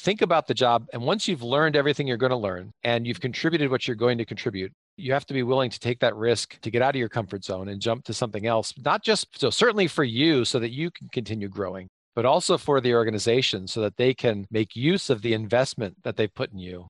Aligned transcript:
think 0.00 0.22
about 0.22 0.46
the 0.46 0.54
job. 0.54 0.86
And 0.92 1.02
once 1.02 1.28
you've 1.28 1.42
learned 1.42 1.76
everything 1.76 2.06
you're 2.06 2.16
going 2.16 2.30
to 2.30 2.36
learn 2.36 2.72
and 2.82 3.06
you've 3.06 3.20
contributed 3.20 3.70
what 3.70 3.86
you're 3.86 3.94
going 3.94 4.18
to 4.18 4.24
contribute, 4.24 4.72
you 4.96 5.12
have 5.12 5.26
to 5.26 5.34
be 5.34 5.42
willing 5.42 5.70
to 5.70 5.78
take 5.78 6.00
that 6.00 6.16
risk 6.16 6.58
to 6.62 6.70
get 6.70 6.82
out 6.82 6.94
of 6.94 6.98
your 6.98 7.08
comfort 7.08 7.44
zone 7.44 7.68
and 7.68 7.80
jump 7.80 8.04
to 8.04 8.14
something 8.14 8.46
else, 8.46 8.72
not 8.82 9.04
just 9.04 9.38
so 9.38 9.50
certainly 9.50 9.86
for 9.86 10.04
you 10.04 10.44
so 10.44 10.58
that 10.58 10.70
you 10.70 10.90
can 10.90 11.08
continue 11.12 11.48
growing, 11.48 11.88
but 12.14 12.24
also 12.24 12.56
for 12.56 12.80
the 12.80 12.94
organization 12.94 13.66
so 13.66 13.80
that 13.82 13.96
they 13.98 14.14
can 14.14 14.46
make 14.50 14.74
use 14.74 15.10
of 15.10 15.20
the 15.22 15.34
investment 15.34 15.96
that 16.02 16.16
they've 16.16 16.34
put 16.34 16.50
in 16.50 16.58
you. 16.58 16.86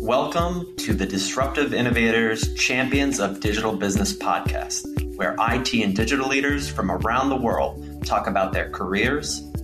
Welcome 0.00 0.76
to 0.76 0.94
the 0.94 1.06
Disruptive 1.06 1.74
Innovators 1.74 2.54
Champions 2.54 3.18
of 3.18 3.40
Digital 3.40 3.76
Business 3.76 4.16
podcast, 4.16 5.16
where 5.16 5.34
IT 5.40 5.74
and 5.74 5.96
digital 5.96 6.28
leaders 6.28 6.68
from 6.68 6.92
around 6.92 7.28
the 7.28 7.36
world 7.36 8.06
talk 8.06 8.28
about 8.28 8.52
their 8.52 8.70
careers, 8.70 9.42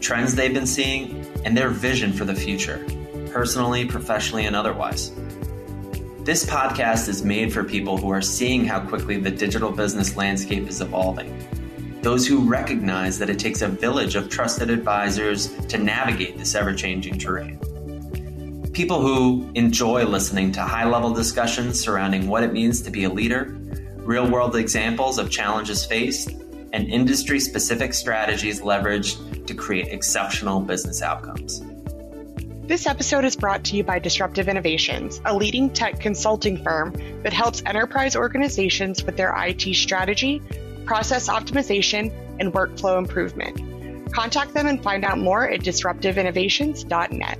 trends 0.00 0.34
they've 0.34 0.54
been 0.54 0.66
seeing, 0.66 1.24
and 1.44 1.56
their 1.56 1.68
vision 1.68 2.12
for 2.12 2.24
the 2.24 2.34
future, 2.34 2.84
personally, 3.32 3.84
professionally, 3.84 4.46
and 4.46 4.56
otherwise. 4.56 5.12
This 6.20 6.44
podcast 6.44 7.08
is 7.08 7.24
made 7.24 7.52
for 7.52 7.62
people 7.62 7.96
who 7.96 8.10
are 8.10 8.20
seeing 8.20 8.64
how 8.64 8.80
quickly 8.80 9.16
the 9.16 9.30
digital 9.30 9.70
business 9.70 10.16
landscape 10.16 10.66
is 10.66 10.80
evolving. 10.80 11.46
Those 12.02 12.26
who 12.26 12.48
recognize 12.48 13.18
that 13.18 13.30
it 13.30 13.38
takes 13.38 13.62
a 13.62 13.68
village 13.68 14.16
of 14.16 14.28
trusted 14.28 14.70
advisors 14.70 15.54
to 15.66 15.78
navigate 15.78 16.36
this 16.36 16.54
ever 16.54 16.74
changing 16.74 17.18
terrain. 17.18 17.58
People 18.72 19.00
who 19.00 19.50
enjoy 19.54 20.04
listening 20.04 20.52
to 20.52 20.62
high 20.62 20.84
level 20.84 21.12
discussions 21.12 21.80
surrounding 21.80 22.26
what 22.26 22.42
it 22.42 22.52
means 22.52 22.82
to 22.82 22.90
be 22.90 23.04
a 23.04 23.08
leader, 23.08 23.56
real 23.98 24.28
world 24.28 24.56
examples 24.56 25.18
of 25.18 25.30
challenges 25.30 25.84
faced, 25.84 26.30
and 26.76 26.88
industry 26.90 27.40
specific 27.40 27.94
strategies 27.94 28.60
leveraged 28.60 29.46
to 29.46 29.54
create 29.54 29.88
exceptional 29.88 30.60
business 30.60 31.00
outcomes. 31.00 31.62
This 32.66 32.86
episode 32.86 33.24
is 33.24 33.34
brought 33.34 33.64
to 33.64 33.76
you 33.76 33.82
by 33.82 33.98
Disruptive 33.98 34.46
Innovations, 34.46 35.22
a 35.24 35.34
leading 35.34 35.70
tech 35.70 35.98
consulting 36.00 36.62
firm 36.62 36.92
that 37.22 37.32
helps 37.32 37.62
enterprise 37.64 38.14
organizations 38.14 39.02
with 39.04 39.16
their 39.16 39.34
IT 39.34 39.74
strategy, 39.74 40.42
process 40.84 41.30
optimization, 41.30 42.12
and 42.40 42.52
workflow 42.52 42.98
improvement. 42.98 44.12
Contact 44.12 44.52
them 44.52 44.66
and 44.66 44.82
find 44.82 45.02
out 45.02 45.16
more 45.16 45.48
at 45.48 45.60
disruptiveinnovations.net. 45.60 47.38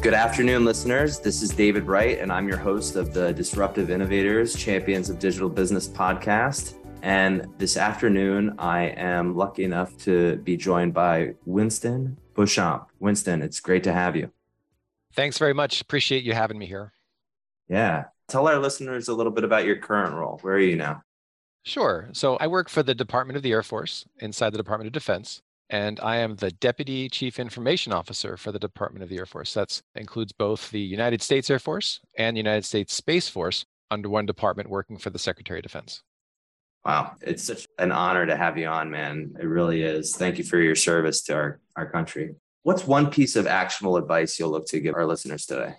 Good 0.00 0.14
afternoon, 0.14 0.64
listeners. 0.64 1.18
This 1.18 1.42
is 1.42 1.50
David 1.50 1.88
Wright, 1.88 2.20
and 2.20 2.30
I'm 2.30 2.46
your 2.46 2.58
host 2.58 2.94
of 2.94 3.12
the 3.12 3.32
Disruptive 3.32 3.90
Innovators 3.90 4.54
Champions 4.54 5.10
of 5.10 5.18
Digital 5.18 5.48
Business 5.48 5.88
podcast. 5.88 6.74
And 7.02 7.48
this 7.58 7.76
afternoon, 7.76 8.54
I 8.58 8.86
am 8.96 9.36
lucky 9.36 9.64
enough 9.64 9.96
to 9.98 10.36
be 10.36 10.56
joined 10.56 10.94
by 10.94 11.34
Winston 11.46 12.18
Beauchamp. 12.34 12.88
Winston, 13.00 13.42
it's 13.42 13.60
great 13.60 13.84
to 13.84 13.92
have 13.92 14.16
you. 14.16 14.30
Thanks 15.14 15.38
very 15.38 15.54
much. 15.54 15.80
Appreciate 15.80 16.24
you 16.24 16.34
having 16.34 16.58
me 16.58 16.66
here. 16.66 16.92
Yeah. 17.68 18.04
Tell 18.28 18.46
our 18.46 18.58
listeners 18.58 19.08
a 19.08 19.14
little 19.14 19.32
bit 19.32 19.44
about 19.44 19.64
your 19.64 19.76
current 19.76 20.14
role. 20.14 20.38
Where 20.42 20.54
are 20.54 20.60
you 20.60 20.76
now? 20.76 21.02
Sure. 21.64 22.08
So 22.12 22.36
I 22.36 22.46
work 22.46 22.68
for 22.68 22.82
the 22.82 22.94
Department 22.94 23.36
of 23.36 23.42
the 23.42 23.52
Air 23.52 23.62
Force 23.62 24.04
inside 24.20 24.50
the 24.50 24.58
Department 24.58 24.86
of 24.86 24.92
Defense, 24.92 25.42
and 25.70 25.98
I 26.00 26.16
am 26.16 26.36
the 26.36 26.50
Deputy 26.50 27.08
Chief 27.08 27.38
Information 27.38 27.92
Officer 27.92 28.36
for 28.36 28.52
the 28.52 28.58
Department 28.58 29.02
of 29.02 29.08
the 29.08 29.18
Air 29.18 29.26
Force. 29.26 29.54
That 29.54 29.80
includes 29.94 30.32
both 30.32 30.70
the 30.70 30.80
United 30.80 31.22
States 31.22 31.50
Air 31.50 31.58
Force 31.58 32.00
and 32.16 32.36
the 32.36 32.40
United 32.40 32.64
States 32.64 32.94
Space 32.94 33.28
Force 33.28 33.66
under 33.90 34.08
one 34.08 34.26
department 34.26 34.70
working 34.70 34.98
for 34.98 35.10
the 35.10 35.18
Secretary 35.18 35.58
of 35.58 35.62
Defense. 35.62 36.02
Wow, 36.88 37.16
it's 37.20 37.44
such 37.44 37.66
an 37.78 37.92
honor 37.92 38.24
to 38.24 38.34
have 38.34 38.56
you 38.56 38.66
on, 38.66 38.90
man. 38.90 39.34
It 39.38 39.44
really 39.44 39.82
is. 39.82 40.16
Thank 40.16 40.38
you 40.38 40.44
for 40.44 40.58
your 40.58 40.74
service 40.74 41.20
to 41.24 41.34
our, 41.34 41.60
our 41.76 41.90
country. 41.90 42.34
What's 42.62 42.86
one 42.86 43.10
piece 43.10 43.36
of 43.36 43.46
actionable 43.46 43.98
advice 43.98 44.38
you'll 44.38 44.48
look 44.48 44.66
to 44.68 44.80
give 44.80 44.94
our 44.94 45.04
listeners 45.04 45.44
today? 45.44 45.74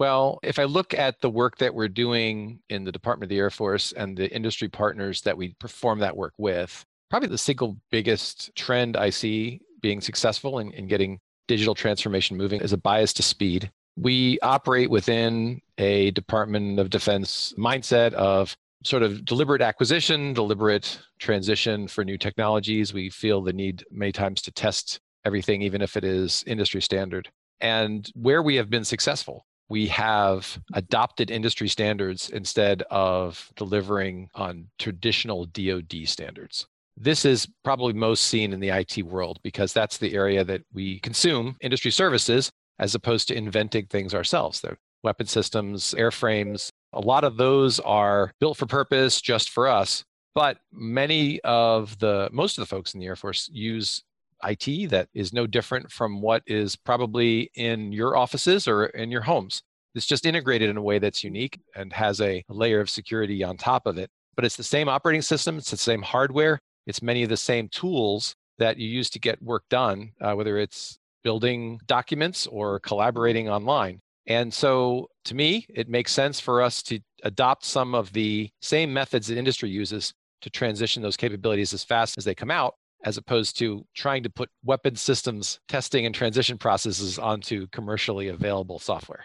Well, 0.00 0.40
if 0.42 0.58
I 0.58 0.64
look 0.64 0.94
at 0.94 1.20
the 1.20 1.30
work 1.30 1.58
that 1.58 1.72
we're 1.72 1.86
doing 1.86 2.58
in 2.68 2.82
the 2.82 2.90
Department 2.90 3.26
of 3.26 3.28
the 3.28 3.38
Air 3.38 3.50
Force 3.50 3.92
and 3.92 4.16
the 4.16 4.28
industry 4.34 4.68
partners 4.68 5.20
that 5.20 5.36
we 5.36 5.54
perform 5.60 6.00
that 6.00 6.16
work 6.16 6.34
with, 6.38 6.84
probably 7.08 7.28
the 7.28 7.38
single 7.38 7.76
biggest 7.92 8.52
trend 8.56 8.96
I 8.96 9.10
see 9.10 9.60
being 9.80 10.00
successful 10.00 10.58
in, 10.58 10.72
in 10.72 10.88
getting 10.88 11.20
digital 11.46 11.76
transformation 11.76 12.36
moving 12.36 12.60
is 12.62 12.72
a 12.72 12.78
bias 12.78 13.12
to 13.12 13.22
speed. 13.22 13.70
We 13.96 14.40
operate 14.40 14.90
within 14.90 15.60
a 15.78 16.10
Department 16.10 16.80
of 16.80 16.90
Defense 16.90 17.54
mindset 17.56 18.12
of 18.14 18.56
sort 18.86 19.02
of 19.02 19.24
deliberate 19.24 19.62
acquisition, 19.62 20.32
deliberate 20.32 20.98
transition 21.18 21.88
for 21.88 22.04
new 22.04 22.16
technologies. 22.16 22.94
We 22.94 23.10
feel 23.10 23.42
the 23.42 23.52
need 23.52 23.84
many 23.90 24.12
times 24.12 24.40
to 24.42 24.52
test 24.52 25.00
everything, 25.24 25.62
even 25.62 25.82
if 25.82 25.96
it 25.96 26.04
is 26.04 26.44
industry 26.46 26.80
standard. 26.80 27.28
And 27.60 28.08
where 28.14 28.42
we 28.42 28.54
have 28.56 28.70
been 28.70 28.84
successful, 28.84 29.44
we 29.68 29.88
have 29.88 30.58
adopted 30.74 31.30
industry 31.30 31.68
standards 31.68 32.30
instead 32.30 32.82
of 32.82 33.50
delivering 33.56 34.28
on 34.36 34.68
traditional 34.78 35.46
DoD 35.46 36.06
standards. 36.06 36.66
This 36.96 37.24
is 37.24 37.48
probably 37.64 37.92
most 37.92 38.28
seen 38.28 38.52
in 38.52 38.60
the 38.60 38.70
IT 38.70 39.02
world 39.02 39.40
because 39.42 39.72
that's 39.72 39.98
the 39.98 40.14
area 40.14 40.44
that 40.44 40.62
we 40.72 41.00
consume 41.00 41.56
industry 41.60 41.90
services 41.90 42.50
as 42.78 42.94
opposed 42.94 43.26
to 43.28 43.36
inventing 43.36 43.86
things 43.86 44.14
ourselves. 44.14 44.60
The 44.60 44.76
weapon 45.02 45.26
systems, 45.26 45.94
airframes, 45.98 46.70
a 46.96 47.00
lot 47.00 47.24
of 47.24 47.36
those 47.36 47.78
are 47.80 48.32
built 48.40 48.56
for 48.56 48.66
purpose 48.66 49.20
just 49.20 49.50
for 49.50 49.68
us. 49.68 50.04
But 50.34 50.58
many 50.72 51.40
of 51.42 51.98
the, 51.98 52.28
most 52.32 52.58
of 52.58 52.62
the 52.62 52.66
folks 52.66 52.94
in 52.94 53.00
the 53.00 53.06
Air 53.06 53.16
Force 53.16 53.48
use 53.52 54.02
IT 54.44 54.90
that 54.90 55.08
is 55.14 55.32
no 55.32 55.46
different 55.46 55.90
from 55.90 56.20
what 56.20 56.42
is 56.46 56.76
probably 56.76 57.50
in 57.54 57.92
your 57.92 58.16
offices 58.16 58.68
or 58.68 58.86
in 58.86 59.10
your 59.10 59.22
homes. 59.22 59.62
It's 59.94 60.06
just 60.06 60.26
integrated 60.26 60.68
in 60.68 60.76
a 60.76 60.82
way 60.82 60.98
that's 60.98 61.24
unique 61.24 61.58
and 61.74 61.92
has 61.92 62.20
a 62.20 62.44
layer 62.50 62.80
of 62.80 62.90
security 62.90 63.42
on 63.42 63.56
top 63.56 63.86
of 63.86 63.96
it. 63.96 64.10
But 64.34 64.44
it's 64.44 64.56
the 64.56 64.62
same 64.62 64.88
operating 64.88 65.22
system, 65.22 65.56
it's 65.56 65.70
the 65.70 65.78
same 65.78 66.02
hardware, 66.02 66.58
it's 66.86 67.00
many 67.00 67.22
of 67.22 67.30
the 67.30 67.36
same 67.38 67.68
tools 67.68 68.34
that 68.58 68.76
you 68.76 68.88
use 68.88 69.08
to 69.10 69.18
get 69.18 69.42
work 69.42 69.64
done, 69.70 70.12
uh, 70.20 70.34
whether 70.34 70.58
it's 70.58 70.98
building 71.24 71.80
documents 71.86 72.46
or 72.46 72.78
collaborating 72.80 73.48
online. 73.48 74.00
And 74.26 74.52
so 74.52 75.08
to 75.26 75.34
me, 75.34 75.66
it 75.68 75.88
makes 75.88 76.12
sense 76.12 76.40
for 76.40 76.62
us 76.62 76.82
to 76.84 77.00
adopt 77.22 77.64
some 77.64 77.94
of 77.94 78.12
the 78.12 78.50
same 78.60 78.92
methods 78.92 79.28
that 79.28 79.38
industry 79.38 79.70
uses 79.70 80.12
to 80.42 80.50
transition 80.50 81.02
those 81.02 81.16
capabilities 81.16 81.72
as 81.72 81.84
fast 81.84 82.18
as 82.18 82.24
they 82.24 82.34
come 82.34 82.50
out, 82.50 82.74
as 83.04 83.16
opposed 83.16 83.58
to 83.58 83.84
trying 83.94 84.22
to 84.22 84.30
put 84.30 84.50
weapon 84.64 84.96
systems 84.96 85.60
testing 85.68 86.06
and 86.06 86.14
transition 86.14 86.58
processes 86.58 87.18
onto 87.18 87.66
commercially 87.68 88.28
available 88.28 88.78
software. 88.78 89.24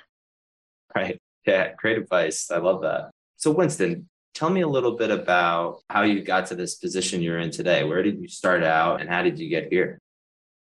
Right. 0.95 1.19
Yeah, 1.45 1.73
great 1.77 1.97
advice. 1.97 2.51
I 2.51 2.57
love 2.57 2.81
that. 2.81 3.11
So, 3.37 3.51
Winston, 3.51 4.07
tell 4.35 4.49
me 4.49 4.61
a 4.61 4.67
little 4.67 4.95
bit 4.97 5.09
about 5.09 5.79
how 5.89 6.03
you 6.03 6.21
got 6.21 6.45
to 6.47 6.55
this 6.55 6.75
position 6.75 7.21
you're 7.21 7.39
in 7.39 7.49
today. 7.49 7.83
Where 7.83 8.03
did 8.03 8.19
you 8.19 8.27
start 8.27 8.63
out 8.63 9.01
and 9.01 9.09
how 9.09 9.23
did 9.23 9.39
you 9.39 9.49
get 9.49 9.71
here? 9.71 9.99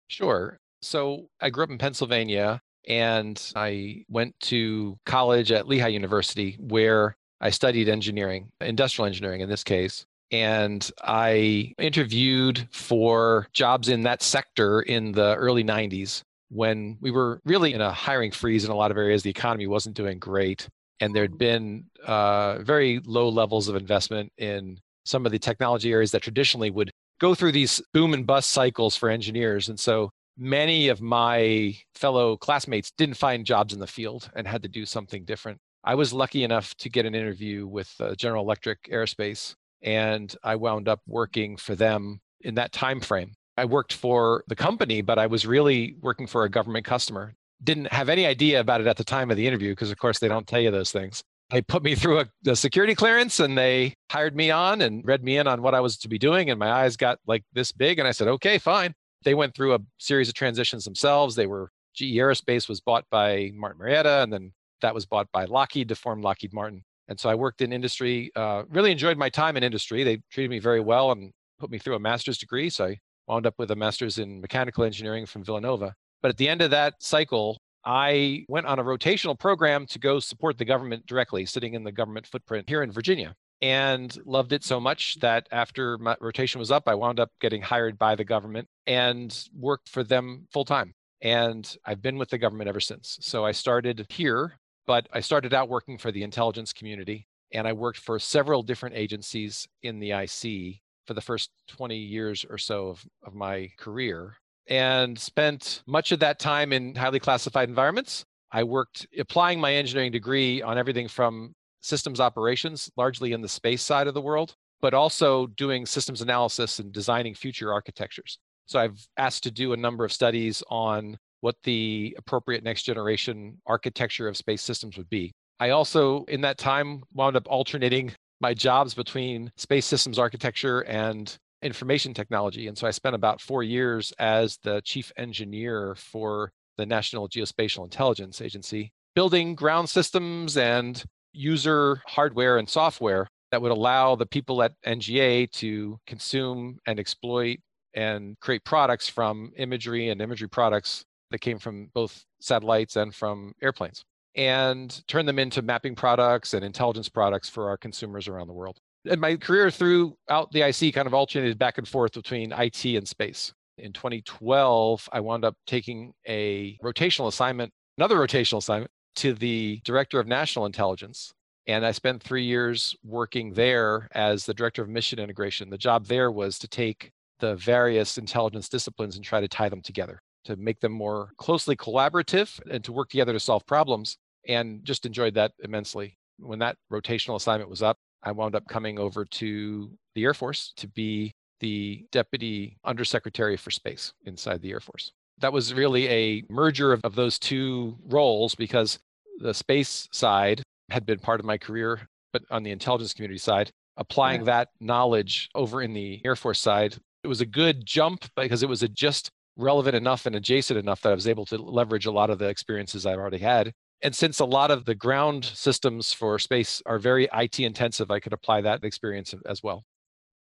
Sure. 0.08 0.58
So, 0.82 1.28
I 1.40 1.50
grew 1.50 1.66
up 1.66 1.70
in 1.70 1.78
Pennsylvania 1.78 2.62
and 2.88 3.42
I 3.56 4.06
went 4.10 4.40
to 4.42 4.98
college 5.06 5.52
at 5.52 5.68
Lehigh 5.68 5.88
University 5.88 6.58
where 6.60 7.16
I 7.42 7.50
studied 7.50 7.90
engineering, 7.90 8.50
industrial 8.62 9.06
engineering 9.06 9.42
in 9.42 9.50
this 9.50 9.64
case. 9.64 10.06
And 10.32 10.90
I 11.04 11.74
interviewed 11.78 12.68
for 12.72 13.48
jobs 13.54 13.90
in 13.90 14.04
that 14.04 14.24
sector 14.24 14.82
in 14.82 15.12
the 15.12 15.36
early 15.36 15.64
90s 15.64 16.24
when 16.50 16.98
we 17.02 17.12
were 17.12 17.40
really 17.46 17.74
in 17.74 17.82
a 17.82 17.92
hiring 17.92 18.32
freeze 18.32 18.66
in 18.66 18.72
a 18.72 18.76
lot 18.76 18.92
of 18.92 18.98
areas. 18.98 19.24
The 19.24 19.30
economy 19.30 19.68
wasn't 19.68 19.96
doing 19.96 20.20
great. 20.20 20.68
And 21.00 21.14
there'd 21.14 21.38
been 21.38 21.86
uh, 22.06 22.60
very 22.60 23.02
low 23.06 23.30
levels 23.30 23.68
of 23.68 23.76
investment 23.76 24.32
in 24.38 24.80
some 25.06 25.26
of 25.26 25.32
the 25.32 25.40
technology 25.40 25.92
areas 25.92 26.12
that 26.12 26.22
traditionally 26.22 26.72
would 26.72 26.92
go 27.20 27.36
through 27.36 27.52
these 27.52 27.82
boom 27.94 28.14
and 28.14 28.26
bust 28.26 28.52
cycles 28.52 28.96
for 28.96 29.10
engineers. 29.10 29.70
And 29.70 29.80
so 29.80 30.12
many 30.38 30.88
of 30.88 31.02
my 31.02 31.76
fellow 31.96 32.38
classmates 32.38 32.92
didn't 32.92 33.16
find 33.16 33.46
jobs 33.46 33.74
in 33.74 33.80
the 33.80 33.88
field 33.88 34.30
and 34.36 34.48
had 34.48 34.64
to 34.64 34.70
do 34.70 34.86
something 34.86 35.26
different. 35.26 35.60
I 35.84 35.96
was 35.96 36.14
lucky 36.14 36.44
enough 36.44 36.76
to 36.76 36.90
get 36.90 37.06
an 37.06 37.16
interview 37.16 37.68
with 37.68 37.94
uh, 38.00 38.16
General 38.16 38.44
Electric 38.44 38.84
Aerospace, 38.84 39.56
and 39.82 40.34
I 40.44 40.56
wound 40.56 40.88
up 40.88 41.02
working 41.08 41.58
for 41.58 41.76
them 41.76 42.22
in 42.42 42.56
that 42.56 42.72
time 42.72 43.02
frame. 43.02 43.34
I 43.58 43.66
worked 43.66 43.94
for 43.94 44.44
the 44.48 44.56
company, 44.56 45.02
but 45.02 45.20
I 45.20 45.28
was 45.28 45.46
really 45.46 45.96
working 46.02 46.26
for 46.26 46.44
a 46.44 46.50
government 46.50 46.86
customer. 46.86 47.34
Didn't 47.64 47.92
have 47.92 48.10
any 48.10 48.26
idea 48.26 48.60
about 48.60 48.82
it 48.82 48.88
at 48.88 48.98
the 48.98 49.04
time 49.04 49.30
of 49.30 49.38
the 49.38 49.48
interview 49.48 49.72
because, 49.72 49.92
of 49.92 49.98
course, 49.98 50.20
they 50.20 50.28
don't 50.28 50.48
tell 50.48 50.60
you 50.60 50.72
those 50.72 50.92
things. 50.92 51.24
They 51.50 51.62
put 51.62 51.84
me 51.84 51.94
through 51.94 52.22
a, 52.22 52.26
a, 52.48 52.56
security 52.56 52.96
clearance 52.96 53.40
and 53.40 53.58
they 53.58 53.94
hired 54.10 54.36
me 54.36 54.50
on 54.50 54.82
and 54.82 55.06
read 55.06 55.24
me 55.24 55.38
in 55.38 55.48
on 55.48 55.62
what 55.62 55.76
I 55.76 55.82
was 55.82 55.98
to 56.00 56.10
be 56.10 56.18
doing. 56.18 56.50
And 56.50 56.58
my 56.58 56.72
eyes 56.72 56.98
got 56.98 57.20
like 57.28 57.44
this 57.54 57.72
big. 57.72 58.00
And 58.00 58.08
I 58.08 58.12
said, 58.12 58.28
okay, 58.28 58.58
fine. 58.58 58.96
They 59.24 59.34
went 59.34 59.56
through 59.56 59.74
a 59.74 59.80
series 60.00 60.30
of 60.30 60.36
transitions 60.36 60.86
themselves. 60.86 61.36
They 61.36 61.48
were 61.48 61.72
GE 61.94 62.16
Aerospace 62.16 62.68
was 62.68 62.82
bought 62.82 63.06
by 63.10 63.52
Martin 63.54 63.80
Marietta, 63.80 64.24
and 64.24 64.34
then 64.34 64.52
that 64.82 64.94
was 64.94 65.06
bought 65.06 65.28
by 65.32 65.46
Lockheed 65.46 65.90
to 65.90 65.96
form 65.96 66.22
Lockheed 66.22 66.54
Martin. 66.54 66.84
And 67.08 67.20
so 67.20 67.30
I 67.30 67.36
worked 67.36 67.62
in 67.62 67.74
industry, 67.74 68.32
uh, 68.36 68.64
really 68.70 68.92
enjoyed 68.92 69.18
my 69.18 69.30
time 69.30 69.58
in 69.58 69.64
industry. 69.64 70.04
They 70.04 70.22
treated 70.32 70.50
me 70.50 70.60
very 70.60 70.80
well 70.80 71.12
and 71.12 71.32
put 71.60 71.70
me 71.70 71.78
through 71.78 71.96
a 71.96 72.00
master's 72.00 72.38
degree. 72.38 72.70
So 72.70 72.86
I 72.86 72.98
wound 73.28 73.46
up 73.46 73.56
with 73.58 73.72
a 73.72 73.76
master's 73.76 74.18
in 74.18 74.42
mechanical 74.42 74.84
engineering 74.84 75.26
from 75.26 75.44
Villanova. 75.44 75.94
But 76.22 76.30
at 76.30 76.38
the 76.38 76.48
end 76.48 76.62
of 76.62 76.72
that 76.72 76.96
cycle, 77.00 77.58
I 77.86 78.46
went 78.48 78.66
on 78.66 78.80
a 78.80 78.84
rotational 78.84 79.38
program 79.38 79.86
to 79.88 80.00
go 80.00 80.20
support 80.20 80.58
the 80.58 80.66
government 80.66 81.06
directly, 81.06 81.46
sitting 81.46 81.74
in 81.74 81.84
the 81.84 81.92
government 81.92 82.26
footprint 82.26 82.70
here 82.70 82.82
in 82.82 82.92
Virginia, 82.92 83.36
and 83.64 84.18
loved 84.26 84.52
it 84.52 84.62
so 84.62 84.78
much 84.78 85.16
that 85.22 85.48
after 85.50 85.98
my 85.98 86.18
rotation 86.20 86.60
was 86.60 86.70
up, 86.70 86.84
I 86.86 86.96
wound 86.96 87.18
up 87.18 87.32
getting 87.40 87.62
hired 87.62 87.98
by 87.98 88.14
the 88.14 88.26
government 88.26 88.68
and 88.86 89.48
worked 89.58 89.88
for 89.88 90.04
them 90.04 90.48
full 90.52 90.66
time. 90.66 90.94
And 91.22 91.74
I've 91.86 92.02
been 92.02 92.18
with 92.18 92.30
the 92.30 92.38
government 92.38 92.68
ever 92.68 92.82
since. 92.82 93.18
So 93.22 93.46
I 93.46 93.54
started 93.54 94.06
here, 94.10 94.60
but 94.86 95.08
I 95.14 95.22
started 95.22 95.54
out 95.54 95.70
working 95.70 95.98
for 95.98 96.12
the 96.12 96.24
intelligence 96.24 96.74
community, 96.74 97.26
and 97.54 97.66
I 97.66 97.72
worked 97.72 98.00
for 98.00 98.20
several 98.20 98.64
different 98.64 98.98
agencies 98.98 99.66
in 99.82 100.02
the 100.02 100.12
IC 100.12 100.82
for 101.08 101.14
the 101.14 101.22
first 101.22 101.50
20 101.70 101.96
years 101.96 102.46
or 102.50 102.58
so 102.58 102.90
of, 102.90 103.06
of 103.26 103.34
my 103.34 103.70
career 103.78 104.36
and 104.68 105.18
spent 105.18 105.84
much 105.88 106.12
of 106.12 106.20
that 106.20 106.38
time 106.38 106.74
in 106.74 106.96
highly 106.96 107.20
classified 107.20 107.70
environments. 107.70 108.26
I 108.52 108.64
worked 108.64 109.08
applying 109.18 109.62
my 109.62 109.74
engineering 109.74 110.12
degree 110.12 110.62
on 110.62 110.78
everything 110.78 111.08
from 111.08 111.54
systems 111.84 112.20
operations, 112.20 112.90
largely 112.98 113.34
in 113.34 113.42
the 113.42 113.48
space 113.48 113.84
side 113.84 114.08
of 114.08 114.14
the 114.14 114.22
world, 114.22 114.56
but 114.82 114.94
also 114.94 115.48
doing 115.48 115.86
systems 115.86 116.22
analysis 116.22 116.80
and 116.80 116.92
designing 116.92 117.36
future 117.36 117.72
architectures. 117.72 118.40
So 118.66 118.80
I've 118.80 119.06
asked 119.18 119.44
to 119.44 119.52
do 119.52 119.74
a 119.74 119.78
number 119.78 120.06
of 120.06 120.12
studies 120.12 120.64
on 120.70 121.18
what 121.42 121.56
the 121.64 122.16
appropriate 122.18 122.64
next 122.64 122.84
generation 122.84 123.62
architecture 123.68 124.28
of 124.28 124.38
space 124.38 124.62
systems 124.62 124.98
would 124.98 125.10
be. 125.10 125.32
I 125.60 125.72
also, 125.72 126.24
in 126.26 126.42
that 126.42 126.58
time, 126.58 127.04
wound 127.14 127.36
up 127.36 127.48
alternating 127.50 128.14
my 128.40 128.54
jobs 128.54 128.94
between 128.94 129.52
space 129.58 129.86
systems 129.86 130.18
architecture 130.18 130.82
and 130.82 131.38
information 131.62 132.14
technology. 132.14 132.68
And 132.68 132.78
so 132.78 132.88
I 132.88 132.92
spent 132.92 133.16
about 133.16 133.42
four 133.42 133.64
years 133.64 134.14
as 134.20 134.58
the 134.64 134.82
chief 134.84 135.12
engineer 135.18 135.96
for 135.96 136.52
the 136.78 136.86
National 136.86 137.30
Geospatial 137.30 137.84
Intelligence 137.84 138.42
Agency, 138.42 138.92
building 139.16 139.56
ground 139.56 139.90
systems 139.90 140.58
and 140.58 141.04
user 141.34 142.02
hardware 142.08 142.58
and 142.58 142.70
software 142.70 143.28
that 143.52 143.62
would 143.62 143.72
allow 143.72 144.16
the 144.16 144.26
people 144.26 144.64
at 144.64 144.74
NGA 144.86 145.52
to 145.52 146.00
consume 146.08 146.80
and 146.88 147.00
exploit 147.00 147.60
and 147.94 148.40
create 148.40 148.64
products 148.64 149.08
from 149.08 149.52
imagery 149.58 150.10
and 150.10 150.22
imagery 150.22 150.50
products 150.50 151.04
that 151.32 151.40
came 151.40 151.60
from 151.60 151.90
both 151.94 152.24
satellites 152.40 152.96
and 152.96 153.14
from 153.14 153.54
airplanes 153.62 154.04
and 154.36 155.04
turn 155.08 155.26
them 155.26 155.40
into 155.40 155.62
mapping 155.62 155.96
products 155.96 156.54
and 156.54 156.66
intelligence 156.66 157.10
products 157.10 157.50
for 157.50 157.70
our 157.70 157.78
consumers 157.78 158.28
around 158.28 158.48
the 158.48 158.54
world. 158.54 158.78
And 159.10 159.22
my 159.22 159.36
career 159.36 159.70
throughout 159.70 160.52
the 160.52 160.62
IC 160.62 160.94
kind 160.94 161.08
of 161.08 161.14
alternated 161.14 161.60
back 161.60 161.78
and 161.78 161.88
forth 161.88 162.14
between 162.14 162.52
IT 162.54 162.86
and 162.86 163.08
space. 163.08 163.54
In 163.78 163.92
2012, 163.92 165.10
I 165.12 165.20
wound 165.20 165.46
up 165.46 165.56
taking 165.68 166.14
a 166.28 166.78
rotational 166.84 167.28
assignment, 167.28 167.72
another 167.98 168.18
rotational 168.18 168.58
assignment 168.58 168.92
to 169.16 169.34
the 169.34 169.82
director 169.84 170.20
of 170.20 170.28
national 170.28 170.66
intelligence. 170.66 171.34
And 171.68 171.86
I 171.86 171.92
spent 171.92 172.22
three 172.22 172.44
years 172.44 172.96
working 173.04 173.54
there 173.54 174.10
as 174.12 174.46
the 174.46 174.54
director 174.54 174.82
of 174.82 174.90
mission 174.90 175.20
integration. 175.20 175.70
The 175.70 175.78
job 175.78 176.06
there 176.08 176.32
was 176.32 176.60
to 176.60 176.68
take 176.68 177.12
the 177.40 177.56
various 177.56 178.18
intelligence 178.18 178.70
disciplines 178.70 179.16
and 179.16 179.24
try 179.24 179.40
to 179.42 179.48
tie 179.48 179.70
them 179.70 179.82
together 179.82 180.22
to 180.46 180.56
make 180.56 180.80
them 180.80 180.92
more 180.92 181.32
closely 181.38 181.76
collaborative 181.76 182.60
and 182.70 182.84
to 182.84 182.92
work 182.92 183.10
together 183.10 183.34
to 183.34 183.40
solve 183.40 183.66
problems 183.66 184.18
and 184.48 184.84
just 184.84 185.06
enjoyed 185.06 185.34
that 185.36 185.54
immensely. 185.64 186.18
When 186.40 186.60
that 186.60 186.78
rotational 186.92 187.36
assignment 187.36 187.70
was 187.70 187.82
up, 187.82 187.98
I 188.24 188.32
wound 188.32 188.56
up 188.56 188.68
coming 188.68 189.00
over 189.00 189.26
to 189.26 189.92
the 190.16 190.24
Air 190.24 190.34
Force 190.34 190.74
to 190.78 190.88
be 190.88 191.34
the 191.60 192.06
Deputy 192.12 192.78
Undersecretary 192.84 193.58
for 193.58 193.72
Space 193.72 194.14
inside 194.26 194.62
the 194.62 194.72
Air 194.72 194.80
Force. 194.80 195.12
That 195.40 195.54
was 195.54 195.74
really 195.74 196.08
a 196.08 196.44
merger 196.50 196.94
of, 196.94 197.02
of 197.04 197.16
those 197.16 197.40
two 197.40 197.98
roles 198.06 198.56
because 198.56 199.00
the 199.40 199.54
space 199.54 200.08
side 200.12 200.62
had 200.90 201.06
been 201.06 201.20
part 201.20 201.40
of 201.40 201.46
my 201.46 201.58
career, 201.58 202.08
but 202.32 202.44
on 202.50 202.64
the 202.64 202.72
intelligence 202.72 203.14
community 203.14 203.40
side, 203.40 203.72
applying 203.98 204.42
yeah. 204.42 204.46
that 204.46 204.70
knowledge 204.80 205.50
over 205.56 205.82
in 205.82 205.94
the 205.94 206.22
Air 206.24 206.36
Force 206.36 206.62
side, 206.62 206.96
it 207.24 207.28
was 207.28 207.42
a 207.42 207.46
good 207.46 207.86
jump 207.86 208.26
because 208.36 208.64
it 208.64 208.70
was 208.70 208.82
just 208.94 209.30
relevant 209.58 209.96
enough 209.96 210.26
and 210.26 210.36
adjacent 210.36 210.80
enough 210.80 211.02
that 211.02 211.12
I 211.12 211.16
was 211.16 211.28
able 211.28 211.46
to 211.48 211.58
leverage 211.58 212.06
a 212.06 212.12
lot 212.12 212.30
of 212.30 212.40
the 212.40 212.48
experiences 212.48 213.06
I've 213.06 213.20
already 213.20 213.38
had 213.38 213.74
and 214.04 214.14
since 214.14 214.40
a 214.42 214.46
lot 214.46 214.70
of 214.70 214.84
the 214.84 214.96
ground 214.96 215.46
systems 215.46 216.12
for 216.12 216.38
space 216.38 216.82
are 216.86 217.00
very 217.00 217.30
IT 217.34 217.58
intensive, 217.62 218.12
I 218.12 218.20
could 218.20 218.34
apply 218.34 218.60
that 218.62 218.84
experience 218.84 219.34
as 219.46 219.64
well. 219.64 219.86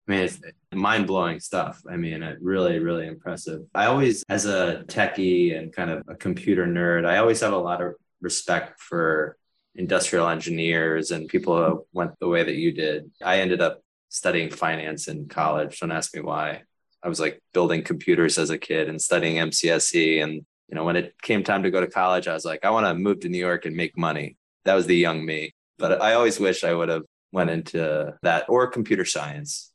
I 0.08 0.12
mean, 0.12 0.22
it's 0.22 0.40
mind 0.74 1.08
blowing 1.08 1.40
stuff. 1.40 1.82
I 1.90 1.98
mean, 1.98 2.24
it 2.24 2.38
really, 2.42 2.80
really 2.80 3.08
impressive. 3.08 3.64
I 3.76 3.86
always, 3.88 4.24
as 4.30 4.46
a 4.46 4.84
techie 4.88 5.58
and 5.58 5.74
kind 5.74 5.92
of 5.92 6.04
a 6.08 6.16
computer 6.16 6.66
nerd, 6.66 7.06
I 7.06 7.18
always 7.18 7.42
have 7.42 7.54
a 7.54 7.58
lot 7.58 7.82
of 7.82 7.96
respect 8.22 8.80
for 8.80 9.38
industrial 9.76 10.30
engineers 10.30 11.12
and 11.12 11.28
people 11.28 11.58
who 11.58 11.86
went 11.94 12.12
the 12.20 12.28
way 12.28 12.44
that 12.44 12.56
you 12.56 12.72
did. 12.72 13.12
I 13.24 13.42
ended 13.42 13.62
up 13.62 13.82
studying 14.10 14.50
finance 14.50 15.08
in 15.08 15.28
college. 15.28 15.80
Don't 15.80 15.92
ask 15.92 16.16
me 16.16 16.22
why. 16.22 16.64
I 17.04 17.10
was 17.10 17.20
like 17.20 17.42
building 17.54 17.84
computers 17.84 18.38
as 18.38 18.50
a 18.50 18.58
kid 18.58 18.90
and 18.90 19.02
studying 19.02 19.36
MCSE 19.36 20.24
and 20.24 20.46
you 20.68 20.76
know, 20.76 20.84
when 20.84 20.98
it 20.98 21.16
came 21.22 21.44
time 21.44 21.64
to 21.64 21.72
go 21.72 21.80
to 21.80 21.88
college, 21.88 22.28
I 22.28 22.34
was 22.34 22.46
like, 22.46 22.66
I 22.66 22.72
want 22.72 22.86
to 22.86 22.94
move 22.94 23.22
to 23.22 23.30
New 23.30 23.38
York 23.38 23.66
and 23.66 23.76
make 23.76 23.98
money. 23.98 24.36
That 24.66 24.74
was 24.74 24.86
the 24.86 24.98
young 24.98 25.26
me. 25.26 25.54
But 25.78 26.02
I 26.02 26.14
always 26.14 26.40
wish 26.40 26.64
I 26.64 26.74
would 26.74 26.90
have 26.90 27.04
went 27.32 27.50
into 27.50 28.14
that 28.24 28.46
or 28.50 28.68
computer 28.68 29.06
science. 29.06 29.72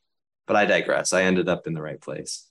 But 0.46 0.56
I 0.56 0.64
digress. 0.66 1.12
I 1.12 1.22
ended 1.22 1.48
up 1.48 1.66
in 1.66 1.74
the 1.74 1.82
right 1.82 2.00
place. 2.00 2.46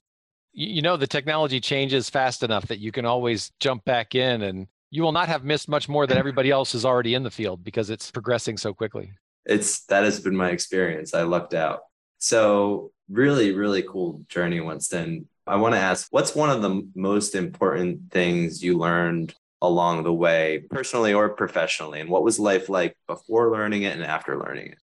You 0.52 0.82
know, 0.82 0.96
the 0.96 1.06
technology 1.06 1.60
changes 1.60 2.10
fast 2.10 2.42
enough 2.42 2.66
that 2.68 2.78
you 2.78 2.92
can 2.92 3.06
always 3.06 3.52
jump 3.58 3.84
back 3.84 4.14
in 4.14 4.42
and 4.42 4.66
you 4.90 5.02
will 5.02 5.12
not 5.12 5.28
have 5.28 5.44
missed 5.44 5.68
much 5.68 5.88
more 5.88 6.06
than 6.06 6.18
everybody 6.18 6.50
else 6.50 6.74
is 6.74 6.84
already 6.84 7.14
in 7.14 7.22
the 7.22 7.30
field 7.30 7.64
because 7.64 7.88
it's 7.88 8.10
progressing 8.10 8.58
so 8.58 8.74
quickly. 8.74 9.12
It's 9.46 9.84
that 9.86 10.04
has 10.04 10.20
been 10.20 10.36
my 10.36 10.50
experience. 10.50 11.14
I 11.14 11.22
lucked 11.22 11.54
out. 11.54 11.80
So 12.18 12.92
really, 13.08 13.54
really 13.54 13.82
cool 13.82 14.24
journey, 14.28 14.60
Winston. 14.60 15.28
I 15.46 15.56
want 15.56 15.74
to 15.74 15.80
ask 15.80 16.08
what's 16.10 16.34
one 16.34 16.50
of 16.50 16.60
the 16.60 16.86
most 16.94 17.34
important 17.34 18.10
things 18.10 18.62
you 18.62 18.76
learned 18.76 19.34
along 19.62 20.02
the 20.02 20.12
way, 20.12 20.64
personally 20.68 21.14
or 21.14 21.30
professionally? 21.30 22.00
And 22.00 22.10
what 22.10 22.24
was 22.24 22.38
life 22.38 22.68
like 22.68 22.96
before 23.06 23.50
learning 23.50 23.82
it 23.82 23.94
and 23.94 24.04
after 24.04 24.36
learning 24.36 24.72
it? 24.72 24.78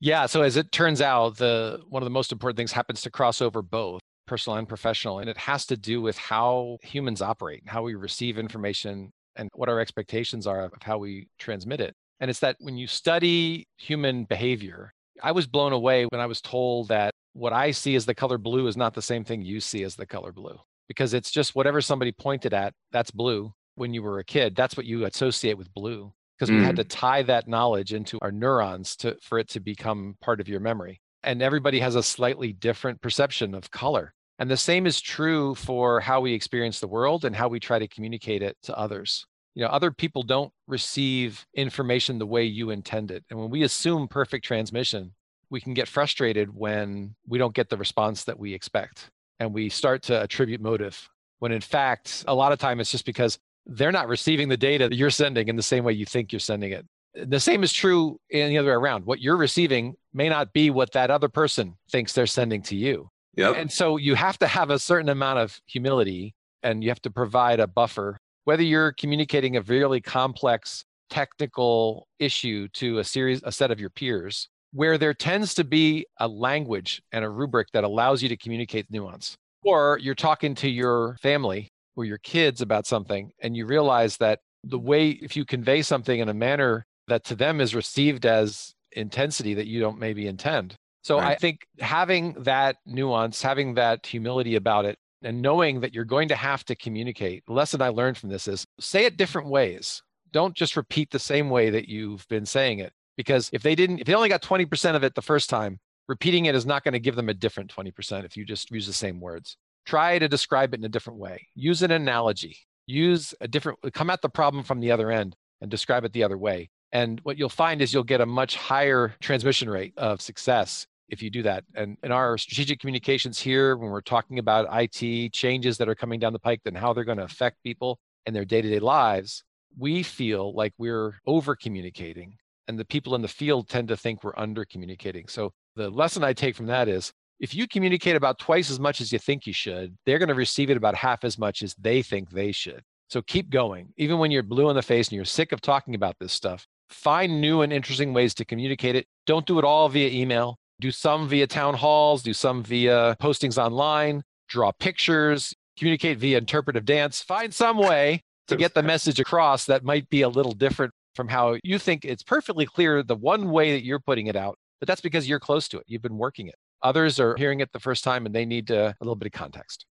Yeah, 0.00 0.24
so 0.26 0.40
as 0.40 0.56
it 0.56 0.72
turns 0.72 1.02
out, 1.02 1.36
the 1.36 1.80
one 1.88 2.02
of 2.02 2.06
the 2.06 2.10
most 2.10 2.32
important 2.32 2.56
things 2.56 2.72
happens 2.72 3.02
to 3.02 3.10
cross 3.10 3.42
over 3.42 3.60
both 3.60 4.00
personal 4.26 4.56
and 4.56 4.68
professional, 4.68 5.18
and 5.18 5.28
it 5.28 5.36
has 5.36 5.66
to 5.66 5.76
do 5.76 6.00
with 6.00 6.16
how 6.16 6.78
humans 6.82 7.20
operate, 7.20 7.62
how 7.66 7.82
we 7.82 7.94
receive 7.94 8.38
information, 8.38 9.10
and 9.36 9.50
what 9.54 9.68
our 9.68 9.78
expectations 9.78 10.46
are 10.46 10.64
of 10.64 10.72
how 10.82 10.96
we 10.96 11.28
transmit 11.38 11.80
it. 11.80 11.94
And 12.20 12.30
it's 12.30 12.40
that 12.40 12.56
when 12.60 12.78
you 12.78 12.86
study 12.86 13.66
human 13.76 14.24
behavior, 14.24 14.92
I 15.22 15.32
was 15.32 15.46
blown 15.46 15.72
away 15.72 16.06
when 16.06 16.20
I 16.20 16.26
was 16.26 16.40
told 16.40 16.88
that 16.88 17.12
what 17.34 17.52
I 17.52 17.70
see 17.70 17.94
as 17.94 18.06
the 18.06 18.14
color 18.14 18.38
blue 18.38 18.66
is 18.68 18.76
not 18.76 18.94
the 18.94 19.02
same 19.02 19.24
thing 19.24 19.42
you 19.42 19.60
see 19.60 19.82
as 19.84 19.96
the 19.96 20.06
color 20.06 20.32
blue 20.32 20.58
because 20.88 21.14
it's 21.14 21.30
just 21.30 21.54
whatever 21.54 21.80
somebody 21.80 22.10
pointed 22.10 22.54
at, 22.54 22.72
that's 22.90 23.10
blue. 23.10 23.52
When 23.76 23.94
you 23.94 24.02
were 24.02 24.18
a 24.18 24.24
kid, 24.24 24.56
that's 24.56 24.76
what 24.76 24.86
you 24.86 25.04
associate 25.04 25.56
with 25.56 25.72
blue 25.72 26.12
because 26.40 26.50
mm. 26.50 26.58
we 26.58 26.64
had 26.64 26.76
to 26.76 26.84
mm. 26.84 26.88
tie 26.88 27.22
that 27.22 27.46
knowledge 27.46 27.92
into 27.92 28.18
our 28.22 28.32
neurons 28.32 28.96
to 28.96 29.14
for 29.20 29.38
it 29.38 29.48
to 29.50 29.60
become 29.60 30.16
part 30.22 30.40
of 30.40 30.48
your 30.48 30.60
memory. 30.60 31.00
And 31.22 31.42
everybody 31.42 31.80
has 31.80 31.96
a 31.96 32.02
slightly 32.02 32.54
different 32.54 33.02
perception 33.02 33.54
of 33.54 33.70
color. 33.70 34.14
And 34.38 34.50
the 34.50 34.56
same 34.56 34.86
is 34.86 35.02
true 35.02 35.54
for 35.54 36.00
how 36.00 36.22
we 36.22 36.32
experience 36.32 36.80
the 36.80 36.88
world 36.88 37.26
and 37.26 37.36
how 37.36 37.48
we 37.48 37.60
try 37.60 37.78
to 37.78 37.86
communicate 37.86 38.42
it 38.42 38.56
to 38.62 38.78
others. 38.78 39.26
You 39.54 39.64
know, 39.64 39.68
other 39.68 39.90
people 39.90 40.22
don't 40.22 40.50
receive 40.66 41.44
information 41.54 42.18
the 42.18 42.26
way 42.26 42.44
you 42.44 42.70
intend 42.70 43.10
it. 43.10 43.22
And 43.28 43.38
when 43.38 43.50
we 43.50 43.64
assume 43.64 44.08
perfect 44.08 44.46
transmission, 44.46 45.12
we 45.50 45.60
can 45.60 45.74
get 45.74 45.88
frustrated 45.88 46.54
when 46.54 47.16
we 47.28 47.36
don't 47.36 47.54
get 47.54 47.68
the 47.68 47.76
response 47.76 48.24
that 48.24 48.38
we 48.38 48.54
expect 48.54 49.10
and 49.40 49.52
we 49.52 49.68
start 49.68 50.02
to 50.04 50.22
attribute 50.22 50.62
motive 50.62 51.10
when 51.40 51.52
in 51.52 51.60
fact 51.60 52.24
a 52.28 52.34
lot 52.34 52.52
of 52.52 52.58
time 52.58 52.78
it's 52.78 52.92
just 52.92 53.04
because 53.04 53.38
they're 53.70 53.92
not 53.92 54.08
receiving 54.08 54.48
the 54.48 54.56
data 54.56 54.88
that 54.88 54.96
you're 54.96 55.10
sending 55.10 55.48
in 55.48 55.56
the 55.56 55.62
same 55.62 55.84
way 55.84 55.92
you 55.92 56.04
think 56.04 56.32
you're 56.32 56.40
sending 56.40 56.72
it 56.72 56.86
the 57.14 57.40
same 57.40 57.62
is 57.62 57.72
true 57.72 58.18
in 58.30 58.50
the 58.50 58.58
other 58.58 58.68
way 58.68 58.74
around 58.74 59.04
what 59.04 59.20
you're 59.20 59.36
receiving 59.36 59.94
may 60.12 60.28
not 60.28 60.52
be 60.52 60.70
what 60.70 60.92
that 60.92 61.10
other 61.10 61.28
person 61.28 61.74
thinks 61.90 62.12
they're 62.12 62.26
sending 62.26 62.62
to 62.62 62.76
you 62.76 63.08
Yep. 63.36 63.56
And 63.56 63.72
so 63.72 63.96
you 63.96 64.14
have 64.14 64.38
to 64.38 64.46
have 64.46 64.70
a 64.70 64.78
certain 64.78 65.08
amount 65.08 65.38
of 65.38 65.58
humility 65.66 66.34
and 66.62 66.82
you 66.82 66.90
have 66.90 67.02
to 67.02 67.10
provide 67.10 67.60
a 67.60 67.66
buffer. 67.66 68.18
Whether 68.44 68.62
you're 68.62 68.92
communicating 68.92 69.56
a 69.56 69.62
really 69.62 70.00
complex 70.00 70.84
technical 71.08 72.06
issue 72.18 72.68
to 72.74 72.98
a 72.98 73.04
series, 73.04 73.40
a 73.44 73.52
set 73.52 73.70
of 73.70 73.80
your 73.80 73.90
peers, 73.90 74.48
where 74.72 74.98
there 74.98 75.14
tends 75.14 75.54
to 75.54 75.64
be 75.64 76.06
a 76.18 76.28
language 76.28 77.02
and 77.12 77.24
a 77.24 77.30
rubric 77.30 77.68
that 77.72 77.84
allows 77.84 78.22
you 78.22 78.28
to 78.28 78.36
communicate 78.36 78.86
nuance. 78.90 79.36
Or 79.62 79.98
you're 80.00 80.14
talking 80.14 80.54
to 80.56 80.68
your 80.68 81.16
family 81.20 81.69
or 81.96 82.04
your 82.04 82.18
kids 82.18 82.60
about 82.60 82.86
something, 82.86 83.32
and 83.40 83.56
you 83.56 83.66
realize 83.66 84.16
that 84.18 84.40
the 84.64 84.78
mm-hmm. 84.78 84.86
way, 84.86 85.08
if 85.10 85.36
you 85.36 85.44
convey 85.44 85.82
something 85.82 86.20
in 86.20 86.28
a 86.28 86.34
manner 86.34 86.86
that 87.08 87.24
to 87.24 87.34
them 87.34 87.60
is 87.60 87.74
received 87.74 88.26
as 88.26 88.74
intensity 88.92 89.54
that 89.54 89.66
you 89.66 89.80
don't 89.80 89.98
maybe 89.98 90.26
intend. 90.26 90.74
So 91.02 91.18
right. 91.18 91.28
I 91.28 91.34
think 91.36 91.66
having 91.78 92.34
that 92.40 92.76
nuance, 92.86 93.42
having 93.42 93.74
that 93.74 94.06
humility 94.06 94.56
about 94.56 94.84
it, 94.84 94.98
and 95.22 95.42
knowing 95.42 95.80
that 95.80 95.94
you're 95.94 96.04
going 96.04 96.28
to 96.28 96.36
have 96.36 96.64
to 96.64 96.74
communicate. 96.74 97.44
The 97.46 97.52
lesson 97.52 97.82
I 97.82 97.88
learned 97.88 98.16
from 98.16 98.30
this 98.30 98.48
is 98.48 98.64
say 98.78 99.04
it 99.04 99.16
different 99.16 99.48
ways. 99.48 100.02
Don't 100.32 100.56
just 100.56 100.76
repeat 100.76 101.10
the 101.10 101.18
same 101.18 101.50
way 101.50 101.70
that 101.70 101.88
you've 101.88 102.26
been 102.28 102.46
saying 102.46 102.78
it. 102.78 102.92
Because 103.16 103.50
if 103.52 103.62
they 103.62 103.74
didn't, 103.74 103.98
if 103.98 104.06
they 104.06 104.14
only 104.14 104.28
got 104.28 104.42
20% 104.42 104.94
of 104.94 105.04
it 105.04 105.14
the 105.14 105.20
first 105.20 105.50
time, 105.50 105.78
repeating 106.08 106.46
it 106.46 106.54
is 106.54 106.64
not 106.64 106.84
going 106.84 106.92
to 106.92 107.00
give 107.00 107.16
them 107.16 107.28
a 107.28 107.34
different 107.34 107.74
20% 107.74 108.24
if 108.24 108.36
you 108.36 108.44
just 108.44 108.70
use 108.70 108.86
the 108.86 108.92
same 108.92 109.20
words. 109.20 109.56
Try 109.86 110.18
to 110.18 110.28
describe 110.28 110.74
it 110.74 110.80
in 110.80 110.84
a 110.84 110.88
different 110.88 111.18
way. 111.18 111.48
Use 111.54 111.82
an 111.82 111.90
analogy. 111.90 112.56
Use 112.86 113.34
a 113.40 113.48
different, 113.48 113.78
come 113.94 114.10
at 114.10 114.22
the 114.22 114.28
problem 114.28 114.64
from 114.64 114.80
the 114.80 114.90
other 114.90 115.10
end 115.10 115.36
and 115.60 115.70
describe 115.70 116.04
it 116.04 116.12
the 116.12 116.24
other 116.24 116.38
way. 116.38 116.70
And 116.92 117.20
what 117.22 117.38
you'll 117.38 117.48
find 117.48 117.80
is 117.80 117.92
you'll 117.92 118.02
get 118.02 118.20
a 118.20 118.26
much 118.26 118.56
higher 118.56 119.14
transmission 119.20 119.70
rate 119.70 119.94
of 119.96 120.20
success 120.20 120.86
if 121.08 121.22
you 121.22 121.30
do 121.30 121.42
that. 121.42 121.64
And 121.74 121.96
in 122.02 122.12
our 122.12 122.38
strategic 122.38 122.80
communications 122.80 123.38
here, 123.38 123.76
when 123.76 123.90
we're 123.90 124.00
talking 124.00 124.38
about 124.38 124.68
IT 124.72 125.32
changes 125.32 125.76
that 125.78 125.88
are 125.88 125.94
coming 125.94 126.20
down 126.20 126.32
the 126.32 126.38
pike 126.38 126.60
and 126.64 126.76
how 126.76 126.92
they're 126.92 127.04
going 127.04 127.18
to 127.18 127.24
affect 127.24 127.62
people 127.62 127.98
in 128.26 128.34
their 128.34 128.44
day 128.44 128.62
to 128.62 128.68
day 128.68 128.78
lives, 128.78 129.44
we 129.78 130.02
feel 130.02 130.54
like 130.54 130.72
we're 130.78 131.18
over 131.26 131.54
communicating. 131.54 132.36
And 132.68 132.78
the 132.78 132.84
people 132.84 133.14
in 133.14 133.22
the 133.22 133.28
field 133.28 133.68
tend 133.68 133.88
to 133.88 133.96
think 133.96 134.22
we're 134.22 134.38
under 134.38 134.64
communicating. 134.64 135.26
So 135.28 135.52
the 135.76 135.90
lesson 135.90 136.22
I 136.22 136.32
take 136.32 136.54
from 136.54 136.66
that 136.66 136.88
is 136.88 137.12
if 137.40 137.54
you 137.54 137.66
communicate 137.66 138.16
about 138.16 138.38
twice 138.38 138.70
as 138.70 138.78
much 138.78 139.00
as 139.00 139.12
you 139.12 139.18
think 139.18 139.46
you 139.46 139.52
should, 139.52 139.96
they're 140.06 140.18
going 140.18 140.28
to 140.28 140.34
receive 140.34 140.70
it 140.70 140.76
about 140.76 140.94
half 140.94 141.24
as 141.24 141.38
much 141.38 141.62
as 141.62 141.74
they 141.74 142.02
think 142.02 142.30
they 142.30 142.52
should. 142.52 142.82
So 143.08 143.22
keep 143.22 143.50
going. 143.50 143.92
Even 143.96 144.18
when 144.18 144.30
you're 144.30 144.42
blue 144.42 144.70
in 144.70 144.76
the 144.76 144.82
face 144.82 145.08
and 145.08 145.16
you're 145.16 145.24
sick 145.24 145.50
of 145.50 145.60
talking 145.60 145.94
about 145.94 146.16
this 146.20 146.32
stuff, 146.32 146.66
find 146.90 147.40
new 147.40 147.62
and 147.62 147.72
interesting 147.72 148.12
ways 148.12 148.34
to 148.34 148.44
communicate 148.44 148.94
it. 148.94 149.06
Don't 149.26 149.46
do 149.46 149.58
it 149.58 149.64
all 149.64 149.88
via 149.88 150.08
email 150.10 150.58
do 150.80 150.90
some 150.90 151.28
via 151.28 151.46
town 151.46 151.74
halls, 151.74 152.22
do 152.22 152.32
some 152.32 152.62
via 152.62 153.14
postings 153.20 153.62
online, 153.62 154.22
draw 154.48 154.72
pictures, 154.72 155.54
communicate 155.78 156.18
via 156.18 156.38
interpretive 156.38 156.84
dance, 156.84 157.22
find 157.22 157.54
some 157.54 157.76
way 157.76 158.22
to 158.48 158.56
get 158.56 158.74
the 158.74 158.82
message 158.82 159.20
across 159.20 159.66
that 159.66 159.84
might 159.84 160.08
be 160.08 160.22
a 160.22 160.28
little 160.28 160.52
different 160.52 160.92
from 161.14 161.28
how 161.28 161.56
you 161.62 161.78
think 161.78 162.04
it's 162.04 162.22
perfectly 162.22 162.66
clear 162.66 163.02
the 163.02 163.14
one 163.14 163.50
way 163.50 163.72
that 163.72 163.84
you're 163.84 164.00
putting 164.00 164.26
it 164.26 164.34
out, 164.34 164.56
but 164.80 164.88
that's 164.88 165.00
because 165.00 165.28
you're 165.28 165.38
close 165.38 165.68
to 165.68 165.78
it. 165.78 165.84
You've 165.86 166.02
been 166.02 166.18
working 166.18 166.48
it. 166.48 166.56
Others 166.82 167.20
are 167.20 167.36
hearing 167.36 167.60
it 167.60 167.72
the 167.72 167.80
first 167.80 168.04
time 168.04 168.26
and 168.26 168.34
they 168.34 168.44
need 168.44 168.70
a 168.70 168.94
little 169.00 169.16
bit 169.16 169.26
of 169.26 169.32
context. 169.32 169.86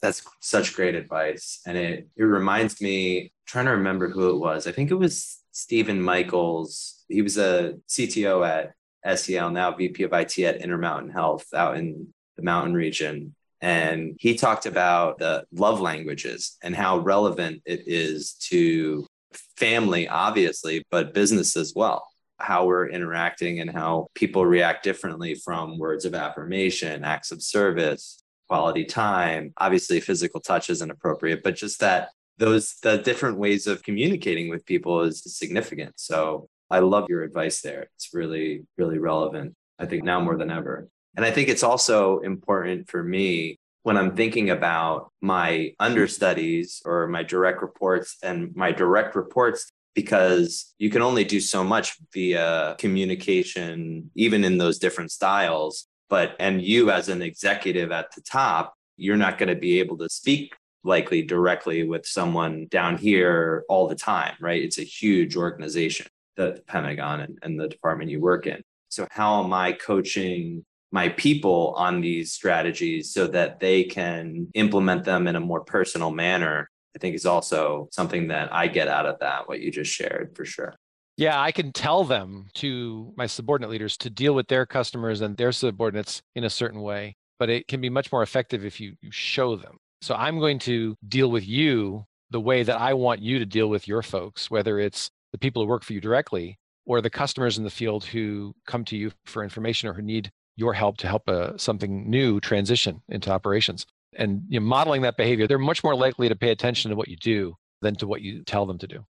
That's 0.00 0.22
such 0.40 0.74
great 0.74 0.94
advice. 0.94 1.60
And 1.66 1.78
it, 1.78 2.08
it 2.16 2.24
reminds 2.24 2.80
me, 2.80 3.32
trying 3.46 3.66
to 3.66 3.72
remember 3.72 4.08
who 4.08 4.30
it 4.30 4.38
was. 4.38 4.66
I 4.66 4.72
think 4.72 4.90
it 4.90 4.96
was 4.96 5.40
Stephen 5.52 6.02
Michaels. 6.02 7.04
He 7.08 7.22
was 7.22 7.38
a 7.38 7.74
CTO 7.88 8.46
at 8.46 9.18
SEL, 9.18 9.50
now 9.50 9.72
VP 9.72 10.02
of 10.02 10.12
IT 10.12 10.38
at 10.40 10.60
Intermountain 10.60 11.10
Health 11.10 11.46
out 11.54 11.76
in 11.76 12.12
the 12.36 12.42
mountain 12.42 12.74
region. 12.74 13.34
And 13.60 14.16
he 14.18 14.34
talked 14.34 14.66
about 14.66 15.18
the 15.18 15.44
love 15.52 15.80
languages 15.80 16.56
and 16.64 16.74
how 16.74 16.98
relevant 16.98 17.62
it 17.64 17.84
is 17.86 18.32
to 18.50 19.06
family, 19.56 20.08
obviously, 20.08 20.84
but 20.90 21.14
business 21.14 21.56
as 21.56 21.72
well. 21.76 22.08
How 22.42 22.66
we're 22.66 22.88
interacting 22.88 23.60
and 23.60 23.70
how 23.70 24.08
people 24.14 24.44
react 24.44 24.82
differently 24.82 25.34
from 25.34 25.78
words 25.78 26.04
of 26.04 26.14
affirmation, 26.14 27.04
acts 27.04 27.30
of 27.30 27.42
service, 27.42 28.22
quality 28.48 28.84
time. 28.84 29.54
Obviously, 29.56 30.00
physical 30.00 30.40
touch 30.40 30.68
isn't 30.68 30.90
appropriate, 30.90 31.42
but 31.42 31.56
just 31.56 31.80
that 31.80 32.10
those 32.38 32.74
the 32.82 32.98
different 32.98 33.38
ways 33.38 33.66
of 33.66 33.82
communicating 33.82 34.48
with 34.48 34.66
people 34.66 35.02
is 35.02 35.22
significant. 35.24 35.94
So 35.96 36.48
I 36.68 36.80
love 36.80 37.06
your 37.08 37.22
advice 37.22 37.60
there. 37.60 37.88
It's 37.94 38.10
really, 38.12 38.64
really 38.76 38.98
relevant, 38.98 39.54
I 39.78 39.86
think 39.86 40.04
now 40.04 40.20
more 40.20 40.36
than 40.36 40.50
ever. 40.50 40.88
And 41.16 41.24
I 41.24 41.30
think 41.30 41.48
it's 41.48 41.62
also 41.62 42.18
important 42.20 42.90
for 42.90 43.02
me 43.04 43.58
when 43.82 43.96
I'm 43.96 44.16
thinking 44.16 44.50
about 44.50 45.10
my 45.20 45.74
understudies 45.78 46.82
or 46.84 47.06
my 47.08 47.22
direct 47.22 47.62
reports 47.62 48.16
and 48.22 48.54
my 48.54 48.72
direct 48.72 49.14
reports, 49.16 49.70
because 49.94 50.74
you 50.78 50.90
can 50.90 51.02
only 51.02 51.24
do 51.24 51.40
so 51.40 51.62
much 51.62 51.96
via 52.12 52.76
communication, 52.78 54.10
even 54.14 54.44
in 54.44 54.58
those 54.58 54.78
different 54.78 55.10
styles. 55.10 55.86
But, 56.08 56.36
and 56.38 56.62
you 56.62 56.90
as 56.90 57.08
an 57.08 57.22
executive 57.22 57.90
at 57.90 58.14
the 58.14 58.20
top, 58.20 58.74
you're 58.96 59.16
not 59.16 59.38
going 59.38 59.48
to 59.48 59.54
be 59.54 59.80
able 59.80 59.98
to 59.98 60.08
speak 60.08 60.54
likely 60.84 61.22
directly 61.22 61.84
with 61.84 62.06
someone 62.06 62.66
down 62.70 62.98
here 62.98 63.64
all 63.68 63.88
the 63.88 63.94
time, 63.94 64.34
right? 64.40 64.62
It's 64.62 64.78
a 64.78 64.84
huge 64.84 65.36
organization 65.36 66.06
the 66.36 66.62
Pentagon 66.66 67.20
and, 67.20 67.38
and 67.42 67.60
the 67.60 67.68
department 67.68 68.10
you 68.10 68.20
work 68.20 68.46
in. 68.46 68.62
So, 68.88 69.06
how 69.10 69.42
am 69.42 69.52
I 69.52 69.72
coaching 69.72 70.64
my 70.90 71.08
people 71.10 71.74
on 71.76 72.00
these 72.00 72.32
strategies 72.32 73.12
so 73.12 73.26
that 73.28 73.60
they 73.60 73.84
can 73.84 74.48
implement 74.54 75.04
them 75.04 75.26
in 75.26 75.36
a 75.36 75.40
more 75.40 75.64
personal 75.64 76.10
manner? 76.10 76.68
I 76.94 76.98
think 76.98 77.14
is 77.14 77.26
also 77.26 77.88
something 77.90 78.28
that 78.28 78.52
I 78.52 78.66
get 78.66 78.88
out 78.88 79.06
of 79.06 79.18
that, 79.20 79.48
what 79.48 79.60
you 79.60 79.70
just 79.70 79.92
shared 79.92 80.36
for 80.36 80.44
sure. 80.44 80.74
Yeah, 81.16 81.40
I 81.40 81.52
can 81.52 81.72
tell 81.72 82.04
them 82.04 82.48
to 82.54 83.12
my 83.16 83.26
subordinate 83.26 83.70
leaders 83.70 83.96
to 83.98 84.10
deal 84.10 84.34
with 84.34 84.48
their 84.48 84.66
customers 84.66 85.20
and 85.20 85.36
their 85.36 85.52
subordinates 85.52 86.22
in 86.34 86.44
a 86.44 86.50
certain 86.50 86.80
way, 86.80 87.16
but 87.38 87.50
it 87.50 87.68
can 87.68 87.80
be 87.80 87.90
much 87.90 88.10
more 88.10 88.22
effective 88.22 88.64
if 88.64 88.80
you, 88.80 88.94
you 89.00 89.10
show 89.10 89.56
them. 89.56 89.76
So 90.00 90.14
I'm 90.14 90.38
going 90.38 90.58
to 90.60 90.96
deal 91.06 91.30
with 91.30 91.46
you 91.46 92.04
the 92.30 92.40
way 92.40 92.62
that 92.62 92.80
I 92.80 92.94
want 92.94 93.20
you 93.20 93.38
to 93.38 93.46
deal 93.46 93.68
with 93.68 93.86
your 93.86 94.02
folks, 94.02 94.50
whether 94.50 94.78
it's 94.78 95.10
the 95.32 95.38
people 95.38 95.62
who 95.62 95.68
work 95.68 95.84
for 95.84 95.92
you 95.92 96.00
directly 96.00 96.58
or 96.86 97.00
the 97.00 97.10
customers 97.10 97.58
in 97.58 97.64
the 97.64 97.70
field 97.70 98.04
who 98.04 98.54
come 98.66 98.84
to 98.86 98.96
you 98.96 99.12
for 99.26 99.44
information 99.44 99.88
or 99.88 99.92
who 99.92 100.02
need 100.02 100.30
your 100.56 100.72
help 100.72 100.96
to 100.98 101.06
help 101.06 101.28
a, 101.28 101.32
uh, 101.32 101.56
something 101.56 102.08
new 102.10 102.40
transition 102.40 103.02
into 103.08 103.30
operations 103.30 103.86
and 104.16 104.42
you 104.48 104.60
know, 104.60 104.66
modeling 104.66 105.02
that 105.02 105.16
behavior 105.16 105.46
they're 105.46 105.58
much 105.58 105.82
more 105.82 105.94
likely 105.94 106.28
to 106.28 106.36
pay 106.36 106.50
attention 106.50 106.90
to 106.90 106.96
what 106.96 107.08
you 107.08 107.16
do 107.16 107.54
than 107.80 107.94
to 107.96 108.06
what 108.06 108.22
you 108.22 108.42
tell 108.44 108.66
them 108.66 108.78
to 108.78 108.86
do. 108.86 109.04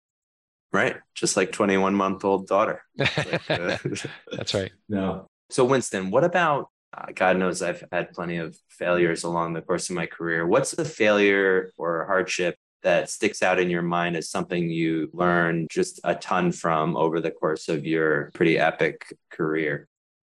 Right 0.74 0.98
just 1.16 1.36
like 1.36 1.52
21 1.52 1.94
month 1.94 2.24
old 2.24 2.48
daughter 2.48 2.84
that's 2.96 4.54
right. 4.54 4.72
No. 4.90 5.28
So 5.50 5.66
winston 5.66 6.12
what 6.12 6.24
about 6.24 6.70
uh, 6.96 7.08
god 7.14 7.38
knows 7.38 7.62
i've 7.62 7.84
had 7.92 8.12
plenty 8.12 8.38
of 8.38 8.58
failures 8.70 9.24
along 9.24 9.54
the 9.54 9.62
course 9.62 9.90
of 9.90 9.96
my 9.96 10.06
career. 10.06 10.46
What's 10.46 10.72
the 10.72 10.86
failure 10.86 11.72
or 11.78 12.06
hardship 12.06 12.56
that 12.84 13.10
sticks 13.10 13.44
out 13.44 13.60
in 13.60 13.70
your 13.70 13.82
mind 13.82 14.16
as 14.16 14.30
something 14.30 14.70
you 14.70 15.10
learned 15.14 15.68
just 15.72 16.00
a 16.04 16.16
ton 16.16 16.52
from 16.52 16.98
over 16.98 17.22
the 17.22 17.32
course 17.32 17.70
of 17.70 17.86
your 17.86 18.32
pretty 18.34 18.58
epic 18.58 19.06
career? 19.30 19.88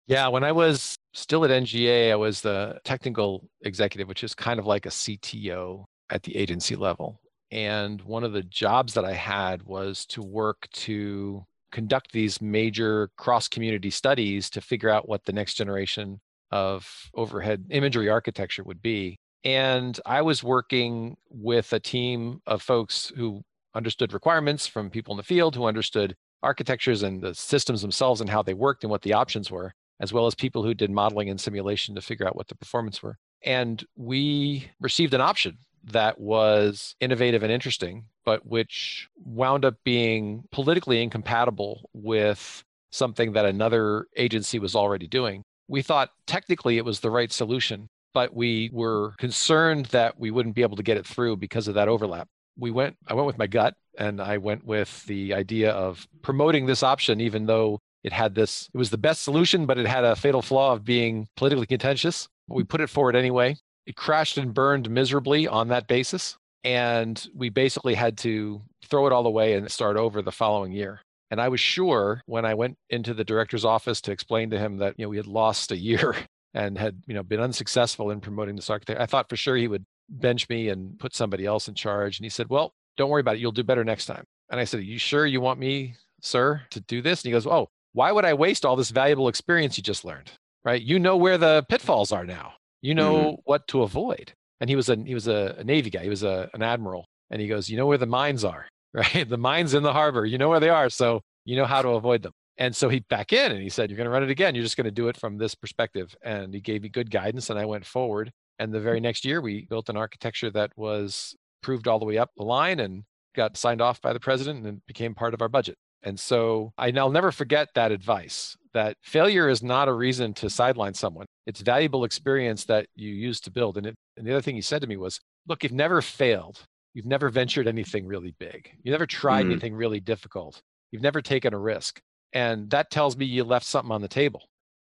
Yeah, 0.08 0.28
when 0.28 0.44
I 0.44 0.52
was 0.52 0.98
still 1.14 1.44
at 1.46 1.52
NGA, 1.52 2.12
I 2.12 2.16
was 2.16 2.42
the 2.42 2.80
technical 2.84 3.50
executive, 3.62 4.08
which 4.08 4.24
is 4.24 4.34
kind 4.34 4.60
of 4.60 4.66
like 4.66 4.86
a 4.86 4.90
CTO 4.90 5.86
at 6.10 6.24
the 6.24 6.36
agency 6.36 6.76
level. 6.76 7.22
And 7.52 8.02
one 8.04 8.24
of 8.24 8.34
the 8.34 8.44
jobs 8.44 8.94
that 8.94 9.06
I 9.06 9.14
had 9.14 9.64
was 9.64 10.06
to 10.08 10.22
work 10.22 10.68
to 10.74 11.46
conduct 11.72 12.12
these 12.12 12.42
major 12.42 13.10
cross 13.18 13.48
community 13.48 13.90
studies 13.90 14.50
to 14.52 14.62
figure 14.62 14.90
out 14.90 15.08
what 15.08 15.26
the 15.26 15.34
next 15.34 15.56
generation 15.56 16.20
of 16.52 17.10
overhead 17.14 17.66
imagery 17.70 18.10
architecture 18.10 18.64
would 18.64 18.82
be. 18.82 19.18
And 19.44 20.00
I 20.06 20.22
was 20.22 20.44
working 20.44 21.18
with 21.30 21.74
a 21.74 21.80
team 21.80 22.42
of 22.46 22.62
folks 22.62 23.12
who 23.16 23.42
understood 23.74 24.14
requirements 24.14 24.68
from 24.68 24.90
people 24.90 25.14
in 25.14 25.18
the 25.18 25.24
field, 25.24 25.56
who 25.56 25.66
understood 25.66 26.16
architectures 26.44 27.04
and 27.04 27.22
the 27.22 27.34
systems 27.34 27.82
themselves 27.82 28.22
and 28.22 28.30
how 28.30 28.44
they 28.44 28.54
worked 28.54 28.84
and 28.84 28.92
what 28.92 29.02
the 29.02 29.14
options 29.14 29.50
were, 29.50 29.74
as 30.02 30.12
well 30.12 30.26
as 30.26 30.36
people 30.36 30.64
who 30.64 30.74
did 30.74 30.90
modeling 30.90 31.30
and 31.30 31.40
simulation 31.40 31.96
to 31.96 32.02
figure 32.02 32.28
out 32.28 32.36
what 32.36 32.48
the 32.48 32.56
performance 32.56 33.02
were. 33.02 33.18
And 33.44 33.86
we 33.96 34.70
received 34.80 35.14
an 35.14 35.22
option 35.22 35.60
that 35.84 36.20
was 36.20 36.96
innovative 37.00 37.44
and 37.44 37.52
interesting, 37.52 38.06
but 38.26 38.46
which 38.46 39.08
wound 39.24 39.64
up 39.64 39.76
being 39.84 40.44
politically 40.52 41.02
incompatible 41.02 41.90
with 41.94 42.64
something 42.92 43.34
that 43.34 43.46
another 43.46 44.08
agency 44.18 44.60
was 44.60 44.76
already 44.76 45.08
doing. 45.08 45.44
We 45.68 45.82
thought 45.82 46.10
technically 46.28 46.78
it 46.78 46.86
was 46.86 47.00
the 47.00 47.12
right 47.12 47.32
solution, 47.32 47.88
but 48.14 48.36
we 48.36 48.70
were 48.74 49.14
concerned 49.18 49.86
that 49.88 50.20
we 50.20 50.32
wouldn't 50.32 50.56
be 50.56 50.64
able 50.64 50.78
to 50.78 50.84
get 50.84 50.98
it 50.98 51.06
through 51.06 51.38
because 51.38 51.68
of 51.68 51.76
that 51.76 51.88
overlap. 51.88 52.28
We 52.58 52.72
went, 52.72 52.98
I 53.08 53.14
went 53.14 53.28
with 53.28 53.38
my 53.38 53.48
gut 53.48 53.76
and 53.98 54.20
I 54.20 54.38
went 54.38 54.66
with 54.66 55.06
the 55.06 55.34
idea 55.34 55.72
of 55.72 56.06
promoting 56.22 56.66
this 56.66 56.84
option, 56.84 57.22
even 57.22 57.46
though 57.46 57.80
it 58.04 58.14
had 58.14 58.36
this, 58.36 58.70
it 58.74 58.78
was 58.78 58.90
the 58.90 58.98
best 58.98 59.22
solution, 59.22 59.66
but 59.66 59.78
it 59.78 59.88
had 59.88 60.04
a 60.04 60.16
fatal 60.16 60.42
flaw 60.42 60.74
of 60.74 60.84
being 60.84 61.28
politically 61.38 61.68
contentious. 61.68 62.28
we 62.48 62.64
put 62.64 62.82
it 62.82 62.90
forward 62.90 63.16
anyway. 63.16 63.56
It 63.86 63.96
crashed 63.96 64.38
and 64.38 64.54
burned 64.54 64.90
miserably 64.90 65.48
on 65.48 65.70
that 65.70 65.88
basis. 65.88 66.38
And 66.64 67.28
we 67.34 67.50
basically 67.50 67.96
had 67.96 68.18
to 68.20 68.62
throw 68.86 69.08
it 69.08 69.14
all 69.14 69.26
away 69.26 69.54
and 69.54 69.70
start 69.72 69.98
over 69.98 70.22
the 70.22 70.32
following 70.32 70.72
year. 70.72 71.02
And 71.32 71.40
I 71.40 71.48
was 71.48 71.60
sure 71.60 72.22
when 72.26 72.46
I 72.46 72.54
went 72.54 72.78
into 72.90 73.14
the 73.14 73.24
director's 73.24 73.66
office 73.66 74.02
to 74.02 74.12
explain 74.12 74.50
to 74.50 74.60
him 74.60 74.78
that 74.78 74.96
you 74.98 75.06
know 75.06 75.10
we 75.10 75.18
had 75.18 75.28
lost 75.28 75.72
a 75.72 75.78
year 75.78 76.16
and 76.54 76.78
had 76.78 77.02
you 77.08 77.14
know 77.14 77.24
been 77.24 77.40
unsuccessful 77.40 78.12
in 78.12 78.20
promoting 78.20 78.56
this 78.56 78.70
architect, 78.70 79.00
I 79.00 79.06
thought 79.06 79.30
for 79.30 79.38
sure 79.38 79.56
he 79.56 79.70
would 79.70 79.86
bench 80.10 80.50
me 80.50 80.68
and 80.70 81.00
put 81.00 81.16
somebody 81.16 81.46
else 81.46 81.70
in 81.70 81.74
charge. 81.74 82.20
And 82.20 82.26
he 82.26 82.30
said, 82.30 82.50
"Well, 82.50 82.74
don't 82.98 83.10
worry 83.10 83.22
about 83.22 83.36
it. 83.36 83.40
You'll 83.40 83.54
do 83.54 83.64
better 83.64 83.86
next 83.86 84.06
time." 84.06 84.26
And 84.50 84.60
I 84.60 84.66
said, 84.66 84.82
"Are 84.82 84.84
you 84.84 84.98
sure 85.00 85.26
you 85.26 85.40
want 85.40 85.60
me, 85.60 85.96
sir, 86.22 86.64
to 86.72 86.82
do 86.82 87.02
this?" 87.02 87.22
And 87.22 87.30
he 87.30 87.32
goes, 87.32 87.48
"Oh, 87.48 87.70
why 87.94 88.12
would 88.12 88.26
I 88.26 88.34
waste 88.34 88.66
all 88.66 88.76
this 88.76 88.92
valuable 88.92 89.28
experience 89.28 89.78
you 89.78 89.84
just 89.84 90.06
learned? 90.06 90.32
Right? 90.64 90.82
You 90.82 91.00
know 91.00 91.18
where 91.18 91.38
the 91.38 91.66
pitfalls 91.70 92.12
are 92.12 92.26
now. 92.26 92.54
You 92.82 92.96
know 92.96 93.16
mm-hmm. 93.16 93.42
what 93.46 93.68
to 93.70 93.84
avoid." 93.84 94.34
And 94.60 94.70
he 94.70 94.76
was 94.76 94.90
a 94.90 94.96
he 94.96 95.14
was 95.14 95.28
a, 95.28 95.56
a 95.58 95.64
Navy 95.64 95.90
guy. 95.90 96.04
He 96.04 96.10
was 96.10 96.24
a, 96.24 96.50
an 96.54 96.62
admiral, 96.62 97.06
and 97.30 97.42
he 97.42 97.48
goes, 97.48 97.70
"You 97.70 97.78
know 97.78 97.88
where 97.88 97.98
the 97.98 98.06
mines 98.06 98.44
are." 98.44 98.68
right? 98.94 99.28
The 99.28 99.38
mines 99.38 99.74
in 99.74 99.84
the 99.84 99.94
harbor, 99.94 100.26
you 100.26 100.38
know 100.38 100.50
where 100.50 100.60
they 100.60 100.70
are. 100.70 100.90
So 100.90 101.22
you 101.46 101.56
know 101.56 101.66
how 101.66 101.82
to 101.82 101.90
avoid 101.90 102.24
them. 102.24 102.34
And 102.58 102.76
so 102.76 102.90
he 102.90 103.00
back 103.00 103.32
in 103.32 103.52
and 103.52 103.62
he 103.62 103.70
said, 103.70 103.90
You're 103.90 103.98
going 103.98 104.06
to 104.06 104.12
run 104.12 104.24
it 104.24 104.30
again. 104.30 104.54
You're 104.54 104.64
just 104.64 104.78
going 104.78 104.86
to 104.86 104.92
do 104.92 105.08
it 105.08 105.18
from 105.18 105.38
this 105.38 105.56
perspective. 105.56 106.16
And 106.22 106.54
he 106.54 106.60
gave 106.60 106.84
me 106.84 106.90
good 106.90 107.10
guidance 107.10 107.50
and 107.50 107.58
I 107.58 107.66
went 107.66 107.86
forward. 107.86 108.32
And 108.60 108.74
the 108.74 108.80
very 108.80 109.00
next 109.00 109.26
year, 109.26 109.42
we 109.42 109.66
built 109.66 109.90
an 109.90 109.98
architecture 109.98 110.52
that 110.52 110.72
was 110.76 111.36
proved 111.64 111.88
all 111.88 112.00
the 112.00 112.06
way 112.06 112.18
up 112.18 112.32
the 112.36 112.44
line 112.44 112.80
and 112.80 113.04
got 113.34 113.58
signed 113.58 113.82
off 113.82 114.02
by 114.02 114.14
the 114.14 114.20
president 114.20 114.66
and 114.68 114.86
became 114.86 115.16
part 115.16 115.34
of 115.34 115.42
our 115.42 115.50
budget. 115.50 115.78
And 116.04 116.20
so 116.20 116.74
I, 116.78 116.92
will 116.92 117.12
never 117.12 117.32
forget 117.32 117.70
that 117.76 117.92
advice 117.92 118.56
that 118.74 118.98
failure 119.04 119.50
is 119.50 119.62
not 119.62 119.88
a 119.88 119.94
reason 119.94 120.34
to 120.36 120.50
sideline 120.50 120.94
someone. 120.94 121.26
It's 121.46 121.62
valuable 121.62 122.06
experience 122.06 122.66
that 122.66 122.88
you 122.96 123.10
use 123.10 123.40
to 123.42 123.52
build. 123.52 123.78
And, 123.78 123.88
it, 123.88 123.96
and 124.18 124.26
the 124.26 124.32
other 124.32 124.42
thing 124.42 124.56
he 124.56 124.62
said 124.62 124.82
to 124.82 124.88
me 124.88 124.98
was, 124.98 125.20
Look, 125.48 125.64
you've 125.64 125.74
never 125.74 126.02
failed 126.02 126.66
You've 126.94 127.06
never 127.06 127.30
ventured 127.30 127.68
anything 127.68 128.06
really 128.06 128.36
big. 128.38 128.70
You 128.84 128.92
never 128.92 129.06
tried 129.06 129.46
mm. 129.46 129.52
anything 129.52 129.74
really 129.74 130.00
difficult. 130.00 130.62
You've 130.92 131.02
never 131.02 131.22
taken 131.22 131.54
a 131.54 131.60
risk. 131.60 132.02
And 132.34 132.70
that 132.72 132.92
tells 132.92 133.16
me 133.16 133.26
you 133.26 133.44
left 133.44 133.66
something 133.66 133.92
on 133.92 134.02
the 134.02 134.08
table. 134.08 134.44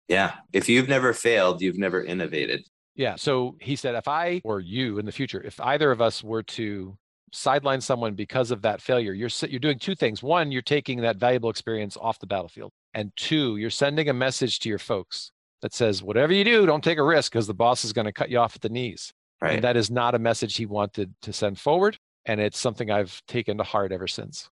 Yeah. 0.09 0.35
If 0.53 0.69
you've 0.69 0.89
never 0.89 1.13
failed, 1.13 1.61
you've 1.61 1.79
never 1.79 2.03
innovated. 2.03 2.65
Yeah. 2.95 3.17
So 3.17 3.57
he 3.61 3.77
said, 3.77 3.95
if 3.95 4.09
I 4.09 4.41
or 4.45 4.61
you 4.61 4.99
in 4.99 5.07
the 5.07 5.13
future, 5.13 5.43
if 5.43 5.61
either 5.61 5.91
of 5.91 6.01
us 6.01 6.23
were 6.23 6.43
to 6.43 6.97
sideline 7.33 7.81
someone 7.81 8.15
because 8.15 8.51
of 8.51 8.63
that 8.63 8.81
failure, 8.81 9.13
you're 9.13 9.31
you're 9.49 9.61
doing 9.61 9.79
two 9.79 9.95
things. 9.95 10.23
One, 10.23 10.53
you're 10.53 10.63
taking 10.63 11.01
that 11.01 11.17
valuable 11.17 11.51
experience 11.51 11.97
off 12.01 12.19
the 12.19 12.27
battlefield, 12.27 12.73
and 12.95 13.11
two, 13.17 13.57
you're 13.57 13.71
sending 13.71 14.09
a 14.09 14.13
message 14.13 14.59
to 14.61 14.69
your 14.69 14.79
folks 14.79 15.33
that 15.63 15.73
says, 15.73 16.03
whatever 16.03 16.33
you 16.33 16.45
do, 16.45 16.67
don't 16.67 16.85
take 16.85 16.99
a 16.99 17.03
risk 17.03 17.33
because 17.33 17.47
the 17.47 17.55
boss 17.55 17.85
is 17.85 17.93
going 17.93 18.05
to 18.05 18.13
cut 18.13 18.31
you 18.31 18.39
off 18.39 18.57
at 18.57 18.61
the 18.61 18.69
knees. 18.69 19.13
Right. 19.41 19.55
And 19.55 19.65
that 19.65 19.77
is 19.77 19.91
not 19.91 20.15
a 20.15 20.19
message 20.19 20.57
he 20.57 20.67
wanted 20.67 21.15
to 21.23 21.33
send 21.33 21.59
forward. 21.59 21.99
And 22.27 22.41
it's 22.41 22.59
something 22.59 22.91
I've 22.91 23.21
taken 23.27 23.59
to 23.59 23.65
heart 23.65 23.93
ever 23.93 24.07
since. 24.07 24.49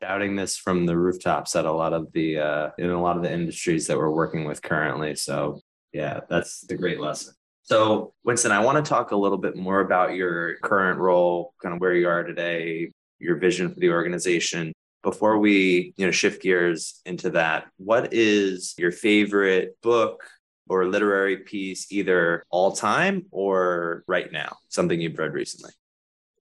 Doubting 0.00 0.36
this 0.36 0.56
from 0.56 0.86
the 0.86 0.96
rooftops 0.96 1.56
at 1.56 1.64
a 1.64 1.72
lot 1.72 1.92
of 1.92 2.12
the 2.12 2.38
uh, 2.38 2.70
in 2.78 2.90
a 2.90 3.00
lot 3.00 3.16
of 3.16 3.22
the 3.22 3.32
industries 3.32 3.86
that 3.86 3.96
we're 3.96 4.10
working 4.10 4.44
with 4.44 4.62
currently. 4.62 5.14
So 5.16 5.60
yeah, 5.92 6.20
that's 6.28 6.60
the 6.60 6.76
great 6.76 7.00
lesson. 7.00 7.34
So 7.66 8.14
Winston, 8.24 8.52
I 8.52 8.60
want 8.60 8.82
to 8.82 8.88
talk 8.88 9.10
a 9.10 9.16
little 9.16 9.38
bit 9.38 9.56
more 9.56 9.80
about 9.80 10.14
your 10.14 10.56
current 10.58 11.00
role, 11.00 11.52
kind 11.60 11.74
of 11.74 11.80
where 11.80 11.94
you 11.94 12.08
are 12.08 12.22
today, 12.22 12.92
your 13.18 13.36
vision 13.36 13.68
for 13.68 13.80
the 13.80 13.90
organization. 13.90 14.72
Before 15.02 15.38
we, 15.38 15.92
you 15.96 16.06
know, 16.06 16.12
shift 16.12 16.42
gears 16.42 17.00
into 17.04 17.30
that, 17.30 17.66
what 17.76 18.12
is 18.12 18.74
your 18.78 18.92
favorite 18.92 19.76
book, 19.82 20.22
or 20.68 20.86
literary 20.86 21.38
piece, 21.38 21.90
either 21.92 22.44
all 22.50 22.72
time 22.72 23.26
or 23.30 24.04
right 24.06 24.30
now, 24.32 24.56
something 24.68 25.00
you've 25.00 25.18
read 25.18 25.32
recently? 25.32 25.72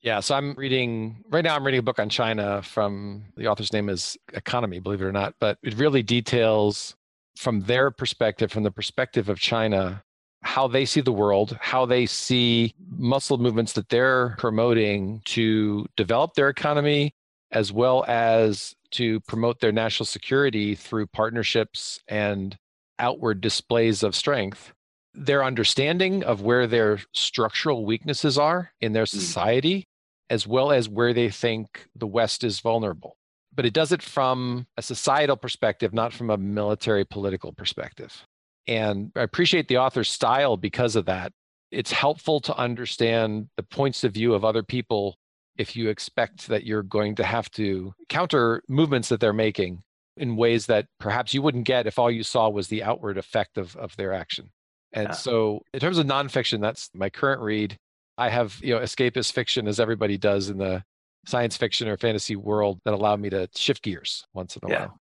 Yeah, 0.02 0.20
so 0.20 0.36
I'm 0.36 0.54
reading 0.54 1.24
right 1.30 1.44
now. 1.44 1.56
I'm 1.56 1.66
reading 1.66 1.80
a 1.80 1.84
book 1.84 2.00
on 2.00 2.10
China 2.10 2.62
from 2.62 3.26
the 3.36 3.48
author's 3.48 3.74
name 3.74 3.90
is 3.90 4.18
Economy, 4.34 4.80
believe 4.80 5.02
it 5.02 5.06
or 5.06 5.12
not, 5.12 5.34
but 5.40 5.58
it 5.64 5.76
really 5.76 6.04
details 6.04 6.96
from 7.36 7.62
their 7.62 7.90
perspective, 7.90 8.52
from 8.52 8.64
the 8.64 8.72
perspective 8.72 9.30
of 9.30 9.40
China, 9.40 10.04
how 10.46 10.68
they 10.68 10.86
see 10.86 11.02
the 11.02 11.12
world, 11.12 11.58
how 11.60 11.88
they 11.88 12.06
see 12.06 12.74
muscle 12.88 13.40
movements 13.40 13.74
that 13.74 13.90
they're 13.90 14.36
promoting 14.38 15.20
to 15.26 15.88
develop 15.98 16.36
their 16.36 16.50
economy, 16.50 17.16
as 17.52 17.74
well 17.74 18.06
as 18.08 18.76
to 18.92 19.20
promote 19.22 19.60
their 19.60 19.72
national 19.72 20.06
security 20.06 20.76
through 20.76 21.08
partnerships 21.08 22.00
and 22.08 22.56
outward 23.00 23.42
displays 23.42 24.04
of 24.04 24.16
strength, 24.16 24.72
their 25.16 25.44
understanding 25.44 26.24
of 26.24 26.42
where 26.42 26.68
their 26.68 27.00
structural 27.12 27.84
weaknesses 27.84 28.38
are 28.38 28.72
in 28.80 28.94
their 28.94 29.06
mm. 29.06 29.10
society, 29.10 29.88
as 30.30 30.46
well 30.46 30.72
as 30.72 30.88
where 30.88 31.14
they 31.14 31.30
think 31.30 31.88
the 31.96 32.08
West 32.08 32.44
is 32.44 32.60
vulnerable. 32.60 33.18
But 33.54 33.66
it 33.66 33.74
does 33.74 33.92
it 33.92 34.04
from 34.04 34.68
a 34.78 34.84
societal 34.84 35.38
perspective, 35.38 35.92
not 35.92 36.14
from 36.14 36.30
a 36.30 36.38
military 36.38 37.04
political 37.04 37.52
perspective. 37.52 38.28
And 38.68 39.12
I 39.16 39.22
appreciate 39.22 39.68
the 39.68 39.78
author's 39.78 40.10
style 40.10 40.58
because 40.58 40.96
of 40.96 41.06
that. 41.06 41.32
It's 41.72 41.92
helpful 41.92 42.40
to 42.42 42.56
understand 42.58 43.50
the 43.58 43.64
points 43.64 44.04
of 44.04 44.14
view 44.14 44.34
of 44.34 44.46
other 44.46 44.64
people 44.64 45.18
if 45.58 45.76
you 45.76 45.90
expect 45.90 46.48
that 46.48 46.66
you're 46.66 46.84
going 46.84 47.16
to 47.16 47.24
have 47.24 47.50
to 47.52 47.94
counter 48.10 48.62
movements 48.68 49.10
that 49.10 49.20
they're 49.20 49.34
making 49.34 49.82
in 50.18 50.36
ways 50.36 50.66
that 50.68 50.88
perhaps 51.00 51.34
you 51.34 51.42
wouldn't 51.42 51.66
get 51.66 51.88
if 51.88 52.00
all 52.00 52.10
you 52.10 52.24
saw 52.24 52.50
was 52.50 52.68
the 52.68 52.84
outward 52.84 53.18
effect 53.18 53.58
of, 53.58 53.76
of 53.76 53.96
their 53.98 54.14
action. 54.14 54.50
And 54.94 55.10
yeah. 55.10 55.14
so, 55.14 55.62
in 55.74 55.80
terms 55.80 55.98
of 55.98 56.06
nonfiction, 56.06 56.62
that's 56.62 56.90
my 56.94 57.10
current 57.10 57.42
read. 57.42 57.78
I 58.18 58.30
have, 58.30 58.58
you 58.64 58.74
know, 58.74 58.80
escapist 58.80 59.34
fiction 59.34 59.68
as 59.68 59.80
everybody 59.80 60.18
does 60.18 60.50
in 60.50 60.58
the 60.58 60.84
science 61.26 61.58
fiction 61.58 61.88
or 61.90 61.98
fantasy 61.98 62.38
world 62.38 62.80
that 62.86 62.94
allow 62.94 63.16
me 63.18 63.30
to 63.30 63.50
shift 63.56 63.84
gears 63.84 64.26
once 64.34 64.56
in 64.56 64.70
a 64.70 64.72
yeah. 64.72 64.80
while. 64.86 65.00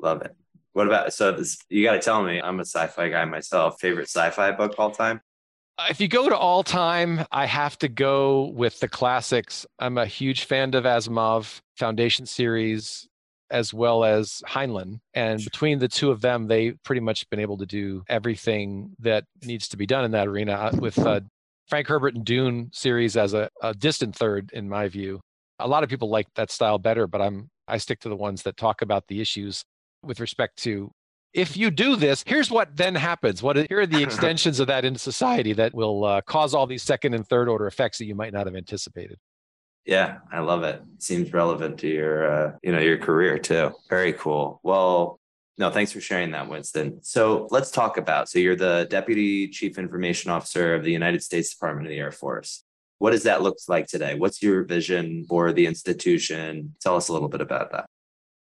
Love 0.00 0.22
it. 0.22 0.34
What 0.76 0.88
about 0.88 1.10
so 1.14 1.32
this, 1.32 1.56
you 1.70 1.82
got 1.84 1.92
to 1.92 2.00
tell 2.00 2.22
me? 2.22 2.38
I'm 2.38 2.60
a 2.60 2.66
sci-fi 2.66 3.08
guy 3.08 3.24
myself. 3.24 3.80
Favorite 3.80 4.10
sci-fi 4.10 4.52
book 4.52 4.74
all 4.76 4.90
time? 4.90 5.22
Uh, 5.78 5.86
if 5.88 6.02
you 6.02 6.06
go 6.06 6.28
to 6.28 6.36
all 6.36 6.62
time, 6.62 7.24
I 7.32 7.46
have 7.46 7.78
to 7.78 7.88
go 7.88 8.52
with 8.54 8.78
the 8.80 8.86
classics. 8.86 9.64
I'm 9.78 9.96
a 9.96 10.04
huge 10.04 10.44
fan 10.44 10.74
of 10.74 10.84
Asimov 10.84 11.62
Foundation 11.78 12.26
series 12.26 13.08
as 13.50 13.72
well 13.72 14.04
as 14.04 14.42
Heinlein. 14.46 15.00
And 15.14 15.42
between 15.42 15.78
the 15.78 15.88
two 15.88 16.10
of 16.10 16.20
them, 16.20 16.46
they've 16.46 16.76
pretty 16.82 17.00
much 17.00 17.26
been 17.30 17.40
able 17.40 17.56
to 17.56 17.66
do 17.66 18.04
everything 18.10 18.90
that 18.98 19.24
needs 19.46 19.68
to 19.68 19.78
be 19.78 19.86
done 19.86 20.04
in 20.04 20.10
that 20.10 20.28
arena 20.28 20.52
uh, 20.52 20.72
with 20.78 20.98
uh, 20.98 21.20
Frank 21.68 21.86
Herbert 21.86 22.16
and 22.16 22.24
Dune 22.26 22.68
series 22.74 23.16
as 23.16 23.32
a, 23.32 23.48
a 23.62 23.72
distant 23.72 24.14
third, 24.14 24.50
in 24.52 24.68
my 24.68 24.88
view. 24.88 25.20
A 25.58 25.66
lot 25.66 25.84
of 25.84 25.88
people 25.88 26.10
like 26.10 26.26
that 26.34 26.50
style 26.50 26.76
better, 26.76 27.06
but 27.06 27.22
I'm 27.22 27.48
I 27.66 27.78
stick 27.78 28.00
to 28.00 28.10
the 28.10 28.16
ones 28.16 28.42
that 28.42 28.58
talk 28.58 28.82
about 28.82 29.08
the 29.08 29.22
issues 29.22 29.64
with 30.06 30.20
respect 30.20 30.56
to 30.64 30.92
if 31.36 31.54
you 31.54 31.70
do 31.70 31.96
this, 31.96 32.24
here's 32.26 32.50
what 32.50 32.74
then 32.76 32.94
happens. 32.94 33.42
What 33.42 33.56
here 33.56 33.80
are 33.80 33.86
the 33.86 34.02
extensions 34.02 34.58
of 34.58 34.68
that 34.68 34.84
into 34.84 34.98
society 34.98 35.52
that 35.52 35.74
will 35.74 36.04
uh, 36.04 36.20
cause 36.22 36.54
all 36.54 36.66
these 36.66 36.82
second 36.82 37.14
and 37.14 37.26
third 37.28 37.48
order 37.48 37.66
effects 37.66 37.98
that 37.98 38.06
you 38.06 38.14
might 38.14 38.32
not 38.32 38.46
have 38.46 38.56
anticipated. 38.56 39.18
Yeah, 39.84 40.18
I 40.32 40.40
love 40.40 40.64
it. 40.64 40.82
Seems 40.98 41.32
relevant 41.32 41.78
to 41.80 41.88
your 41.88 42.30
uh, 42.30 42.52
you 42.62 42.72
know, 42.72 42.80
your 42.80 42.98
career 42.98 43.38
too. 43.38 43.72
Very 43.88 44.14
cool. 44.14 44.60
Well, 44.62 45.20
no, 45.58 45.70
thanks 45.70 45.92
for 45.92 46.00
sharing 46.00 46.32
that, 46.32 46.48
Winston. 46.48 47.02
So 47.02 47.48
let's 47.50 47.70
talk 47.70 47.96
about. 47.96 48.28
So 48.28 48.38
you're 48.38 48.56
the 48.56 48.86
Deputy 48.90 49.48
Chief 49.48 49.78
Information 49.78 50.30
Officer 50.30 50.74
of 50.74 50.84
the 50.84 50.92
United 50.92 51.22
States 51.22 51.50
Department 51.54 51.86
of 51.86 51.90
the 51.90 51.98
Air 51.98 52.12
Force. 52.12 52.62
What 52.98 53.10
does 53.10 53.24
that 53.24 53.42
look 53.42 53.56
like 53.68 53.86
today? 53.86 54.14
What's 54.14 54.42
your 54.42 54.64
vision 54.64 55.24
for 55.28 55.52
the 55.52 55.66
institution? 55.66 56.74
Tell 56.80 56.96
us 56.96 57.08
a 57.08 57.12
little 57.12 57.28
bit 57.28 57.42
about 57.42 57.72
that. 57.72 57.86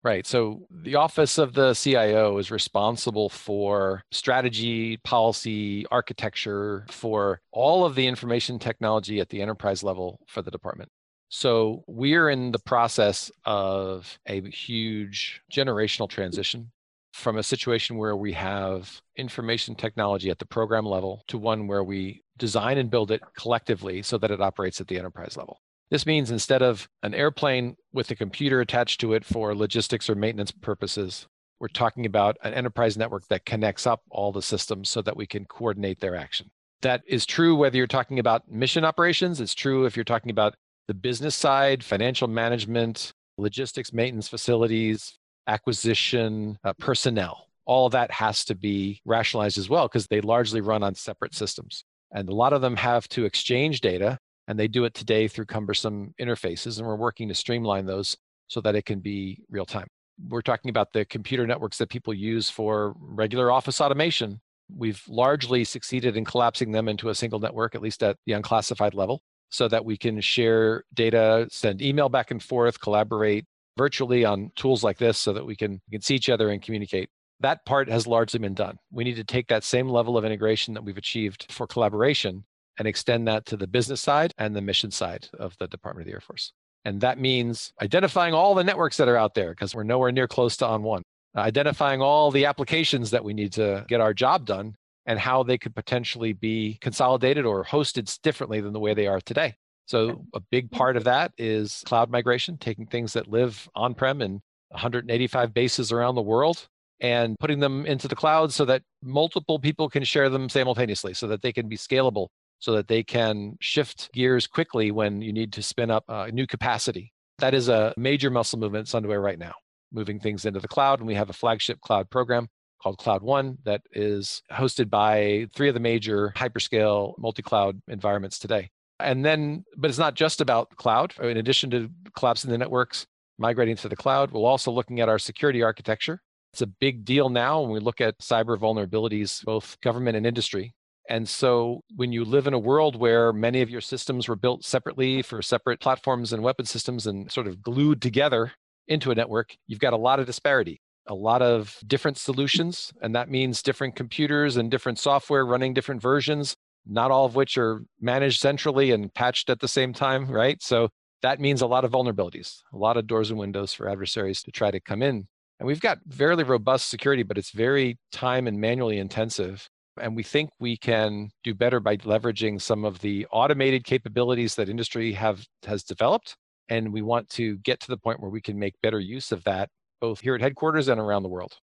Right. 0.04 0.26
So 0.26 0.66
the 0.70 0.94
office 0.94 1.38
of 1.38 1.54
the 1.54 1.74
CIO 1.74 2.38
is 2.38 2.52
responsible 2.52 3.28
for 3.28 4.02
strategy, 4.12 4.96
policy, 4.98 5.86
architecture 5.90 6.86
for 6.88 7.40
all 7.50 7.84
of 7.84 7.96
the 7.96 8.06
information 8.06 8.60
technology 8.60 9.18
at 9.18 9.28
the 9.28 9.42
enterprise 9.42 9.82
level 9.82 10.20
for 10.28 10.40
the 10.40 10.52
department. 10.52 10.90
So 11.30 11.84
we're 11.86 12.30
in 12.30 12.52
the 12.52 12.60
process 12.60 13.30
of 13.44 14.18
a 14.26 14.40
huge 14.50 15.42
generational 15.52 16.08
transition 16.08 16.70
from 17.12 17.36
a 17.36 17.42
situation 17.42 17.96
where 17.96 18.16
we 18.16 18.32
have 18.32 19.02
information 19.16 19.74
technology 19.74 20.30
at 20.30 20.38
the 20.38 20.46
program 20.46 20.86
level 20.86 21.24
to 21.26 21.36
one 21.36 21.66
where 21.66 21.82
we 21.82 22.22
design 22.38 22.78
and 22.78 22.90
build 22.90 23.10
it 23.10 23.20
collectively 23.36 24.02
so 24.02 24.16
that 24.18 24.30
it 24.30 24.40
operates 24.40 24.80
at 24.80 24.86
the 24.86 24.96
enterprise 24.96 25.36
level. 25.36 25.60
This 25.90 26.04
means 26.04 26.30
instead 26.30 26.62
of 26.62 26.88
an 27.02 27.14
airplane 27.14 27.76
with 27.92 28.10
a 28.10 28.14
computer 28.14 28.60
attached 28.60 29.00
to 29.00 29.14
it 29.14 29.24
for 29.24 29.54
logistics 29.54 30.10
or 30.10 30.14
maintenance 30.14 30.50
purposes, 30.52 31.26
we're 31.60 31.68
talking 31.68 32.04
about 32.04 32.36
an 32.42 32.52
enterprise 32.54 32.96
network 32.96 33.26
that 33.28 33.46
connects 33.46 33.86
up 33.86 34.02
all 34.10 34.30
the 34.30 34.42
systems 34.42 34.90
so 34.90 35.00
that 35.02 35.16
we 35.16 35.26
can 35.26 35.44
coordinate 35.46 36.00
their 36.00 36.14
action. 36.14 36.50
That 36.82 37.02
is 37.06 37.26
true 37.26 37.56
whether 37.56 37.76
you're 37.76 37.86
talking 37.86 38.18
about 38.18 38.50
mission 38.50 38.84
operations, 38.84 39.40
it's 39.40 39.54
true 39.54 39.86
if 39.86 39.96
you're 39.96 40.04
talking 40.04 40.30
about 40.30 40.54
the 40.86 40.94
business 40.94 41.34
side, 41.34 41.82
financial 41.82 42.28
management, 42.28 43.12
logistics, 43.38 43.92
maintenance 43.92 44.28
facilities, 44.28 45.18
acquisition, 45.46 46.58
uh, 46.64 46.72
personnel. 46.78 47.46
all 47.68 47.90
that 47.90 48.10
has 48.10 48.46
to 48.46 48.54
be 48.54 49.00
rationalized 49.04 49.58
as 49.58 49.68
well 49.68 49.86
because 49.86 50.06
they 50.06 50.22
largely 50.22 50.60
run 50.62 50.82
on 50.82 50.94
separate 50.94 51.34
systems. 51.34 51.84
And 52.10 52.28
a 52.28 52.34
lot 52.34 52.54
of 52.54 52.62
them 52.62 52.76
have 52.76 53.06
to 53.10 53.26
exchange 53.26 53.82
data, 53.82 54.18
and 54.48 54.58
they 54.58 54.66
do 54.66 54.84
it 54.84 54.94
today 54.94 55.28
through 55.28 55.44
cumbersome 55.44 56.14
interfaces. 56.20 56.78
And 56.78 56.86
we're 56.86 56.96
working 56.96 57.28
to 57.28 57.34
streamline 57.34 57.86
those 57.86 58.16
so 58.48 58.60
that 58.62 58.74
it 58.74 58.86
can 58.86 58.98
be 58.98 59.44
real 59.50 59.66
time. 59.66 59.86
We're 60.28 60.42
talking 60.42 60.70
about 60.70 60.92
the 60.92 61.04
computer 61.04 61.46
networks 61.46 61.78
that 61.78 61.90
people 61.90 62.12
use 62.12 62.50
for 62.50 62.94
regular 62.98 63.52
office 63.52 63.80
automation. 63.80 64.40
We've 64.74 65.02
largely 65.06 65.64
succeeded 65.64 66.16
in 66.16 66.24
collapsing 66.24 66.72
them 66.72 66.88
into 66.88 67.10
a 67.10 67.14
single 67.14 67.38
network, 67.38 67.74
at 67.74 67.82
least 67.82 68.02
at 68.02 68.16
the 68.26 68.32
unclassified 68.32 68.94
level, 68.94 69.22
so 69.50 69.68
that 69.68 69.84
we 69.84 69.96
can 69.96 70.20
share 70.20 70.82
data, 70.94 71.46
send 71.50 71.80
email 71.80 72.08
back 72.08 72.30
and 72.30 72.42
forth, 72.42 72.80
collaborate 72.80 73.44
virtually 73.76 74.24
on 74.24 74.50
tools 74.56 74.82
like 74.82 74.98
this 74.98 75.18
so 75.18 75.32
that 75.32 75.46
we 75.46 75.54
can, 75.54 75.80
we 75.88 75.92
can 75.92 76.00
see 76.00 76.16
each 76.16 76.28
other 76.28 76.48
and 76.48 76.62
communicate 76.62 77.08
that 77.40 77.64
part 77.64 77.88
has 77.88 78.06
largely 78.06 78.40
been 78.40 78.54
done. 78.54 78.76
We 78.90 79.04
need 79.04 79.16
to 79.16 79.24
take 79.24 79.48
that 79.48 79.64
same 79.64 79.88
level 79.88 80.18
of 80.18 80.24
integration 80.24 80.74
that 80.74 80.82
we've 80.82 80.98
achieved 80.98 81.46
for 81.50 81.66
collaboration 81.66 82.44
and 82.78 82.88
extend 82.88 83.26
that 83.28 83.44
to 83.46 83.56
the 83.56 83.66
business 83.66 84.00
side 84.00 84.32
and 84.38 84.54
the 84.54 84.60
mission 84.60 84.90
side 84.90 85.28
of 85.38 85.56
the 85.58 85.66
Department 85.66 86.02
of 86.02 86.06
the 86.06 86.14
Air 86.14 86.20
Force. 86.20 86.52
And 86.84 87.00
that 87.00 87.18
means 87.18 87.72
identifying 87.82 88.34
all 88.34 88.54
the 88.54 88.64
networks 88.64 88.96
that 88.96 89.08
are 89.08 89.16
out 89.16 89.34
there 89.34 89.50
because 89.50 89.74
we're 89.74 89.82
nowhere 89.82 90.12
near 90.12 90.28
close 90.28 90.56
to 90.58 90.64
ON1, 90.64 91.02
uh, 91.36 91.40
identifying 91.40 92.00
all 92.00 92.30
the 92.30 92.46
applications 92.46 93.10
that 93.10 93.24
we 93.24 93.34
need 93.34 93.52
to 93.54 93.84
get 93.88 94.00
our 94.00 94.14
job 94.14 94.46
done 94.46 94.74
and 95.04 95.18
how 95.18 95.42
they 95.42 95.58
could 95.58 95.74
potentially 95.74 96.32
be 96.32 96.78
consolidated 96.80 97.44
or 97.44 97.64
hosted 97.64 98.16
differently 98.22 98.60
than 98.60 98.72
the 98.72 98.80
way 98.80 98.94
they 98.94 99.06
are 99.06 99.20
today. 99.20 99.54
So, 99.86 100.24
a 100.34 100.40
big 100.40 100.70
part 100.70 100.98
of 100.98 101.04
that 101.04 101.32
is 101.38 101.82
cloud 101.86 102.10
migration, 102.10 102.58
taking 102.58 102.86
things 102.86 103.14
that 103.14 103.26
live 103.26 103.68
on 103.74 103.94
prem 103.94 104.20
in 104.20 104.40
185 104.68 105.54
bases 105.54 105.92
around 105.92 106.14
the 106.14 106.22
world 106.22 106.68
and 107.00 107.36
putting 107.38 107.60
them 107.60 107.86
into 107.86 108.06
the 108.06 108.16
cloud 108.16 108.52
so 108.52 108.64
that 108.66 108.82
multiple 109.02 109.58
people 109.58 109.88
can 109.88 110.04
share 110.04 110.28
them 110.28 110.48
simultaneously 110.48 111.14
so 111.14 111.26
that 111.26 111.42
they 111.42 111.52
can 111.52 111.68
be 111.68 111.76
scalable 111.76 112.28
so 112.58 112.72
that 112.72 112.88
they 112.88 113.02
can 113.02 113.56
shift 113.60 114.10
gears 114.12 114.46
quickly 114.46 114.90
when 114.90 115.22
you 115.22 115.32
need 115.32 115.52
to 115.52 115.62
spin 115.62 115.90
up 115.90 116.04
a 116.08 116.30
new 116.32 116.46
capacity. 116.46 117.12
That 117.38 117.54
is 117.54 117.68
a 117.68 117.94
major 117.96 118.30
muscle 118.30 118.58
movement 118.58 118.86
that's 118.86 118.94
underway 118.94 119.16
right 119.16 119.38
now 119.38 119.54
moving 119.92 120.20
things 120.20 120.44
into 120.44 120.60
the 120.60 120.68
cloud. 120.68 120.98
And 120.98 121.06
we 121.06 121.14
have 121.14 121.30
a 121.30 121.34
flagship 121.34 121.80
cloud 121.80 122.10
program 122.10 122.48
called 122.82 122.98
cloud 122.98 123.22
one 123.22 123.58
that 123.64 123.82
is 123.92 124.42
hosted 124.52 124.88
by 124.88 125.46
three 125.54 125.68
of 125.68 125.74
the 125.74 125.80
major 125.80 126.32
hyperscale 126.36 127.14
multi-cloud 127.18 127.80
environments 127.88 128.38
today. 128.38 128.70
And 129.00 129.24
then 129.24 129.64
but 129.76 129.90
it's 129.90 129.98
not 129.98 130.14
just 130.14 130.40
about 130.40 130.74
cloud. 130.76 131.14
In 131.20 131.36
addition 131.36 131.70
to 131.70 131.90
collapsing 132.16 132.50
the 132.50 132.58
networks 132.58 133.06
migrating 133.38 133.76
to 133.76 133.88
the 133.88 133.96
cloud 133.96 134.32
we're 134.32 134.40
also 134.40 134.70
looking 134.70 135.00
at 135.00 135.08
our 135.08 135.18
security 135.18 135.62
architecture. 135.62 136.20
It's 136.52 136.62
a 136.62 136.66
big 136.66 137.04
deal 137.04 137.28
now 137.28 137.60
when 137.60 137.70
we 137.70 137.78
look 137.78 138.00
at 138.00 138.18
cyber 138.18 138.58
vulnerabilities, 138.58 139.44
both 139.44 139.78
government 139.80 140.16
and 140.16 140.26
industry. 140.26 140.74
And 141.08 141.28
so 141.28 141.82
when 141.96 142.12
you 142.12 142.24
live 142.24 142.46
in 142.46 142.54
a 142.54 142.58
world 142.58 142.96
where 142.96 143.32
many 143.32 143.62
of 143.62 143.70
your 143.70 143.80
systems 143.80 144.28
were 144.28 144.36
built 144.36 144.64
separately 144.64 145.22
for 145.22 145.40
separate 145.40 145.80
platforms 145.80 146.32
and 146.32 146.42
weapon 146.42 146.66
systems 146.66 147.06
and 147.06 147.30
sort 147.30 147.46
of 147.46 147.62
glued 147.62 148.02
together 148.02 148.52
into 148.86 149.10
a 149.10 149.14
network, 149.14 149.56
you've 149.66 149.80
got 149.80 149.92
a 149.92 149.98
lot 149.98 150.20
of 150.20 150.26
disparity, 150.26 150.80
a 151.06 151.14
lot 151.14 151.40
of 151.40 151.78
different 151.86 152.18
solutions. 152.18 152.92
And 153.00 153.14
that 153.14 153.30
means 153.30 153.62
different 153.62 153.96
computers 153.96 154.56
and 154.56 154.70
different 154.70 154.98
software 154.98 155.46
running 155.46 155.72
different 155.72 156.02
versions, 156.02 156.54
not 156.86 157.10
all 157.10 157.24
of 157.24 157.34
which 157.34 157.56
are 157.56 157.82
managed 158.00 158.40
centrally 158.40 158.90
and 158.90 159.12
patched 159.14 159.48
at 159.48 159.60
the 159.60 159.68
same 159.68 159.92
time, 159.94 160.30
right? 160.30 160.62
So 160.62 160.90
that 161.22 161.40
means 161.40 161.62
a 161.62 161.66
lot 161.66 161.84
of 161.84 161.90
vulnerabilities, 161.90 162.58
a 162.72 162.76
lot 162.76 162.96
of 162.96 163.06
doors 163.06 163.30
and 163.30 163.38
windows 163.38 163.72
for 163.72 163.88
adversaries 163.88 164.42
to 164.42 164.50
try 164.50 164.70
to 164.70 164.80
come 164.80 165.02
in 165.02 165.26
and 165.58 165.66
we've 165.66 165.80
got 165.80 165.98
fairly 166.10 166.44
robust 166.44 166.88
security, 166.88 167.22
but 167.22 167.36
it's 167.38 167.50
very 167.50 167.98
time 168.12 168.46
and 168.46 168.60
manually 168.60 168.98
intensive. 168.98 169.68
And 169.98 170.16
we 170.16 170.22
think 170.22 170.50
we 170.58 170.76
can 170.76 171.30
do 171.44 171.54
better 171.54 171.80
by 171.80 171.96
leveraging 171.98 172.60
some 172.60 172.84
of 172.84 173.00
the 173.00 173.26
automated 173.30 173.84
capabilities 173.84 174.54
that 174.56 174.68
industry 174.68 175.12
have 175.12 175.44
has 175.64 175.82
developed. 175.82 176.36
And 176.68 176.92
we 176.92 177.02
want 177.02 177.28
to 177.30 177.56
get 177.58 177.80
to 177.80 177.88
the 177.88 177.96
point 177.96 178.20
where 178.20 178.30
we 178.30 178.40
can 178.40 178.58
make 178.58 178.74
better 178.82 179.00
use 179.00 179.32
of 179.32 179.42
that, 179.44 179.70
both 180.00 180.20
here 180.20 180.34
at 180.34 180.40
headquarters 180.40 180.88
and 180.88 181.00
around 181.00 181.22
the 181.22 181.28
world. 181.28 181.54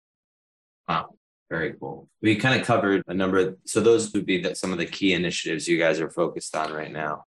Wow. 0.88 1.14
Very 1.50 1.74
cool. 1.78 2.08
We 2.22 2.36
kind 2.36 2.58
of 2.58 2.66
covered 2.66 3.02
a 3.06 3.14
number 3.14 3.38
of, 3.38 3.56
so 3.66 3.80
those 3.80 4.12
would 4.14 4.24
be 4.24 4.40
that 4.42 4.56
some 4.56 4.72
of 4.72 4.78
the 4.78 4.86
key 4.86 5.12
initiatives 5.12 5.68
you 5.68 5.78
guys 5.78 6.00
are 6.00 6.10
focused 6.10 6.56
on 6.56 6.72
right 6.72 6.90
now. 6.90 7.24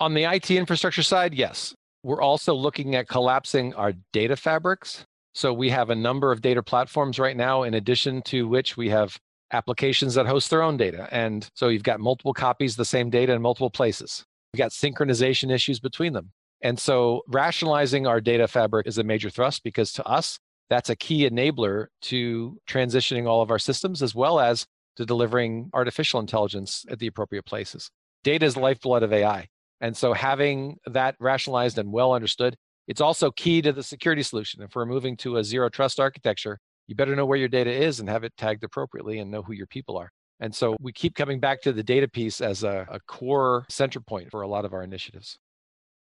On 0.00 0.14
the 0.14 0.24
IT 0.24 0.50
infrastructure 0.50 1.02
side, 1.02 1.34
yes. 1.34 1.74
We're 2.04 2.22
also 2.22 2.54
looking 2.54 2.94
at 2.94 3.08
collapsing 3.08 3.74
our 3.74 3.94
data 4.12 4.36
fabrics 4.36 5.04
so 5.38 5.52
we 5.52 5.70
have 5.70 5.90
a 5.90 5.94
number 5.94 6.32
of 6.32 6.40
data 6.40 6.64
platforms 6.64 7.20
right 7.20 7.36
now, 7.36 7.62
in 7.62 7.74
addition 7.74 8.22
to 8.22 8.48
which 8.48 8.76
we 8.76 8.88
have 8.88 9.16
applications 9.52 10.14
that 10.14 10.26
host 10.26 10.50
their 10.50 10.62
own 10.62 10.76
data. 10.76 11.08
And 11.10 11.48
so 11.54 11.68
you've 11.68 11.82
got 11.82 12.00
multiple 12.00 12.34
copies 12.34 12.72
of 12.72 12.78
the 12.78 12.84
same 12.84 13.10
data 13.10 13.32
in 13.32 13.42
multiple 13.42 13.70
places. 13.70 14.24
You've 14.52 14.58
got 14.58 14.70
synchronization 14.70 15.52
issues 15.52 15.80
between 15.80 16.12
them. 16.12 16.32
And 16.62 16.78
so 16.78 17.22
rationalizing 17.28 18.06
our 18.06 18.20
data 18.20 18.48
fabric 18.48 18.86
is 18.86 18.98
a 18.98 19.04
major 19.04 19.30
thrust 19.30 19.62
because 19.62 19.92
to 19.92 20.06
us, 20.06 20.38
that's 20.70 20.90
a 20.90 20.96
key 20.96 21.28
enabler 21.28 21.86
to 22.02 22.58
transitioning 22.68 23.26
all 23.26 23.40
of 23.40 23.50
our 23.50 23.58
systems 23.58 24.02
as 24.02 24.14
well 24.14 24.40
as 24.40 24.66
to 24.96 25.06
delivering 25.06 25.70
artificial 25.72 26.20
intelligence 26.20 26.84
at 26.90 26.98
the 26.98 27.06
appropriate 27.06 27.46
places. 27.46 27.90
Data 28.24 28.44
is 28.44 28.54
the 28.54 28.60
lifeblood 28.60 29.02
of 29.02 29.12
AI. 29.12 29.46
And 29.80 29.96
so 29.96 30.12
having 30.12 30.78
that 30.86 31.14
rationalized 31.20 31.78
and 31.78 31.92
well 31.92 32.12
understood 32.12 32.56
it's 32.88 33.02
also 33.02 33.30
key 33.30 33.60
to 33.62 33.72
the 33.72 33.82
security 33.82 34.22
solution. 34.22 34.62
If 34.62 34.74
we're 34.74 34.86
moving 34.86 35.16
to 35.18 35.36
a 35.36 35.44
zero 35.44 35.68
trust 35.68 36.00
architecture, 36.00 36.58
you 36.88 36.94
better 36.94 37.14
know 37.14 37.26
where 37.26 37.38
your 37.38 37.48
data 37.48 37.70
is 37.70 38.00
and 38.00 38.08
have 38.08 38.24
it 38.24 38.32
tagged 38.36 38.64
appropriately 38.64 39.20
and 39.20 39.30
know 39.30 39.42
who 39.42 39.52
your 39.52 39.66
people 39.66 39.96
are. 39.96 40.10
And 40.40 40.54
so 40.54 40.76
we 40.80 40.92
keep 40.92 41.14
coming 41.14 41.38
back 41.38 41.60
to 41.62 41.72
the 41.72 41.82
data 41.82 42.08
piece 42.08 42.40
as 42.40 42.64
a, 42.64 42.86
a 42.90 42.98
core 43.00 43.66
center 43.68 44.00
point 44.00 44.30
for 44.30 44.42
a 44.42 44.48
lot 44.48 44.64
of 44.64 44.72
our 44.72 44.82
initiatives. 44.82 45.38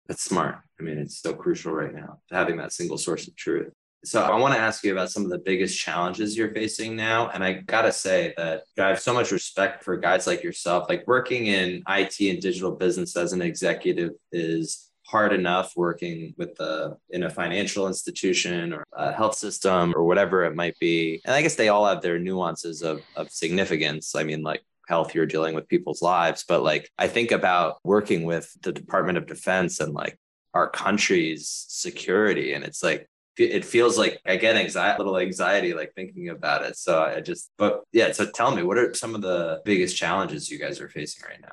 That's 0.07 0.23
smart. 0.23 0.59
I 0.79 0.83
mean, 0.83 0.99
it's 0.99 1.19
so 1.23 1.33
crucial 1.33 1.73
right 1.73 1.95
now, 1.95 2.19
having 2.31 2.59
that 2.59 2.73
single 2.73 2.99
source 2.99 3.27
of 3.27 3.35
truth. 3.37 3.73
So 4.05 4.23
I 4.23 4.39
want 4.39 4.53
to 4.53 4.61
ask 4.61 4.85
you 4.85 4.93
about 4.93 5.11
some 5.11 5.25
of 5.25 5.31
the 5.31 5.39
biggest 5.39 5.79
challenges 5.79 6.37
you're 6.37 6.53
facing 6.53 6.95
now. 6.95 7.31
And 7.31 7.43
I 7.43 7.55
got 7.55 7.83
to 7.83 7.93
say 7.93 8.35
that 8.37 8.65
I 8.79 8.89
have 8.89 9.01
so 9.01 9.15
much 9.15 9.33
respect 9.33 9.83
for 9.83 9.97
guys 9.97 10.27
like 10.27 10.43
yourself. 10.43 10.91
Like 10.91 11.07
working 11.07 11.47
in 11.47 11.83
IT 11.89 12.21
and 12.21 12.43
digital 12.43 12.73
business 12.73 13.17
as 13.17 13.33
an 13.33 13.41
executive 13.41 14.11
is 14.31 14.91
hard 15.15 15.33
enough 15.33 15.75
working 15.77 16.35
with 16.37 16.57
the 16.57 16.97
in 17.11 17.23
a 17.23 17.31
financial 17.31 17.87
institution 17.87 18.73
or 18.73 18.83
a 18.95 19.13
health 19.13 19.37
system 19.37 19.93
or 19.95 20.03
whatever 20.03 20.43
it 20.43 20.57
might 20.57 20.77
be 20.81 21.21
and 21.25 21.33
i 21.33 21.41
guess 21.41 21.55
they 21.55 21.69
all 21.69 21.87
have 21.87 22.03
their 22.03 22.19
nuances 22.19 22.83
of, 22.83 23.01
of 23.15 23.31
significance 23.31 24.17
i 24.17 24.25
mean 24.25 24.43
like 24.43 24.63
health 24.89 25.15
you're 25.15 25.25
dealing 25.35 25.55
with 25.55 25.69
people's 25.69 26.03
lives 26.03 26.45
but 26.49 26.65
like 26.65 26.91
i 26.99 27.07
think 27.07 27.31
about 27.31 27.77
working 27.85 28.25
with 28.25 28.53
the 28.63 28.73
department 28.73 29.17
of 29.17 29.25
defense 29.25 29.79
and 29.79 29.95
like 29.95 30.19
our 30.53 30.69
country's 30.69 31.65
security 31.69 32.53
and 32.53 32.65
it's 32.65 32.83
like 32.83 33.09
it 33.37 33.65
feels 33.65 33.99
like 33.99 34.21
I 34.25 34.37
get 34.37 34.55
anxiety, 34.55 34.99
little 34.99 35.19
anxiety, 35.19 35.75
like 35.75 35.93
thinking 35.97 36.29
about 36.29 36.63
it. 36.63 36.77
So 36.77 37.03
I 37.03 37.21
just, 37.21 37.51
but 37.59 37.83
yeah. 37.93 38.13
So 38.13 38.27
tell 38.31 38.55
me, 38.55 38.63
what 38.63 38.79
are 38.79 38.95
some 38.95 39.13
of 39.17 39.23
the 39.23 39.61
biggest 39.65 39.97
challenges 39.97 40.49
you 40.49 40.57
guys 40.57 40.81
are 40.81 40.89
facing 40.89 41.25
right 41.29 41.41
now? 41.43 41.51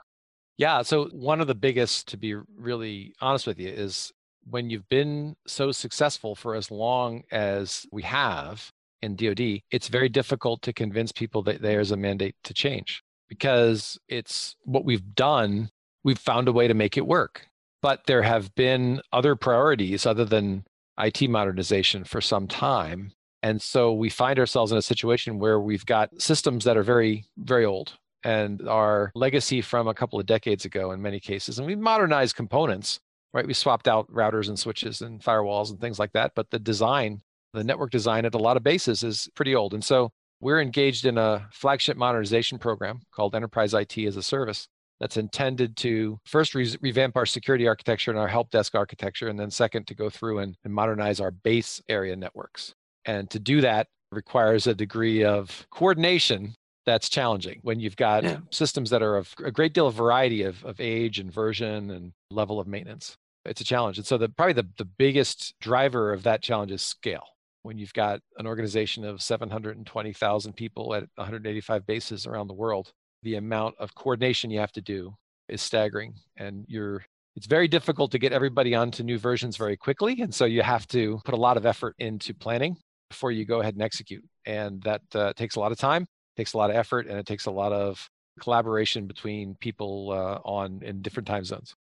Yeah. 0.62 0.84
So, 0.84 1.06
one 1.06 1.42
of 1.42 1.48
the 1.48 1.56
biggest, 1.56 2.08
to 2.10 2.18
be 2.18 2.36
really 2.56 3.16
honest 3.20 3.48
with 3.48 3.60
you, 3.60 3.70
is 3.70 4.12
when 4.48 4.70
you've 4.70 4.88
been 4.90 5.36
so 5.48 5.72
successful 5.72 6.36
for 6.36 6.54
as 6.54 6.70
long 6.70 7.24
as 7.32 7.88
we 7.92 8.04
have 8.04 8.72
in 9.02 9.16
DoD, 9.16 9.62
it's 9.72 9.88
very 9.88 10.08
difficult 10.08 10.62
to 10.62 10.72
convince 10.72 11.12
people 11.12 11.42
that 11.44 11.64
there's 11.64 11.90
a 11.90 11.98
mandate 11.98 12.36
to 12.44 12.54
change 12.54 13.02
because 13.28 13.98
it's 14.08 14.56
what 14.64 14.86
we've 14.86 15.16
done. 15.16 15.72
We've 16.04 16.20
found 16.20 16.48
a 16.48 16.54
way 16.54 16.68
to 16.68 16.76
make 16.76 16.96
it 16.96 17.08
work. 17.08 17.48
But 17.82 18.06
there 18.06 18.22
have 18.22 18.54
been 18.54 19.02
other 19.12 19.36
priorities 19.36 20.06
other 20.06 20.26
than 20.26 20.66
IT 21.00 21.28
modernization 21.28 22.04
for 22.04 22.22
some 22.22 22.48
time. 22.48 23.14
And 23.42 23.60
so 23.60 23.94
we 23.94 24.12
find 24.12 24.38
ourselves 24.38 24.72
in 24.72 24.78
a 24.78 24.84
situation 24.84 25.40
where 25.40 25.60
we've 25.60 25.88
got 25.88 26.22
systems 26.22 26.66
that 26.66 26.78
are 26.78 26.84
very, 26.84 27.26
very 27.40 27.66
old 27.66 27.98
and 28.24 28.68
our 28.68 29.12
legacy 29.16 29.62
from 29.62 29.88
a 29.88 29.94
couple 29.94 30.20
of 30.20 30.26
decades 30.26 30.66
ago 30.66 30.92
in 30.92 31.02
many 31.02 31.20
cases. 31.20 31.58
And 31.58 31.68
we 31.68 31.76
modernized 31.76 32.36
components, 32.36 33.00
right? 33.34 33.48
We 33.48 33.54
swapped 33.54 33.88
out 33.88 34.12
routers 34.12 34.48
and 34.48 34.58
switches 34.58 35.02
and 35.02 35.22
firewalls 35.22 35.70
and 35.70 35.80
things 35.80 36.00
like 36.00 36.14
that. 36.14 36.34
But 36.36 36.50
the 36.52 36.60
design, 36.60 37.22
the 37.54 37.64
network 37.64 37.92
design 37.92 38.26
at 38.26 38.36
a 38.36 38.40
lot 38.40 38.58
of 38.58 38.64
bases 38.64 39.04
is 39.04 39.30
pretty 39.36 39.56
old. 39.56 39.74
And 39.74 39.84
so 39.84 40.12
we're 40.40 40.62
engaged 40.62 41.06
in 41.06 41.18
a 41.18 41.48
flagship 41.52 41.98
modernization 41.98 42.58
program 42.58 43.02
called 43.12 43.36
Enterprise 43.36 43.74
IT 43.74 43.98
as 44.00 44.18
a 44.18 44.24
Service 44.24 44.68
that's 45.00 45.18
intended 45.18 45.76
to 45.78 46.20
first 46.26 46.54
re- 46.54 46.78
revamp 46.82 47.18
our 47.18 47.26
security 47.26 47.68
architecture 47.68 48.12
and 48.12 48.20
our 48.20 48.28
help 48.28 48.52
desk 48.52 48.76
architecture, 48.76 49.30
and 49.30 49.40
then 49.40 49.50
second, 49.50 49.88
to 49.88 49.96
go 49.96 50.10
through 50.10 50.40
and, 50.40 50.56
and 50.64 50.74
modernize 50.74 51.20
our 51.20 51.32
base 51.32 51.82
area 51.90 52.16
networks. 52.16 52.76
And 53.06 53.30
to 53.32 53.40
do 53.40 53.62
that 53.62 53.88
requires 54.12 54.68
a 54.68 54.76
degree 54.76 55.24
of 55.24 55.66
coordination 55.72 56.54
that's 56.86 57.10
challenging 57.10 57.60
when 57.62 57.80
you've 57.80 57.96
got 57.96 58.24
yeah. 58.24 58.38
systems 58.50 58.90
that 58.90 59.02
are 59.02 59.18
of 59.18 59.34
a 59.44 59.52
great 59.52 59.74
deal 59.74 59.88
of 59.88 59.94
variety 59.94 60.44
of, 60.44 60.64
of 60.66 60.80
age 60.80 61.20
and 61.20 61.32
version 61.32 61.92
and 61.92 62.12
level 62.32 62.60
of 62.60 62.68
maintenance. 62.68 63.16
It's 63.46 63.62
a 63.62 63.66
challenge. 63.66 63.98
And 63.98 64.06
so 64.06 64.18
the 64.18 64.30
probably 64.30 64.54
the, 64.54 64.68
the 64.78 64.86
biggest 64.86 65.56
driver 65.60 66.14
of 66.14 66.24
that 66.24 66.42
challenge 66.42 66.72
is 66.72 66.82
scale. 66.82 67.26
when 67.64 67.78
you've 67.78 67.94
got 67.94 68.20
an 68.38 68.48
organization 68.48 69.04
of 69.04 69.22
720,000 69.22 70.54
people 70.54 70.94
at 70.96 71.06
185 71.16 71.86
bases 71.86 72.26
around 72.26 72.48
the 72.48 72.54
world, 72.54 72.92
the 73.24 73.36
amount 73.36 73.76
of 73.80 73.94
coordination 73.96 74.50
you 74.50 74.60
have 74.60 74.72
to 74.74 74.82
do 74.82 75.16
is 75.48 75.62
staggering. 75.62 76.16
And 76.38 76.66
you're 76.68 77.04
it's 77.36 77.48
very 77.48 77.68
difficult 77.68 78.12
to 78.12 78.20
get 78.20 78.34
everybody 78.34 78.76
onto 78.76 79.04
new 79.04 79.18
versions 79.18 79.56
very 79.56 79.78
quickly. 79.78 80.20
And 80.22 80.36
so 80.36 80.46
you 80.46 80.62
have 80.64 80.86
to 80.88 81.22
put 81.24 81.34
a 81.34 81.38
lot 81.38 81.56
of 81.56 81.66
effort 81.66 81.96
into 81.98 82.34
planning 82.34 82.76
before 83.10 83.32
you 83.32 83.46
go 83.46 83.62
ahead 83.62 83.74
and 83.74 83.84
execute. 83.84 84.24
And 84.46 84.82
that 84.84 85.02
uh, 85.14 85.34
takes 85.34 85.56
a 85.56 85.60
lot 85.60 85.72
of 85.72 85.78
time, 85.78 86.08
takes 86.38 86.54
a 86.54 86.58
lot 86.58 86.70
of 86.70 86.76
effort, 86.76 87.08
and 87.08 87.18
it 87.18 87.26
takes 87.26 87.46
a 87.46 87.52
lot 87.52 87.72
of 87.74 88.10
collaboration 88.40 89.08
between 89.08 89.56
people 89.56 90.12
uh, 90.12 90.40
on 90.48 90.82
in 90.84 91.02
different 91.02 91.28
time 91.28 91.44
zones. 91.44 91.76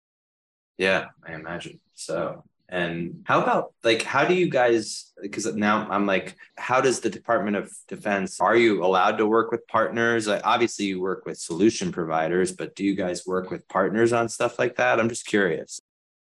Yeah, 0.78 1.06
I 1.26 1.34
imagine. 1.34 1.80
So 1.94 2.44
and 2.70 3.22
how 3.26 3.42
about 3.42 3.74
like 3.84 4.02
how 4.02 4.26
do 4.26 4.34
you 4.34 4.50
guys 4.50 5.14
because 5.22 5.46
now 5.56 5.88
I'm 5.90 6.06
like 6.06 6.36
how 6.58 6.82
does 6.82 7.00
the 7.00 7.10
Department 7.10 7.56
of 7.56 7.72
Defense 7.88 8.42
are 8.42 8.58
you 8.58 8.84
allowed 8.84 9.18
to 9.18 9.26
work 9.26 9.52
with 9.52 9.66
partners? 9.68 10.28
Like, 10.28 10.42
obviously 10.44 10.86
you 10.86 11.00
work 11.00 11.26
with 11.26 11.38
solution 11.38 11.92
providers, 11.92 12.52
but 12.52 12.76
do 12.76 12.84
you 12.84 12.96
guys 12.96 13.26
work 13.26 13.52
with 13.52 13.68
partners 13.70 14.12
on 14.12 14.28
stuff 14.28 14.60
like 14.60 14.76
that? 14.76 15.00
I'm 15.00 15.10
just 15.10 15.26
curious. 15.26 15.80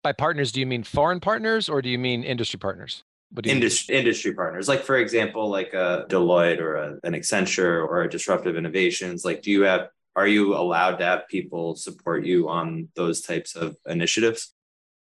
By 0.02 0.12
partners, 0.12 0.50
do 0.52 0.60
you 0.60 0.66
mean 0.66 0.82
foreign 0.82 1.20
partners 1.20 1.68
or 1.68 1.82
do 1.82 1.88
you 1.88 1.98
mean 1.98 2.24
industry 2.24 2.58
partners? 2.58 3.04
Industry, 3.44 3.94
industry 3.94 4.34
partners 4.34 4.68
like 4.68 4.82
for 4.82 4.96
example 4.96 5.48
like 5.48 5.72
a 5.74 6.04
deloitte 6.08 6.58
or 6.58 6.76
a, 6.76 6.98
an 7.04 7.14
accenture 7.14 7.86
or 7.86 8.02
a 8.02 8.10
disruptive 8.10 8.56
innovations 8.56 9.24
like 9.24 9.42
do 9.42 9.50
you 9.50 9.62
have 9.62 9.88
are 10.14 10.26
you 10.26 10.54
allowed 10.54 10.96
to 10.96 11.04
have 11.04 11.26
people 11.28 11.74
support 11.74 12.24
you 12.24 12.48
on 12.48 12.88
those 12.94 13.22
types 13.22 13.56
of 13.56 13.76
initiatives 13.86 14.54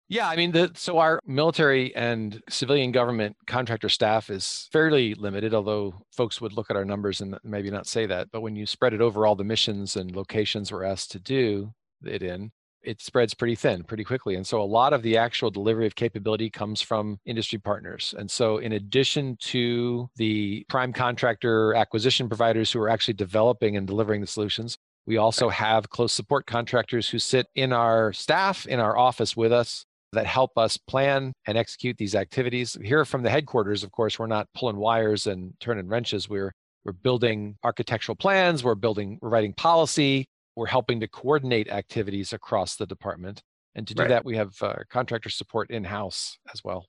yeah, 0.10 0.30
I 0.30 0.38
mean, 0.38 0.54
the, 0.54 0.72
so 0.74 1.00
our 1.00 1.20
military 1.26 1.94
and 1.94 2.42
civilian 2.48 2.94
government 2.94 3.36
contractor 3.46 3.90
staff 3.90 4.30
is 4.30 4.70
fairly 4.72 5.14
limited, 5.16 5.54
although 5.54 5.96
folks 6.14 6.40
would 6.40 6.54
look 6.54 6.70
at 6.70 6.78
our 6.78 6.86
numbers 6.86 7.20
and 7.20 7.38
maybe 7.44 7.70
not 7.70 7.88
say 7.88 8.06
that. 8.06 8.32
But 8.32 8.40
when 8.40 8.56
you 8.56 8.66
spread 8.66 8.94
it 8.94 9.02
over 9.02 9.26
all 9.26 9.36
the 9.36 9.44
missions 9.44 9.98
and 9.98 10.16
locations 10.16 10.72
we're 10.72 10.86
asked 10.86 11.12
to 11.12 11.20
do 11.20 11.74
it 12.06 12.24
in, 12.24 12.52
it 12.88 13.02
spreads 13.02 13.34
pretty 13.34 13.56
thin 13.56 13.84
pretty 13.84 14.04
quickly. 14.04 14.36
And 14.36 14.48
so 14.48 14.62
a 14.62 14.64
lot 14.64 14.94
of 14.94 15.04
the 15.04 15.18
actual 15.18 15.52
delivery 15.52 15.86
of 15.86 15.96
capability 15.96 16.50
comes 16.50 16.82
from 16.82 17.20
industry 17.26 17.60
partners. 17.60 18.16
And 18.18 18.32
so, 18.32 18.58
in 18.58 18.72
addition 18.72 19.36
to 19.42 20.10
the 20.16 20.66
prime 20.70 20.94
contractor 20.94 21.74
acquisition 21.76 22.30
providers 22.30 22.72
who 22.72 22.80
are 22.80 22.90
actually 22.90 23.16
developing 23.16 23.76
and 23.76 23.86
delivering 23.86 24.22
the 24.22 24.28
solutions, 24.28 24.78
we 25.06 25.18
also 25.18 25.50
have 25.50 25.90
close 25.90 26.14
support 26.14 26.48
contractors 26.48 27.10
who 27.10 27.20
sit 27.20 27.48
in 27.56 27.74
our 27.74 28.14
staff, 28.14 28.66
in 28.66 28.80
our 28.80 28.98
office 28.98 29.36
with 29.36 29.52
us 29.52 29.86
that 30.14 30.26
help 30.26 30.58
us 30.58 30.78
plan 30.78 31.34
and 31.46 31.58
execute 31.58 31.98
these 31.98 32.16
activities. 32.16 32.78
Here 32.82 33.04
from 33.04 33.24
the 33.24 33.30
headquarters, 33.30 33.84
of 33.84 33.92
course, 33.92 34.18
we're 34.18 34.28
not 34.28 34.48
pulling 34.56 34.78
wires 34.78 35.28
and 35.28 35.54
turning 35.60 35.88
wrenches. 35.88 36.30
We're 36.30 36.54
we're 36.86 36.94
building 36.94 37.58
architectural 37.66 38.16
plans, 38.16 38.64
we're 38.64 38.76
building, 38.76 39.20
we're 39.22 39.28
writing 39.28 39.54
policy, 39.54 40.26
we're 40.58 40.66
helping 40.66 41.00
to 41.00 41.08
coordinate 41.08 41.70
activities 41.70 42.34
across 42.34 42.76
the 42.76 42.88
department. 42.88 43.44
And 43.76 43.88
to 43.88 43.94
do 43.94 44.02
right. 44.02 44.10
that, 44.10 44.26
we 44.26 44.36
have 44.38 44.56
uh, 44.62 44.74
contractor 44.90 45.30
support 45.30 45.70
in 45.70 45.84
house 45.84 46.40
as 46.52 46.64
well. 46.64 46.88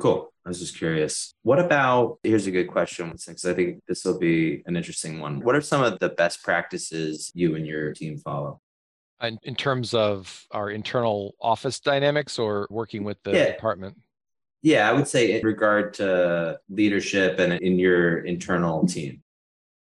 Cool. 0.00 0.32
I 0.46 0.48
was 0.48 0.60
just 0.60 0.78
curious. 0.78 1.34
What 1.42 1.58
about 1.58 2.18
here's 2.22 2.46
a 2.46 2.52
good 2.52 2.68
question 2.68 3.10
because 3.10 3.44
I 3.44 3.52
think 3.52 3.80
this 3.88 4.04
will 4.04 4.18
be 4.18 4.62
an 4.66 4.76
interesting 4.76 5.20
one. 5.20 5.40
What 5.40 5.56
are 5.56 5.60
some 5.60 5.82
of 5.82 5.98
the 5.98 6.10
best 6.10 6.42
practices 6.44 7.32
you 7.34 7.56
and 7.56 7.66
your 7.66 7.92
team 7.92 8.16
follow? 8.18 8.60
in, 9.22 9.38
in 9.42 9.54
terms 9.54 9.94
of 9.94 10.46
our 10.50 10.70
internal 10.70 11.34
office 11.40 11.80
dynamics 11.80 12.38
or 12.38 12.66
working 12.70 13.04
with 13.04 13.16
the 13.24 13.32
yeah. 13.32 13.52
department? 13.52 13.96
Yeah, 14.62 14.88
I 14.88 14.92
would 14.92 15.08
say 15.08 15.38
in 15.38 15.44
regard 15.44 15.94
to 15.94 16.58
leadership 16.68 17.38
and 17.38 17.54
in 17.54 17.78
your 17.78 18.18
internal 18.18 18.86
team. 18.86 19.22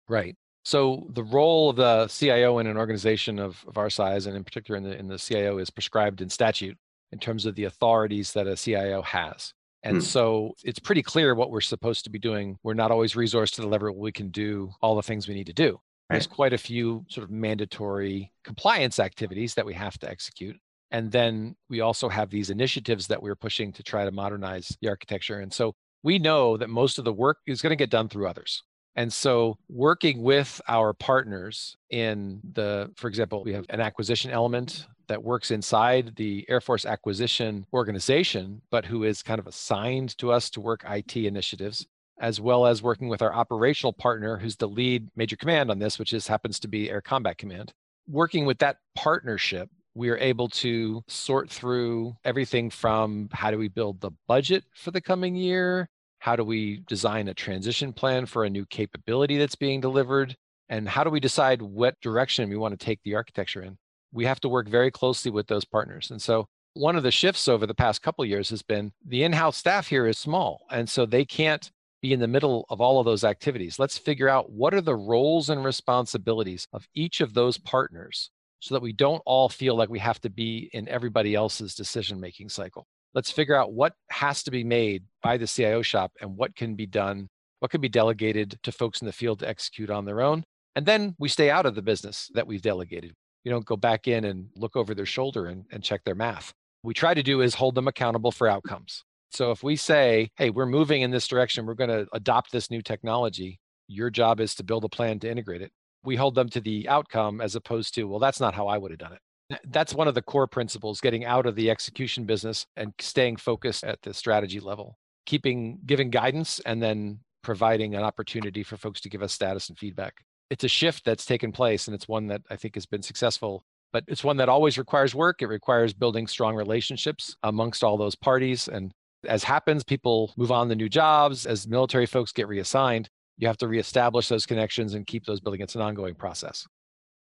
Right. 0.08 0.36
So 0.68 1.06
the 1.14 1.24
role 1.24 1.70
of 1.70 1.76
the 1.76 2.08
CIO 2.08 2.58
in 2.58 2.66
an 2.66 2.76
organization 2.76 3.38
of, 3.38 3.64
of 3.66 3.78
our 3.78 3.88
size, 3.88 4.26
and 4.26 4.36
in 4.36 4.44
particular 4.44 4.76
in 4.76 4.84
the 4.84 4.94
in 4.98 5.08
the 5.08 5.16
CIO, 5.16 5.56
is 5.56 5.70
prescribed 5.70 6.20
in 6.20 6.28
statute 6.28 6.76
in 7.10 7.18
terms 7.18 7.46
of 7.46 7.54
the 7.54 7.64
authorities 7.64 8.34
that 8.34 8.46
a 8.46 8.54
CIO 8.54 9.00
has. 9.00 9.54
And 9.82 9.96
hmm. 9.96 10.02
so 10.02 10.52
it's 10.62 10.78
pretty 10.78 11.02
clear 11.02 11.34
what 11.34 11.50
we're 11.50 11.62
supposed 11.62 12.04
to 12.04 12.10
be 12.10 12.18
doing. 12.18 12.58
We're 12.62 12.74
not 12.74 12.90
always 12.90 13.14
resourced 13.14 13.54
to 13.54 13.62
the 13.62 13.66
level 13.66 13.96
we 13.96 14.12
can 14.12 14.28
do 14.28 14.70
all 14.82 14.94
the 14.94 15.02
things 15.02 15.26
we 15.26 15.32
need 15.32 15.46
to 15.46 15.54
do. 15.54 15.80
There's 16.10 16.26
quite 16.26 16.52
a 16.52 16.58
few 16.58 17.06
sort 17.08 17.24
of 17.24 17.30
mandatory 17.30 18.30
compliance 18.44 18.98
activities 18.98 19.54
that 19.54 19.64
we 19.64 19.72
have 19.72 19.98
to 20.00 20.10
execute. 20.10 20.58
And 20.90 21.10
then 21.10 21.56
we 21.70 21.80
also 21.80 22.10
have 22.10 22.28
these 22.28 22.50
initiatives 22.50 23.06
that 23.06 23.22
we're 23.22 23.36
pushing 23.36 23.72
to 23.72 23.82
try 23.82 24.04
to 24.04 24.12
modernize 24.12 24.76
the 24.82 24.90
architecture. 24.90 25.40
And 25.40 25.50
so 25.50 25.74
we 26.02 26.18
know 26.18 26.58
that 26.58 26.68
most 26.68 26.98
of 26.98 27.06
the 27.06 27.12
work 27.14 27.38
is 27.46 27.62
going 27.62 27.70
to 27.70 27.76
get 27.76 27.88
done 27.88 28.10
through 28.10 28.28
others. 28.28 28.62
And 28.98 29.12
so 29.12 29.56
working 29.68 30.22
with 30.24 30.60
our 30.66 30.92
partners 30.92 31.76
in 31.88 32.40
the, 32.52 32.90
for 32.96 33.06
example, 33.06 33.44
we 33.44 33.52
have 33.52 33.64
an 33.68 33.80
acquisition 33.80 34.32
element 34.32 34.88
that 35.06 35.22
works 35.22 35.52
inside 35.52 36.16
the 36.16 36.44
Air 36.48 36.60
Force 36.60 36.84
acquisition 36.84 37.64
organization, 37.72 38.60
but 38.72 38.84
who 38.84 39.04
is 39.04 39.22
kind 39.22 39.38
of 39.38 39.46
assigned 39.46 40.18
to 40.18 40.32
us 40.32 40.50
to 40.50 40.60
work 40.60 40.84
IT 40.84 41.16
initiatives 41.16 41.86
as 42.20 42.40
well 42.40 42.66
as 42.66 42.82
working 42.82 43.06
with 43.08 43.22
our 43.22 43.32
operational 43.32 43.92
partner, 43.92 44.36
who's 44.36 44.56
the 44.56 44.66
lead 44.66 45.08
major 45.14 45.36
command 45.36 45.70
on 45.70 45.78
this, 45.78 46.00
which 46.00 46.12
is 46.12 46.26
happens 46.26 46.58
to 46.58 46.66
be 46.66 46.90
Air 46.90 47.00
Combat 47.00 47.38
Command. 47.38 47.72
Working 48.08 48.46
with 48.46 48.58
that 48.58 48.78
partnership, 48.96 49.70
we 49.94 50.08
are 50.08 50.18
able 50.18 50.48
to 50.48 51.04
sort 51.06 51.48
through 51.48 52.16
everything 52.24 52.68
from 52.68 53.28
how 53.30 53.52
do 53.52 53.58
we 53.58 53.68
build 53.68 54.00
the 54.00 54.10
budget 54.26 54.64
for 54.74 54.90
the 54.90 55.00
coming 55.00 55.36
year? 55.36 55.88
How 56.18 56.36
do 56.36 56.44
we 56.44 56.82
design 56.86 57.28
a 57.28 57.34
transition 57.34 57.92
plan 57.92 58.26
for 58.26 58.44
a 58.44 58.50
new 58.50 58.66
capability 58.66 59.38
that's 59.38 59.54
being 59.54 59.80
delivered? 59.80 60.36
And 60.68 60.88
how 60.88 61.04
do 61.04 61.10
we 61.10 61.20
decide 61.20 61.62
what 61.62 62.00
direction 62.00 62.48
we 62.48 62.56
want 62.56 62.78
to 62.78 62.84
take 62.84 63.00
the 63.02 63.14
architecture 63.14 63.62
in? 63.62 63.78
We 64.12 64.24
have 64.26 64.40
to 64.40 64.48
work 64.48 64.68
very 64.68 64.90
closely 64.90 65.30
with 65.30 65.46
those 65.46 65.64
partners. 65.64 66.10
And 66.10 66.20
so 66.20 66.46
one 66.74 66.96
of 66.96 67.02
the 67.02 67.10
shifts 67.10 67.48
over 67.48 67.66
the 67.66 67.74
past 67.74 68.02
couple 68.02 68.24
years 68.24 68.50
has 68.50 68.62
been 68.62 68.92
the 69.04 69.22
in-house 69.22 69.56
staff 69.56 69.88
here 69.88 70.06
is 70.06 70.18
small 70.18 70.66
and 70.70 70.88
so 70.88 71.06
they 71.06 71.24
can't 71.24 71.70
be 72.00 72.12
in 72.12 72.20
the 72.20 72.28
middle 72.28 72.64
of 72.68 72.80
all 72.80 73.00
of 73.00 73.04
those 73.04 73.24
activities. 73.24 73.78
Let's 73.78 73.98
figure 73.98 74.28
out 74.28 74.50
what 74.52 74.74
are 74.74 74.80
the 74.80 74.94
roles 74.94 75.50
and 75.50 75.64
responsibilities 75.64 76.68
of 76.72 76.86
each 76.94 77.20
of 77.20 77.34
those 77.34 77.58
partners 77.58 78.30
so 78.60 78.74
that 78.74 78.82
we 78.82 78.92
don't 78.92 79.22
all 79.26 79.48
feel 79.48 79.76
like 79.76 79.88
we 79.88 79.98
have 79.98 80.20
to 80.20 80.30
be 80.30 80.70
in 80.72 80.88
everybody 80.88 81.34
else's 81.34 81.74
decision 81.74 82.20
making 82.20 82.48
cycle. 82.48 82.86
Let's 83.14 83.30
figure 83.30 83.54
out 83.54 83.72
what 83.72 83.94
has 84.10 84.42
to 84.44 84.50
be 84.50 84.64
made 84.64 85.04
by 85.22 85.36
the 85.36 85.46
CIO 85.46 85.82
shop 85.82 86.12
and 86.20 86.36
what 86.36 86.54
can 86.54 86.74
be 86.74 86.86
done, 86.86 87.28
what 87.60 87.70
can 87.70 87.80
be 87.80 87.88
delegated 87.88 88.58
to 88.62 88.72
folks 88.72 89.00
in 89.00 89.06
the 89.06 89.12
field 89.12 89.40
to 89.40 89.48
execute 89.48 89.90
on 89.90 90.04
their 90.04 90.20
own. 90.20 90.44
And 90.76 90.86
then 90.86 91.14
we 91.18 91.28
stay 91.28 91.50
out 91.50 91.66
of 91.66 91.74
the 91.74 91.82
business 91.82 92.30
that 92.34 92.46
we've 92.46 92.62
delegated. 92.62 93.14
You 93.44 93.50
don't 93.50 93.64
go 93.64 93.76
back 93.76 94.06
in 94.06 94.24
and 94.24 94.48
look 94.54 94.76
over 94.76 94.94
their 94.94 95.06
shoulder 95.06 95.46
and, 95.46 95.64
and 95.72 95.82
check 95.82 96.04
their 96.04 96.14
math. 96.14 96.52
What 96.82 96.88
we 96.88 96.94
try 96.94 97.14
to 97.14 97.22
do 97.22 97.40
is 97.40 97.54
hold 97.54 97.74
them 97.74 97.88
accountable 97.88 98.30
for 98.30 98.46
outcomes. 98.46 99.02
So 99.30 99.50
if 99.50 99.62
we 99.62 99.76
say, 99.76 100.30
hey, 100.36 100.50
we're 100.50 100.66
moving 100.66 101.02
in 101.02 101.10
this 101.10 101.28
direction, 101.28 101.66
we're 101.66 101.74
going 101.74 101.90
to 101.90 102.06
adopt 102.12 102.52
this 102.52 102.70
new 102.70 102.82
technology, 102.82 103.58
your 103.88 104.10
job 104.10 104.40
is 104.40 104.54
to 104.56 104.64
build 104.64 104.84
a 104.84 104.88
plan 104.88 105.18
to 105.20 105.30
integrate 105.30 105.62
it. 105.62 105.72
We 106.04 106.16
hold 106.16 106.34
them 106.34 106.48
to 106.50 106.60
the 106.60 106.88
outcome 106.88 107.40
as 107.40 107.56
opposed 107.56 107.94
to, 107.94 108.04
well, 108.04 108.20
that's 108.20 108.40
not 108.40 108.54
how 108.54 108.68
I 108.68 108.78
would 108.78 108.90
have 108.90 108.98
done 108.98 109.12
it. 109.12 109.20
That's 109.64 109.94
one 109.94 110.08
of 110.08 110.14
the 110.14 110.22
core 110.22 110.46
principles 110.46 111.00
getting 111.00 111.24
out 111.24 111.46
of 111.46 111.54
the 111.54 111.70
execution 111.70 112.24
business 112.24 112.66
and 112.76 112.92
staying 113.00 113.36
focused 113.36 113.84
at 113.84 114.02
the 114.02 114.12
strategy 114.12 114.60
level, 114.60 114.98
keeping 115.26 115.78
giving 115.86 116.10
guidance 116.10 116.60
and 116.60 116.82
then 116.82 117.20
providing 117.42 117.94
an 117.94 118.02
opportunity 118.02 118.62
for 118.62 118.76
folks 118.76 119.00
to 119.00 119.08
give 119.08 119.22
us 119.22 119.32
status 119.32 119.68
and 119.68 119.78
feedback. 119.78 120.22
It's 120.50 120.64
a 120.64 120.68
shift 120.68 121.04
that's 121.04 121.24
taken 121.24 121.52
place 121.52 121.88
and 121.88 121.94
it's 121.94 122.08
one 122.08 122.26
that 122.28 122.42
I 122.50 122.56
think 122.56 122.74
has 122.74 122.86
been 122.86 123.02
successful 123.02 123.62
but 123.90 124.04
it's 124.06 124.22
one 124.22 124.36
that 124.36 124.50
always 124.50 124.76
requires 124.76 125.14
work. 125.14 125.40
It 125.40 125.46
requires 125.46 125.94
building 125.94 126.26
strong 126.26 126.54
relationships 126.54 127.34
amongst 127.42 127.82
all 127.82 127.96
those 127.96 128.14
parties 128.14 128.68
and 128.68 128.92
as 129.26 129.42
happens, 129.42 129.82
people 129.82 130.32
move 130.36 130.52
on 130.52 130.68
to 130.68 130.76
new 130.76 130.88
jobs. 130.88 131.44
As 131.44 131.66
military 131.66 132.06
folks 132.06 132.32
get 132.32 132.46
reassigned, 132.46 133.08
you 133.36 133.48
have 133.48 133.56
to 133.58 133.68
reestablish 133.68 134.28
those 134.28 134.46
connections 134.46 134.94
and 134.94 135.06
keep 135.06 135.26
those 135.26 135.40
building. 135.40 135.60
It's 135.60 135.74
an 135.74 135.80
ongoing 135.80 136.14
process. 136.14 136.66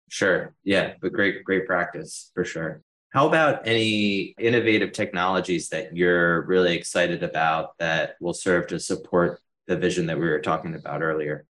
Sure. 0.09 0.53
Yeah, 0.63 0.93
but 1.01 1.13
great, 1.13 1.43
great 1.43 1.65
practice 1.65 2.31
for 2.33 2.45
sure. 2.45 2.81
How 3.09 3.27
about 3.27 3.65
any 3.65 4.35
innovative 4.37 4.91
technologies 4.91 5.69
that 5.69 5.95
you're 5.95 6.45
really 6.47 6.75
excited 6.75 7.23
about 7.23 7.77
that 7.79 8.15
will 8.19 8.33
serve 8.33 8.67
to 8.67 8.79
support 8.79 9.39
the 9.67 9.77
vision 9.77 10.05
that 10.07 10.19
we 10.19 10.27
were 10.27 10.41
talking 10.41 10.75
about 10.75 11.01
earlier? 11.01 11.45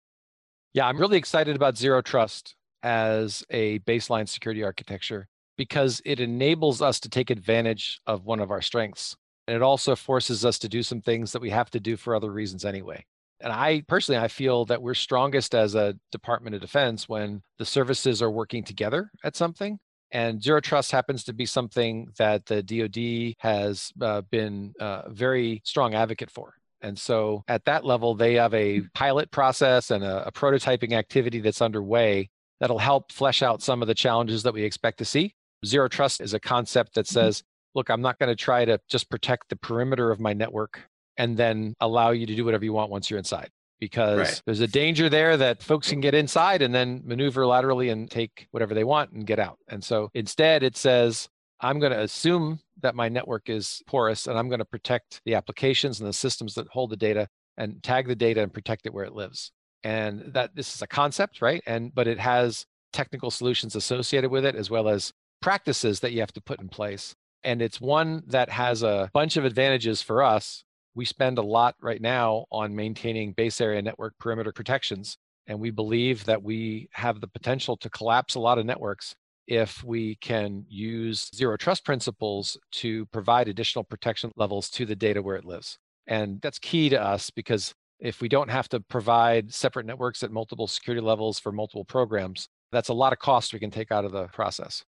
Yeah, 0.74 0.86
I'm 0.86 0.98
really 0.98 1.16
excited 1.16 1.56
about 1.56 1.78
Zero 1.78 2.02
Trust 2.02 2.54
as 2.82 3.44
a 3.48 3.78
baseline 3.80 4.28
security 4.28 4.62
architecture 4.62 5.26
because 5.56 6.02
it 6.04 6.20
enables 6.20 6.82
us 6.82 7.00
to 7.00 7.08
take 7.08 7.30
advantage 7.30 8.00
of 8.06 8.26
one 8.26 8.40
of 8.40 8.50
our 8.50 8.60
strengths, 8.60 9.16
and 9.46 9.56
it 9.56 9.62
also 9.62 9.96
forces 9.96 10.44
us 10.44 10.58
to 10.58 10.68
do 10.68 10.82
some 10.82 11.00
things 11.00 11.32
that 11.32 11.40
we 11.40 11.50
have 11.50 11.70
to 11.70 11.80
do 11.80 11.96
for 11.96 12.14
other 12.14 12.30
reasons 12.30 12.64
anyway. 12.64 13.04
And 13.44 13.52
I 13.52 13.82
personally, 13.86 14.18
I 14.18 14.28
feel 14.28 14.64
that 14.64 14.80
we're 14.80 14.94
strongest 14.94 15.54
as 15.54 15.74
a 15.74 15.94
Department 16.10 16.56
of 16.56 16.62
Defense 16.62 17.06
when 17.10 17.42
the 17.58 17.66
services 17.66 18.22
are 18.22 18.30
working 18.30 18.64
together 18.64 19.10
at 19.22 19.36
something. 19.36 19.78
And 20.10 20.42
zero 20.42 20.62
trust 20.62 20.92
happens 20.92 21.24
to 21.24 21.34
be 21.34 21.44
something 21.44 22.08
that 22.16 22.46
the 22.46 22.62
DoD 22.62 23.34
has 23.40 23.92
uh, 24.00 24.22
been 24.22 24.72
a 24.80 24.84
uh, 24.84 25.08
very 25.10 25.60
strong 25.64 25.94
advocate 25.94 26.30
for. 26.30 26.54
And 26.80 26.98
so 26.98 27.42
at 27.46 27.66
that 27.66 27.84
level, 27.84 28.14
they 28.14 28.34
have 28.34 28.54
a 28.54 28.82
pilot 28.94 29.30
process 29.30 29.90
and 29.90 30.02
a, 30.02 30.28
a 30.28 30.32
prototyping 30.32 30.92
activity 30.92 31.40
that's 31.40 31.60
underway 31.60 32.30
that'll 32.60 32.78
help 32.78 33.12
flesh 33.12 33.42
out 33.42 33.60
some 33.60 33.82
of 33.82 33.88
the 33.88 33.94
challenges 33.94 34.42
that 34.44 34.54
we 34.54 34.62
expect 34.62 34.98
to 34.98 35.04
see. 35.04 35.34
Zero 35.66 35.88
trust 35.88 36.22
is 36.22 36.32
a 36.32 36.40
concept 36.40 36.94
that 36.94 37.06
mm-hmm. 37.06 37.14
says, 37.14 37.42
look, 37.74 37.90
I'm 37.90 38.00
not 38.00 38.18
going 38.18 38.30
to 38.30 38.36
try 38.36 38.64
to 38.64 38.78
just 38.88 39.10
protect 39.10 39.50
the 39.50 39.56
perimeter 39.56 40.10
of 40.10 40.20
my 40.20 40.32
network 40.32 40.80
and 41.16 41.36
then 41.36 41.74
allow 41.80 42.10
you 42.10 42.26
to 42.26 42.34
do 42.34 42.44
whatever 42.44 42.64
you 42.64 42.72
want 42.72 42.90
once 42.90 43.10
you're 43.10 43.18
inside 43.18 43.50
because 43.80 44.18
right. 44.18 44.42
there's 44.46 44.60
a 44.60 44.66
danger 44.66 45.08
there 45.08 45.36
that 45.36 45.62
folks 45.62 45.90
can 45.90 46.00
get 46.00 46.14
inside 46.14 46.62
and 46.62 46.74
then 46.74 47.02
maneuver 47.04 47.46
laterally 47.46 47.90
and 47.90 48.10
take 48.10 48.48
whatever 48.50 48.74
they 48.74 48.84
want 48.84 49.12
and 49.12 49.26
get 49.26 49.38
out. 49.38 49.58
And 49.68 49.82
so 49.82 50.10
instead, 50.14 50.62
it 50.62 50.76
says, 50.76 51.28
I'm 51.60 51.78
going 51.80 51.92
to 51.92 52.00
assume 52.00 52.60
that 52.80 52.94
my 52.94 53.08
network 53.08 53.48
is 53.48 53.82
porous 53.86 54.26
and 54.26 54.38
I'm 54.38 54.48
going 54.48 54.60
to 54.60 54.64
protect 54.64 55.20
the 55.24 55.34
applications 55.34 56.00
and 56.00 56.08
the 56.08 56.12
systems 56.12 56.54
that 56.54 56.68
hold 56.68 56.90
the 56.90 56.96
data 56.96 57.28
and 57.56 57.82
tag 57.82 58.08
the 58.08 58.16
data 58.16 58.42
and 58.42 58.52
protect 58.52 58.86
it 58.86 58.94
where 58.94 59.04
it 59.04 59.14
lives. 59.14 59.52
And 59.82 60.32
that 60.32 60.54
this 60.54 60.74
is 60.74 60.82
a 60.82 60.86
concept, 60.86 61.42
right? 61.42 61.62
And 61.66 61.94
but 61.94 62.08
it 62.08 62.18
has 62.18 62.64
technical 62.92 63.30
solutions 63.30 63.76
associated 63.76 64.30
with 64.30 64.44
it 64.44 64.54
as 64.54 64.70
well 64.70 64.88
as 64.88 65.12
practices 65.42 66.00
that 66.00 66.12
you 66.12 66.20
have 66.20 66.32
to 66.32 66.40
put 66.40 66.60
in 66.60 66.68
place. 66.68 67.14
And 67.42 67.60
it's 67.60 67.80
one 67.80 68.22
that 68.28 68.48
has 68.48 68.82
a 68.82 69.10
bunch 69.12 69.36
of 69.36 69.44
advantages 69.44 70.00
for 70.00 70.22
us 70.22 70.64
we 70.94 71.04
spend 71.04 71.38
a 71.38 71.42
lot 71.42 71.74
right 71.80 72.00
now 72.00 72.46
on 72.50 72.74
maintaining 72.74 73.32
base 73.32 73.60
area 73.60 73.82
network 73.82 74.14
perimeter 74.18 74.52
protections. 74.52 75.16
And 75.46 75.60
we 75.60 75.70
believe 75.70 76.24
that 76.24 76.42
we 76.42 76.88
have 76.92 77.20
the 77.20 77.28
potential 77.28 77.76
to 77.78 77.90
collapse 77.90 78.34
a 78.34 78.40
lot 78.40 78.58
of 78.58 78.64
networks 78.64 79.14
if 79.46 79.84
we 79.84 80.14
can 80.16 80.64
use 80.68 81.30
zero 81.34 81.56
trust 81.56 81.84
principles 81.84 82.56
to 82.72 83.04
provide 83.06 83.48
additional 83.48 83.84
protection 83.84 84.32
levels 84.36 84.70
to 84.70 84.86
the 84.86 84.96
data 84.96 85.20
where 85.20 85.36
it 85.36 85.44
lives. 85.44 85.78
And 86.06 86.40
that's 86.40 86.58
key 86.58 86.88
to 86.90 87.00
us 87.00 87.30
because 87.30 87.74
if 88.00 88.20
we 88.20 88.28
don't 88.28 88.50
have 88.50 88.68
to 88.70 88.80
provide 88.80 89.52
separate 89.52 89.86
networks 89.86 90.22
at 90.22 90.30
multiple 90.30 90.66
security 90.66 91.04
levels 91.04 91.38
for 91.38 91.52
multiple 91.52 91.84
programs, 91.84 92.48
that's 92.72 92.88
a 92.88 92.94
lot 92.94 93.12
of 93.12 93.18
cost 93.18 93.52
we 93.52 93.60
can 93.60 93.70
take 93.70 93.92
out 93.92 94.04
of 94.04 94.12
the 94.12 94.26
process. 94.28 94.82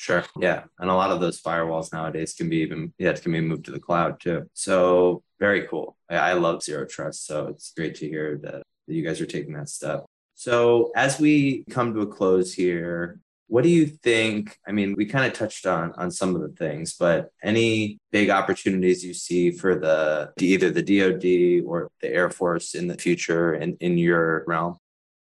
Sure. 0.00 0.24
Yeah. 0.38 0.62
And 0.78 0.88
a 0.88 0.94
lot 0.94 1.10
of 1.10 1.20
those 1.20 1.42
firewalls 1.42 1.92
nowadays 1.92 2.32
can 2.32 2.48
be 2.48 2.56
even, 2.62 2.94
yeah, 2.96 3.10
it 3.10 3.20
can 3.20 3.32
be 3.32 3.40
moved 3.42 3.66
to 3.66 3.70
the 3.70 3.78
cloud 3.78 4.18
too. 4.18 4.48
So 4.54 5.22
very 5.38 5.66
cool. 5.66 5.94
I, 6.08 6.16
I 6.16 6.32
love 6.32 6.62
zero 6.62 6.86
trust. 6.86 7.26
So 7.26 7.48
it's 7.48 7.74
great 7.76 7.96
to 7.96 8.08
hear 8.08 8.38
that, 8.38 8.62
that 8.88 8.94
you 8.94 9.04
guys 9.04 9.20
are 9.20 9.26
taking 9.26 9.52
that 9.56 9.68
step. 9.68 10.06
So 10.36 10.90
as 10.96 11.20
we 11.20 11.66
come 11.68 11.92
to 11.92 12.00
a 12.00 12.06
close 12.06 12.54
here, 12.54 13.20
what 13.48 13.62
do 13.62 13.68
you 13.68 13.84
think? 13.84 14.56
I 14.66 14.72
mean, 14.72 14.94
we 14.96 15.04
kind 15.04 15.26
of 15.26 15.34
touched 15.34 15.66
on 15.66 15.92
on 15.98 16.10
some 16.10 16.34
of 16.34 16.40
the 16.40 16.56
things, 16.56 16.94
but 16.94 17.28
any 17.42 17.98
big 18.10 18.30
opportunities 18.30 19.04
you 19.04 19.12
see 19.12 19.50
for 19.50 19.74
the 19.78 20.32
either 20.40 20.70
the 20.70 20.82
DoD 20.82 21.68
or 21.68 21.90
the 22.00 22.08
Air 22.08 22.30
Force 22.30 22.74
in 22.74 22.86
the 22.86 22.96
future 22.96 23.52
in, 23.52 23.76
in 23.80 23.98
your 23.98 24.44
realm? 24.46 24.78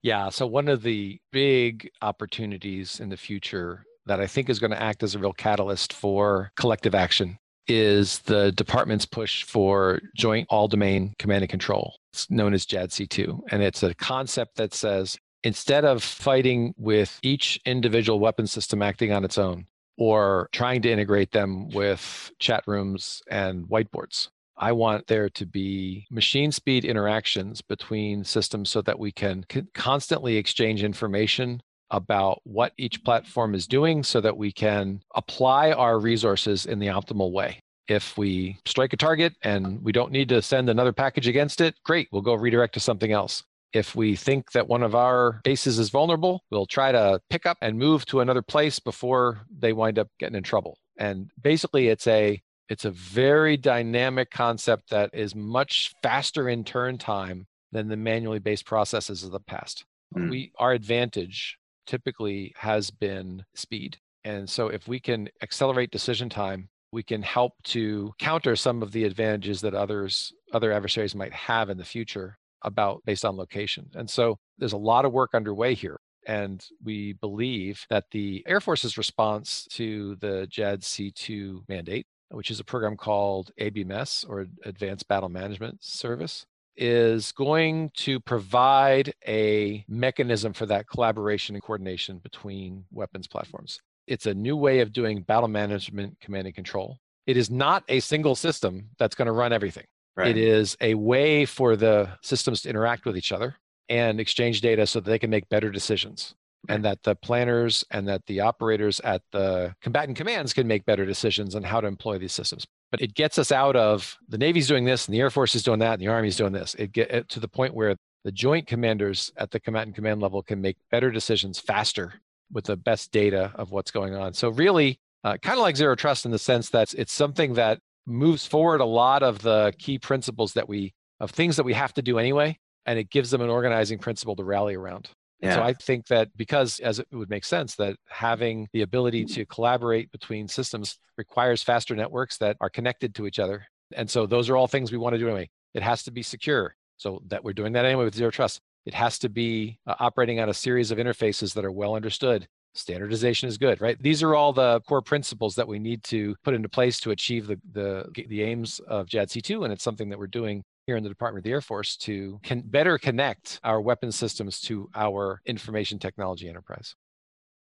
Yeah. 0.03 0.29
So 0.29 0.45
one 0.45 0.67
of 0.67 0.83
the 0.83 1.19
big 1.31 1.89
opportunities 2.03 2.99
in 2.99 3.09
the 3.09 3.17
future 3.17 3.85
that 4.05 4.19
I 4.19 4.27
think 4.27 4.49
is 4.49 4.59
going 4.59 4.71
to 4.71 4.81
act 4.81 5.03
as 5.03 5.15
a 5.15 5.19
real 5.19 5.33
catalyst 5.33 5.93
for 5.93 6.51
collective 6.55 6.95
action 6.95 7.37
is 7.67 8.19
the 8.19 8.51
department's 8.51 9.05
push 9.05 9.43
for 9.43 10.01
joint 10.15 10.47
all 10.49 10.67
domain 10.67 11.13
command 11.19 11.43
and 11.43 11.49
control. 11.49 11.95
It's 12.13 12.29
known 12.29 12.53
as 12.53 12.65
JADC2. 12.65 13.39
And 13.49 13.61
it's 13.61 13.83
a 13.83 13.93
concept 13.93 14.57
that 14.57 14.73
says 14.73 15.17
instead 15.43 15.85
of 15.85 16.03
fighting 16.03 16.73
with 16.77 17.19
each 17.21 17.59
individual 17.65 18.19
weapon 18.19 18.47
system 18.47 18.81
acting 18.81 19.11
on 19.11 19.23
its 19.23 19.37
own 19.37 19.65
or 19.97 20.49
trying 20.51 20.81
to 20.81 20.91
integrate 20.91 21.31
them 21.31 21.69
with 21.69 22.31
chat 22.39 22.63
rooms 22.67 23.21
and 23.29 23.65
whiteboards, 23.65 24.29
I 24.57 24.73
want 24.73 25.07
there 25.07 25.29
to 25.29 25.45
be 25.45 26.05
machine 26.11 26.51
speed 26.51 26.85
interactions 26.85 27.61
between 27.61 28.23
systems 28.23 28.69
so 28.69 28.81
that 28.83 28.99
we 28.99 29.11
can 29.11 29.45
constantly 29.73 30.37
exchange 30.37 30.83
information 30.83 31.61
about 31.91 32.41
what 32.43 32.73
each 32.77 33.03
platform 33.03 33.53
is 33.53 33.67
doing 33.67 34.01
so 34.01 34.19
that 34.21 34.37
we 34.37 34.51
can 34.51 35.01
apply 35.13 35.71
our 35.73 35.99
resources 35.99 36.65
in 36.65 36.79
the 36.79 36.87
optimal 36.87 37.31
way. 37.31 37.59
If 37.87 38.17
we 38.17 38.57
strike 38.65 38.93
a 38.93 38.97
target 38.97 39.33
and 39.43 39.83
we 39.83 39.91
don't 39.91 40.11
need 40.11 40.29
to 40.29 40.41
send 40.41 40.69
another 40.69 40.93
package 40.93 41.27
against 41.27 41.59
it, 41.59 41.75
great, 41.83 42.07
we'll 42.11 42.21
go 42.21 42.33
redirect 42.33 42.73
to 42.75 42.79
something 42.79 43.11
else. 43.11 43.43
If 43.73 43.95
we 43.95 44.15
think 44.15 44.51
that 44.53 44.67
one 44.67 44.83
of 44.83 44.95
our 44.95 45.41
bases 45.43 45.79
is 45.79 45.89
vulnerable, 45.89 46.43
we'll 46.49 46.65
try 46.65 46.91
to 46.91 47.21
pick 47.29 47.45
up 47.45 47.57
and 47.61 47.77
move 47.77 48.05
to 48.07 48.21
another 48.21 48.41
place 48.41 48.79
before 48.79 49.41
they 49.59 49.73
wind 49.73 49.99
up 49.99 50.07
getting 50.19 50.35
in 50.35 50.43
trouble. 50.43 50.77
And 50.97 51.31
basically 51.41 51.87
it's 51.89 52.07
a 52.07 52.41
it's 52.69 52.85
a 52.85 52.91
very 52.91 53.57
dynamic 53.57 54.31
concept 54.31 54.91
that 54.91 55.09
is 55.13 55.35
much 55.35 55.91
faster 56.01 56.47
in 56.47 56.63
turn 56.63 56.97
time 56.97 57.47
than 57.73 57.89
the 57.89 57.97
manually 57.97 58.39
based 58.39 58.65
processes 58.65 59.23
of 59.23 59.31
the 59.31 59.39
past. 59.39 59.83
Mm. 60.15 60.29
We 60.29 60.51
our 60.57 60.71
advantage 60.71 61.57
typically 61.91 62.53
has 62.55 62.89
been 62.89 63.43
speed. 63.53 63.97
And 64.23 64.49
so 64.49 64.69
if 64.69 64.87
we 64.87 64.97
can 64.97 65.27
accelerate 65.43 65.91
decision 65.91 66.29
time, 66.29 66.69
we 66.93 67.03
can 67.03 67.21
help 67.21 67.51
to 67.63 68.13
counter 68.17 68.55
some 68.55 68.81
of 68.81 68.93
the 68.93 69.03
advantages 69.03 69.59
that 69.61 69.73
others 69.73 70.31
other 70.53 70.71
adversaries 70.71 71.15
might 71.15 71.33
have 71.33 71.69
in 71.69 71.77
the 71.77 71.83
future 71.83 72.37
about 72.61 73.01
based 73.05 73.25
on 73.25 73.35
location. 73.35 73.89
And 73.93 74.09
so 74.09 74.37
there's 74.57 74.71
a 74.71 74.77
lot 74.77 75.03
of 75.03 75.11
work 75.11 75.31
underway 75.33 75.73
here. 75.73 75.99
And 76.25 76.63
we 76.81 77.13
believe 77.13 77.85
that 77.89 78.05
the 78.11 78.41
Air 78.47 78.61
Force's 78.61 78.97
response 78.97 79.67
to 79.71 80.15
the 80.21 80.47
JADC2 80.49 81.67
mandate, 81.67 82.05
which 82.29 82.51
is 82.51 82.61
a 82.61 82.65
program 82.65 82.95
called 82.95 83.51
ABMS 83.59 84.29
or 84.29 84.45
Advanced 84.63 85.09
Battle 85.09 85.29
Management 85.29 85.83
Service, 85.83 86.45
is 86.81 87.31
going 87.31 87.91
to 87.95 88.19
provide 88.19 89.13
a 89.27 89.85
mechanism 89.87 90.51
for 90.51 90.65
that 90.65 90.87
collaboration 90.87 91.55
and 91.55 91.63
coordination 91.63 92.17
between 92.17 92.83
weapons 92.91 93.27
platforms. 93.27 93.79
It's 94.07 94.25
a 94.25 94.33
new 94.33 94.57
way 94.57 94.79
of 94.79 94.91
doing 94.91 95.21
battle 95.21 95.47
management, 95.47 96.19
command 96.19 96.47
and 96.47 96.55
control. 96.55 96.97
It 97.27 97.37
is 97.37 97.51
not 97.51 97.83
a 97.87 97.99
single 97.99 98.35
system 98.35 98.89
that's 98.97 99.13
going 99.13 99.27
to 99.27 99.31
run 99.31 99.53
everything. 99.53 99.85
Right. 100.17 100.29
It 100.29 100.37
is 100.37 100.75
a 100.81 100.95
way 100.95 101.45
for 101.45 101.75
the 101.75 102.09
systems 102.23 102.63
to 102.63 102.69
interact 102.69 103.05
with 103.05 103.15
each 103.15 103.31
other 103.31 103.55
and 103.87 104.19
exchange 104.19 104.61
data 104.61 104.87
so 104.87 104.99
that 104.99 105.09
they 105.09 105.19
can 105.19 105.29
make 105.29 105.47
better 105.49 105.69
decisions 105.69 106.33
and 106.69 106.85
that 106.85 107.01
the 107.03 107.15
planners 107.15 107.83
and 107.91 108.07
that 108.07 108.25
the 108.27 108.39
operators 108.39 108.99
at 109.01 109.21
the 109.31 109.73
combatant 109.81 110.17
commands 110.17 110.53
can 110.53 110.67
make 110.67 110.85
better 110.85 111.05
decisions 111.05 111.55
on 111.55 111.63
how 111.63 111.81
to 111.81 111.87
employ 111.87 112.17
these 112.17 112.33
systems 112.33 112.65
but 112.91 113.01
it 113.01 113.15
gets 113.15 113.39
us 113.39 113.51
out 113.51 113.75
of 113.75 114.17
the 114.27 114.37
Navy's 114.37 114.67
doing 114.67 114.83
this 114.83 115.07
and 115.07 115.15
the 115.15 115.19
Air 115.21 115.29
Force 115.29 115.55
is 115.55 115.63
doing 115.63 115.79
that 115.79 115.93
and 115.93 116.01
the 116.01 116.07
Army's 116.07 116.35
doing 116.35 116.51
this. 116.51 116.75
It 116.75 116.91
get 116.91 117.09
it 117.09 117.29
to 117.29 117.39
the 117.39 117.47
point 117.47 117.73
where 117.73 117.95
the 118.23 118.31
joint 118.31 118.67
commanders 118.67 119.31
at 119.37 119.49
the 119.49 119.59
combatant 119.59 119.95
command 119.95 120.21
level 120.21 120.43
can 120.43 120.61
make 120.61 120.77
better 120.91 121.09
decisions 121.09 121.57
faster 121.57 122.13
with 122.51 122.65
the 122.65 122.75
best 122.75 123.11
data 123.11 123.51
of 123.55 123.71
what's 123.71 123.91
going 123.91 124.13
on. 124.13 124.33
So 124.33 124.49
really, 124.49 124.99
uh, 125.23 125.37
kind 125.37 125.57
of 125.57 125.63
like 125.63 125.77
zero 125.77 125.95
trust 125.95 126.25
in 126.25 126.31
the 126.31 126.39
sense 126.39 126.69
that 126.69 126.93
it's 126.93 127.13
something 127.13 127.53
that 127.53 127.79
moves 128.05 128.45
forward 128.45 128.81
a 128.81 128.85
lot 128.85 129.23
of 129.23 129.39
the 129.39 129.73
key 129.79 129.97
principles 129.97 130.53
that 130.53 130.67
we 130.67 130.93
of 131.19 131.31
things 131.31 131.55
that 131.55 131.63
we 131.63 131.73
have 131.73 131.93
to 131.93 132.01
do 132.01 132.19
anyway, 132.19 132.57
and 132.85 132.99
it 132.99 133.09
gives 133.09 133.31
them 133.31 133.41
an 133.41 133.49
organizing 133.49 133.99
principle 133.99 134.35
to 134.35 134.43
rally 134.43 134.75
around. 134.75 135.09
Yeah. 135.41 135.55
So 135.55 135.63
I 135.63 135.73
think 135.73 136.07
that 136.07 136.29
because, 136.37 136.79
as 136.79 136.99
it 136.99 137.07
would 137.11 137.29
make 137.29 137.45
sense, 137.45 137.75
that 137.75 137.95
having 138.07 138.67
the 138.73 138.83
ability 138.83 139.25
to 139.25 139.45
collaborate 139.45 140.11
between 140.11 140.47
systems 140.47 140.99
requires 141.17 141.63
faster 141.63 141.95
networks 141.95 142.37
that 142.37 142.57
are 142.61 142.69
connected 142.69 143.15
to 143.15 143.25
each 143.25 143.39
other. 143.39 143.65
And 143.93 144.09
so 144.09 144.25
those 144.25 144.49
are 144.49 144.55
all 144.55 144.67
things 144.67 144.91
we 144.91 144.97
want 144.97 145.13
to 145.13 145.19
do 145.19 145.27
anyway. 145.27 145.49
It 145.73 145.81
has 145.81 146.03
to 146.03 146.11
be 146.11 146.21
secure. 146.21 146.75
So 146.97 147.23
that 147.27 147.43
we're 147.43 147.53
doing 147.53 147.73
that 147.73 147.85
anyway 147.85 148.05
with 148.05 148.13
zero 148.13 148.29
trust. 148.29 148.61
It 148.85 148.93
has 148.93 149.17
to 149.19 149.29
be 149.29 149.79
uh, 149.87 149.95
operating 149.99 150.39
on 150.39 150.49
a 150.49 150.53
series 150.53 150.91
of 150.91 150.99
interfaces 150.99 151.55
that 151.55 151.65
are 151.65 151.71
well 151.71 151.95
understood. 151.95 152.47
Standardization 152.73 153.49
is 153.49 153.57
good, 153.57 153.81
right? 153.81 154.01
These 154.01 154.23
are 154.23 154.33
all 154.33 154.53
the 154.53 154.79
core 154.81 155.01
principles 155.01 155.55
that 155.55 155.67
we 155.67 155.77
need 155.77 156.03
to 156.05 156.35
put 156.43 156.53
into 156.53 156.69
place 156.69 156.99
to 157.01 157.11
achieve 157.11 157.47
the 157.47 157.59
the, 157.73 158.25
the 158.27 158.41
aims 158.43 158.79
of 158.87 159.07
JADC2, 159.07 159.65
and 159.65 159.73
it's 159.73 159.83
something 159.83 160.09
that 160.09 160.17
we're 160.17 160.27
doing 160.27 160.63
here 160.87 160.95
in 160.95 161.03
the 161.03 161.09
Department 161.09 161.41
of 161.41 161.43
the 161.43 161.51
Air 161.51 161.61
Force 161.61 161.95
to 161.97 162.39
can 162.43 162.61
better 162.61 162.97
connect 162.97 163.59
our 163.63 163.81
weapon 163.81 164.11
systems 164.11 164.59
to 164.61 164.89
our 164.95 165.41
information 165.45 165.99
technology 165.99 166.49
enterprise. 166.49 166.95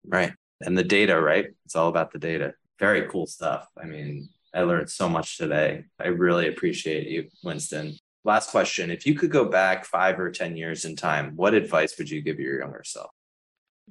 Right. 0.06 0.32
And 0.60 0.76
the 0.76 0.84
data, 0.84 1.20
right? 1.20 1.46
It's 1.64 1.76
all 1.76 1.88
about 1.88 2.12
the 2.12 2.18
data. 2.18 2.54
Very 2.78 3.08
cool 3.08 3.26
stuff. 3.26 3.66
I 3.80 3.86
mean, 3.86 4.28
I 4.54 4.62
learned 4.62 4.90
so 4.90 5.08
much 5.08 5.38
today. 5.38 5.84
I 5.98 6.08
really 6.08 6.48
appreciate 6.48 7.08
you, 7.08 7.28
Winston. 7.42 7.96
Last 8.24 8.50
question. 8.50 8.90
If 8.90 9.06
you 9.06 9.14
could 9.14 9.30
go 9.30 9.46
back 9.46 9.84
five 9.84 10.20
or 10.20 10.30
10 10.30 10.56
years 10.56 10.84
in 10.84 10.96
time, 10.96 11.36
what 11.36 11.54
advice 11.54 11.96
would 11.98 12.10
you 12.10 12.20
give 12.20 12.38
your 12.38 12.60
younger 12.60 12.82
self? 12.84 13.10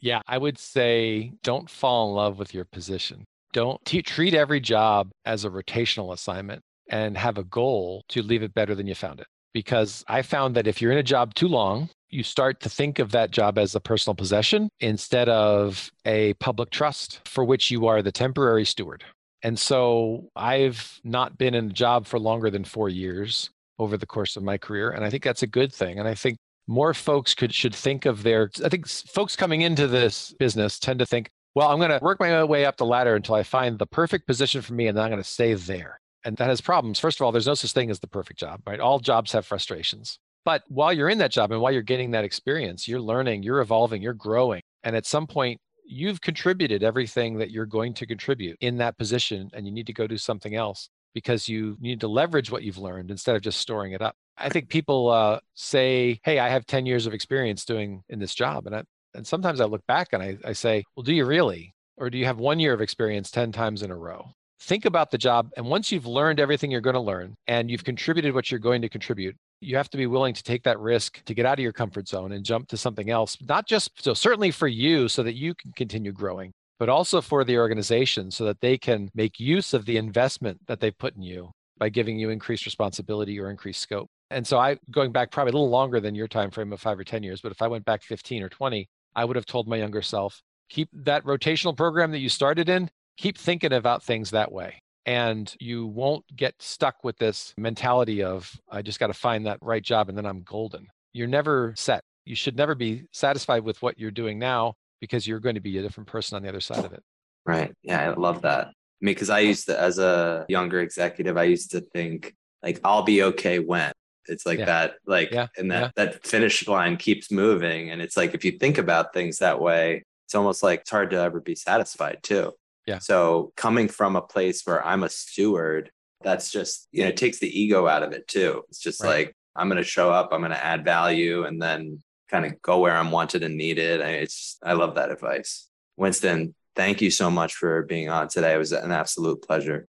Yeah, 0.01 0.21
I 0.27 0.37
would 0.37 0.57
say 0.57 1.33
don't 1.43 1.69
fall 1.69 2.09
in 2.09 2.15
love 2.15 2.39
with 2.39 2.53
your 2.53 2.65
position. 2.65 3.25
Don't 3.53 3.83
t- 3.85 4.01
treat 4.01 4.33
every 4.33 4.59
job 4.59 5.11
as 5.25 5.43
a 5.43 5.49
rotational 5.49 6.13
assignment 6.13 6.61
and 6.89 7.17
have 7.17 7.37
a 7.37 7.43
goal 7.43 8.03
to 8.09 8.21
leave 8.21 8.43
it 8.43 8.53
better 8.53 8.75
than 8.75 8.87
you 8.87 8.95
found 8.95 9.19
it. 9.19 9.27
Because 9.53 10.03
I 10.07 10.21
found 10.21 10.55
that 10.55 10.67
if 10.67 10.81
you're 10.81 10.91
in 10.91 10.97
a 10.99 11.03
job 11.03 11.33
too 11.33 11.47
long, 11.47 11.89
you 12.09 12.23
start 12.23 12.59
to 12.61 12.69
think 12.69 12.99
of 12.99 13.11
that 13.11 13.31
job 13.31 13.57
as 13.57 13.75
a 13.75 13.79
personal 13.79 14.15
possession 14.15 14.69
instead 14.79 15.29
of 15.29 15.91
a 16.05 16.33
public 16.35 16.69
trust 16.69 17.21
for 17.27 17.43
which 17.43 17.69
you 17.71 17.87
are 17.87 18.01
the 18.01 18.11
temporary 18.11 18.65
steward. 18.65 19.03
And 19.43 19.57
so 19.59 20.29
I've 20.35 20.99
not 21.03 21.37
been 21.37 21.53
in 21.55 21.69
a 21.69 21.73
job 21.73 22.05
for 22.05 22.19
longer 22.19 22.49
than 22.49 22.63
four 22.63 22.89
years. 22.89 23.49
over 23.79 23.95
the 23.97 24.05
course 24.05 24.35
of 24.35 24.43
my 24.43 24.57
career. 24.57 24.89
And 24.91 25.05
I 25.05 25.09
think 25.09 25.23
that's 25.23 25.41
a 25.43 25.47
good 25.47 25.71
thing. 25.73 25.99
And 25.99 26.07
I 26.07 26.13
think 26.13 26.37
more 26.69 26.93
folks 26.93 27.33
could 27.33 27.53
should 27.53 27.73
think 27.73 28.05
of 28.05 28.21
their 28.21 28.51
I 28.63 28.69
think 28.69 28.87
folks 28.87 29.35
coming 29.35 29.61
into 29.61 29.87
this 29.87 30.33
business 30.37 30.77
tend 30.77 30.99
to 30.99 31.05
think, 31.05 31.31
well, 31.55 31.69
I'm 31.69 31.79
going 31.79 31.89
to 31.89 31.99
work 32.01 32.19
my 32.19 32.43
way 32.43 32.65
up 32.65 32.77
the 32.77 32.85
ladder 32.85 33.15
until 33.15 33.35
I 33.35 33.43
find 33.43 33.79
the 33.79 33.87
perfect 33.87 34.27
position 34.27 34.61
for 34.61 34.73
me 34.73 34.87
and 34.87 34.95
then 34.95 35.03
I'm 35.03 35.09
going 35.09 35.21
to 35.21 35.27
stay 35.27 35.55
there. 35.55 35.99
And 36.23 36.37
that 36.37 36.47
has 36.47 36.61
problems. 36.61 36.99
First 36.99 37.19
of 37.19 37.25
all, 37.25 37.31
there's 37.31 37.47
no 37.47 37.55
such 37.55 37.71
thing 37.71 37.89
as 37.89 37.99
the 37.99 38.07
perfect 38.07 38.39
job, 38.39 38.61
right? 38.67 38.79
All 38.79 38.99
jobs 38.99 39.31
have 39.31 39.47
frustrations. 39.47 40.19
But 40.45 40.63
while 40.67 40.93
you're 40.93 41.09
in 41.09 41.17
that 41.17 41.31
job 41.31 41.51
and 41.51 41.59
while 41.59 41.71
you're 41.71 41.81
getting 41.81 42.11
that 42.11 42.23
experience, 42.23 42.87
you're 42.87 43.01
learning, 43.01 43.43
you're 43.43 43.61
evolving, 43.61 44.01
you're 44.01 44.13
growing. 44.13 44.61
And 44.83 44.95
at 44.95 45.05
some 45.05 45.27
point, 45.27 45.59
you've 45.85 46.21
contributed 46.21 46.83
everything 46.83 47.37
that 47.39 47.49
you're 47.49 47.65
going 47.65 47.95
to 47.95 48.05
contribute 48.05 48.57
in 48.61 48.77
that 48.77 48.97
position, 48.97 49.49
and 49.53 49.65
you 49.65 49.71
need 49.71 49.87
to 49.87 49.93
go 49.93 50.05
do 50.05 50.17
something 50.17 50.55
else 50.55 50.89
because 51.15 51.49
you 51.49 51.75
need 51.79 51.99
to 52.01 52.07
leverage 52.07 52.51
what 52.51 52.63
you've 52.63 52.77
learned 52.77 53.09
instead 53.09 53.35
of 53.35 53.41
just 53.41 53.59
storing 53.59 53.93
it 53.93 54.01
up. 54.01 54.15
I 54.39 54.49
think 54.49 54.69
people 54.69 55.09
uh, 55.09 55.39
say, 55.55 56.19
"Hey, 56.23 56.39
I 56.39 56.49
have 56.49 56.65
10 56.65 56.85
years 56.85 57.05
of 57.05 57.13
experience 57.13 57.65
doing 57.65 58.03
in 58.09 58.19
this 58.19 58.33
job," 58.33 58.65
and 58.67 58.75
I, 58.75 58.83
and 59.13 59.25
sometimes 59.27 59.59
I 59.61 59.65
look 59.65 59.85
back 59.87 60.09
and 60.13 60.23
I, 60.23 60.37
I 60.45 60.53
say, 60.53 60.83
"Well, 60.95 61.03
do 61.03 61.13
you 61.13 61.25
really, 61.25 61.73
or 61.97 62.09
do 62.09 62.17
you 62.17 62.25
have 62.25 62.39
one 62.39 62.59
year 62.59 62.73
of 62.73 62.81
experience 62.81 63.31
10 63.31 63.51
times 63.51 63.83
in 63.83 63.91
a 63.91 63.97
row?" 63.97 64.31
Think 64.61 64.85
about 64.85 65.11
the 65.11 65.17
job, 65.17 65.49
and 65.55 65.65
once 65.65 65.91
you've 65.91 66.05
learned 66.05 66.39
everything 66.39 66.71
you're 66.71 66.81
going 66.81 66.95
to 66.95 66.99
learn, 66.99 67.35
and 67.47 67.71
you've 67.71 67.83
contributed 67.83 68.33
what 68.33 68.51
you're 68.51 68.59
going 68.59 68.81
to 68.81 68.89
contribute, 68.89 69.35
you 69.61 69.75
have 69.75 69.89
to 69.89 69.97
be 69.97 70.07
willing 70.07 70.33
to 70.33 70.43
take 70.43 70.63
that 70.63 70.79
risk 70.79 71.23
to 71.25 71.33
get 71.33 71.45
out 71.45 71.59
of 71.59 71.63
your 71.63 71.73
comfort 71.73 72.07
zone 72.07 72.31
and 72.31 72.45
jump 72.45 72.67
to 72.69 72.77
something 72.77 73.09
else 73.09 73.37
not 73.47 73.67
just 73.67 73.91
so 74.01 74.13
certainly 74.13 74.51
for 74.51 74.67
you 74.67 75.07
so 75.07 75.23
that 75.23 75.35
you 75.35 75.53
can 75.53 75.71
continue 75.73 76.11
growing 76.11 76.51
but 76.79 76.89
also 76.89 77.19
for 77.19 77.43
the 77.43 77.57
organization 77.57 78.31
so 78.31 78.45
that 78.45 78.61
they 78.61 78.77
can 78.77 79.09
make 79.13 79.39
use 79.39 79.73
of 79.73 79.85
the 79.85 79.97
investment 79.97 80.57
that 80.67 80.79
they've 80.79 80.97
put 80.97 81.15
in 81.15 81.21
you 81.21 81.51
by 81.77 81.89
giving 81.89 82.17
you 82.17 82.29
increased 82.29 82.65
responsibility 82.65 83.39
or 83.39 83.49
increased 83.49 83.81
scope 83.81 84.09
and 84.31 84.45
so 84.45 84.57
i 84.57 84.77
going 84.91 85.11
back 85.11 85.31
probably 85.31 85.51
a 85.51 85.53
little 85.53 85.69
longer 85.69 85.99
than 85.99 86.15
your 86.15 86.27
time 86.27 86.51
frame 86.51 86.71
of 86.73 86.79
5 86.79 86.99
or 86.99 87.03
10 87.03 87.23
years 87.23 87.41
but 87.41 87.51
if 87.51 87.61
i 87.61 87.67
went 87.67 87.85
back 87.85 88.03
15 88.03 88.43
or 88.43 88.49
20 88.49 88.87
i 89.15 89.25
would 89.25 89.35
have 89.35 89.45
told 89.45 89.67
my 89.67 89.77
younger 89.77 90.01
self 90.01 90.41
keep 90.69 90.89
that 90.93 91.23
rotational 91.23 91.75
program 91.75 92.11
that 92.11 92.19
you 92.19 92.29
started 92.29 92.69
in 92.69 92.89
keep 93.17 93.37
thinking 93.37 93.73
about 93.73 94.03
things 94.03 94.31
that 94.31 94.51
way 94.51 94.81
and 95.05 95.55
you 95.59 95.87
won't 95.87 96.23
get 96.35 96.53
stuck 96.59 97.03
with 97.03 97.17
this 97.17 97.53
mentality 97.57 98.23
of 98.23 98.51
i 98.69 98.81
just 98.81 98.99
got 98.99 99.07
to 99.07 99.13
find 99.13 99.45
that 99.45 99.57
right 99.61 99.83
job 99.83 100.09
and 100.09 100.17
then 100.17 100.25
i'm 100.25 100.41
golden 100.43 100.87
you're 101.13 101.27
never 101.27 101.73
set. 101.75 102.03
You 102.25 102.35
should 102.35 102.55
never 102.55 102.75
be 102.75 103.05
satisfied 103.11 103.63
with 103.63 103.81
what 103.81 103.99
you're 103.99 104.11
doing 104.11 104.37
now 104.37 104.75
because 105.01 105.27
you're 105.27 105.39
going 105.39 105.55
to 105.55 105.61
be 105.61 105.77
a 105.77 105.81
different 105.81 106.07
person 106.07 106.35
on 106.35 106.43
the 106.43 106.49
other 106.49 106.61
side 106.61 106.85
of 106.85 106.93
it. 106.93 107.03
Right. 107.45 107.73
Yeah 107.81 108.11
i 108.11 108.13
love 108.13 108.41
that. 108.43 108.67
I 108.67 108.71
mean 109.01 109.15
because 109.15 109.29
i 109.29 109.39
used 109.39 109.67
to 109.67 109.79
as 109.79 109.97
a 109.97 110.45
younger 110.49 110.81
executive 110.81 111.37
i 111.37 111.43
used 111.43 111.71
to 111.71 111.79
think 111.79 112.35
like 112.61 112.81
i'll 112.83 113.03
be 113.03 113.23
okay 113.23 113.59
when 113.59 113.91
it's 114.29 114.45
like 114.45 114.59
yeah. 114.59 114.65
that 114.65 114.93
like 115.05 115.31
yeah. 115.31 115.47
and 115.57 115.71
that 115.71 115.81
yeah. 115.97 116.05
that 116.05 116.25
finish 116.25 116.67
line 116.67 116.97
keeps 116.97 117.31
moving 117.31 117.89
and 117.89 118.01
it's 118.01 118.15
like 118.15 118.33
if 118.33 118.45
you 118.45 118.51
think 118.53 118.77
about 118.77 119.13
things 119.13 119.39
that 119.39 119.59
way 119.59 120.03
it's 120.25 120.35
almost 120.35 120.63
like 120.63 120.81
it's 120.81 120.89
hard 120.89 121.09
to 121.09 121.17
ever 121.17 121.41
be 121.41 121.55
satisfied 121.55 122.19
too 122.23 122.53
yeah. 122.89 122.97
So 122.97 123.53
coming 123.55 123.87
from 123.87 124.15
a 124.15 124.21
place 124.21 124.63
where 124.65 124.83
I'm 124.83 125.03
a 125.03 125.09
steward, 125.09 125.91
that's 126.23 126.51
just, 126.51 126.87
you 126.91 127.03
know, 127.03 127.09
it 127.09 127.17
takes 127.17 127.37
the 127.37 127.47
ego 127.47 127.87
out 127.87 128.01
of 128.01 128.13
it 128.13 128.27
too. 128.27 128.63
It's 128.69 128.79
just 128.79 129.03
right. 129.03 129.27
like, 129.27 129.35
I'm 129.55 129.69
going 129.69 129.77
to 129.77 129.87
show 129.87 130.11
up, 130.11 130.29
I'm 130.31 130.41
going 130.41 130.51
to 130.51 130.65
add 130.65 130.83
value 130.83 131.43
and 131.43 131.61
then 131.61 132.01
kind 132.29 132.45
of 132.45 132.59
go 132.63 132.79
where 132.79 132.95
I'm 132.95 133.11
wanted 133.11 133.43
and 133.43 133.57
needed. 133.57 134.01
I, 134.01 134.09
it's, 134.09 134.57
I 134.63 134.73
love 134.73 134.95
that 134.95 135.11
advice. 135.11 135.67
Winston, 135.97 136.55
thank 136.75 136.99
you 136.99 137.11
so 137.11 137.29
much 137.29 137.53
for 137.53 137.83
being 137.83 138.09
on 138.09 138.27
today. 138.27 138.55
It 138.55 138.57
was 138.57 138.71
an 138.71 138.91
absolute 138.91 139.43
pleasure. 139.43 139.87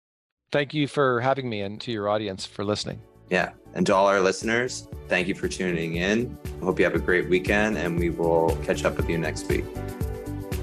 Thank 0.51 0.73
you 0.73 0.87
for 0.87 1.21
having 1.21 1.49
me 1.49 1.61
and 1.61 1.79
to 1.81 1.93
your 1.93 2.09
audience 2.09 2.45
for 2.45 2.65
listening. 2.65 3.01
Yeah. 3.29 3.51
And 3.73 3.85
to 3.85 3.95
all 3.95 4.07
our 4.07 4.19
listeners, 4.19 4.87
thank 5.07 5.27
you 5.27 5.35
for 5.35 5.47
tuning 5.47 5.95
in. 5.95 6.37
I 6.61 6.65
hope 6.65 6.79
you 6.79 6.85
have 6.85 6.95
a 6.95 6.99
great 6.99 7.29
weekend 7.29 7.77
and 7.77 7.99
we 7.99 8.09
will 8.09 8.57
catch 8.63 8.83
up 8.83 8.97
with 8.97 9.09
you 9.09 9.17
next 9.17 9.47
week. 9.47 9.65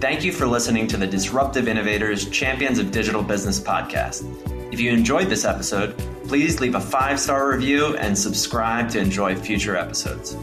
Thank 0.00 0.24
you 0.24 0.32
for 0.32 0.46
listening 0.46 0.86
to 0.88 0.96
the 0.96 1.06
Disruptive 1.06 1.68
Innovators 1.68 2.28
Champions 2.28 2.78
of 2.78 2.90
Digital 2.90 3.22
Business 3.22 3.58
podcast. 3.60 4.24
If 4.72 4.80
you 4.80 4.90
enjoyed 4.90 5.28
this 5.28 5.44
episode, 5.44 5.96
please 6.24 6.60
leave 6.60 6.74
a 6.74 6.80
five 6.80 7.18
star 7.18 7.48
review 7.50 7.96
and 7.96 8.18
subscribe 8.18 8.90
to 8.90 8.98
enjoy 8.98 9.36
future 9.36 9.76
episodes. 9.76 10.36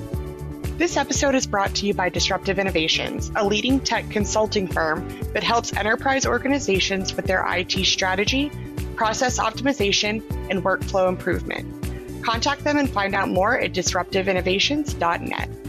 This 0.77 0.97
episode 0.97 1.35
is 1.35 1.45
brought 1.45 1.75
to 1.75 1.85
you 1.85 1.93
by 1.93 2.09
Disruptive 2.09 2.57
Innovations, 2.57 3.31
a 3.35 3.45
leading 3.45 3.79
tech 3.79 4.09
consulting 4.09 4.67
firm 4.67 5.07
that 5.33 5.43
helps 5.43 5.71
enterprise 5.73 6.25
organizations 6.25 7.15
with 7.15 7.25
their 7.25 7.45
IT 7.47 7.85
strategy, 7.85 8.51
process 8.95 9.37
optimization, 9.37 10.23
and 10.49 10.63
workflow 10.63 11.07
improvement. 11.09 11.82
Contact 12.23 12.63
them 12.63 12.77
and 12.77 12.89
find 12.89 13.13
out 13.13 13.29
more 13.29 13.59
at 13.59 13.73
disruptiveinnovations.net. 13.73 15.62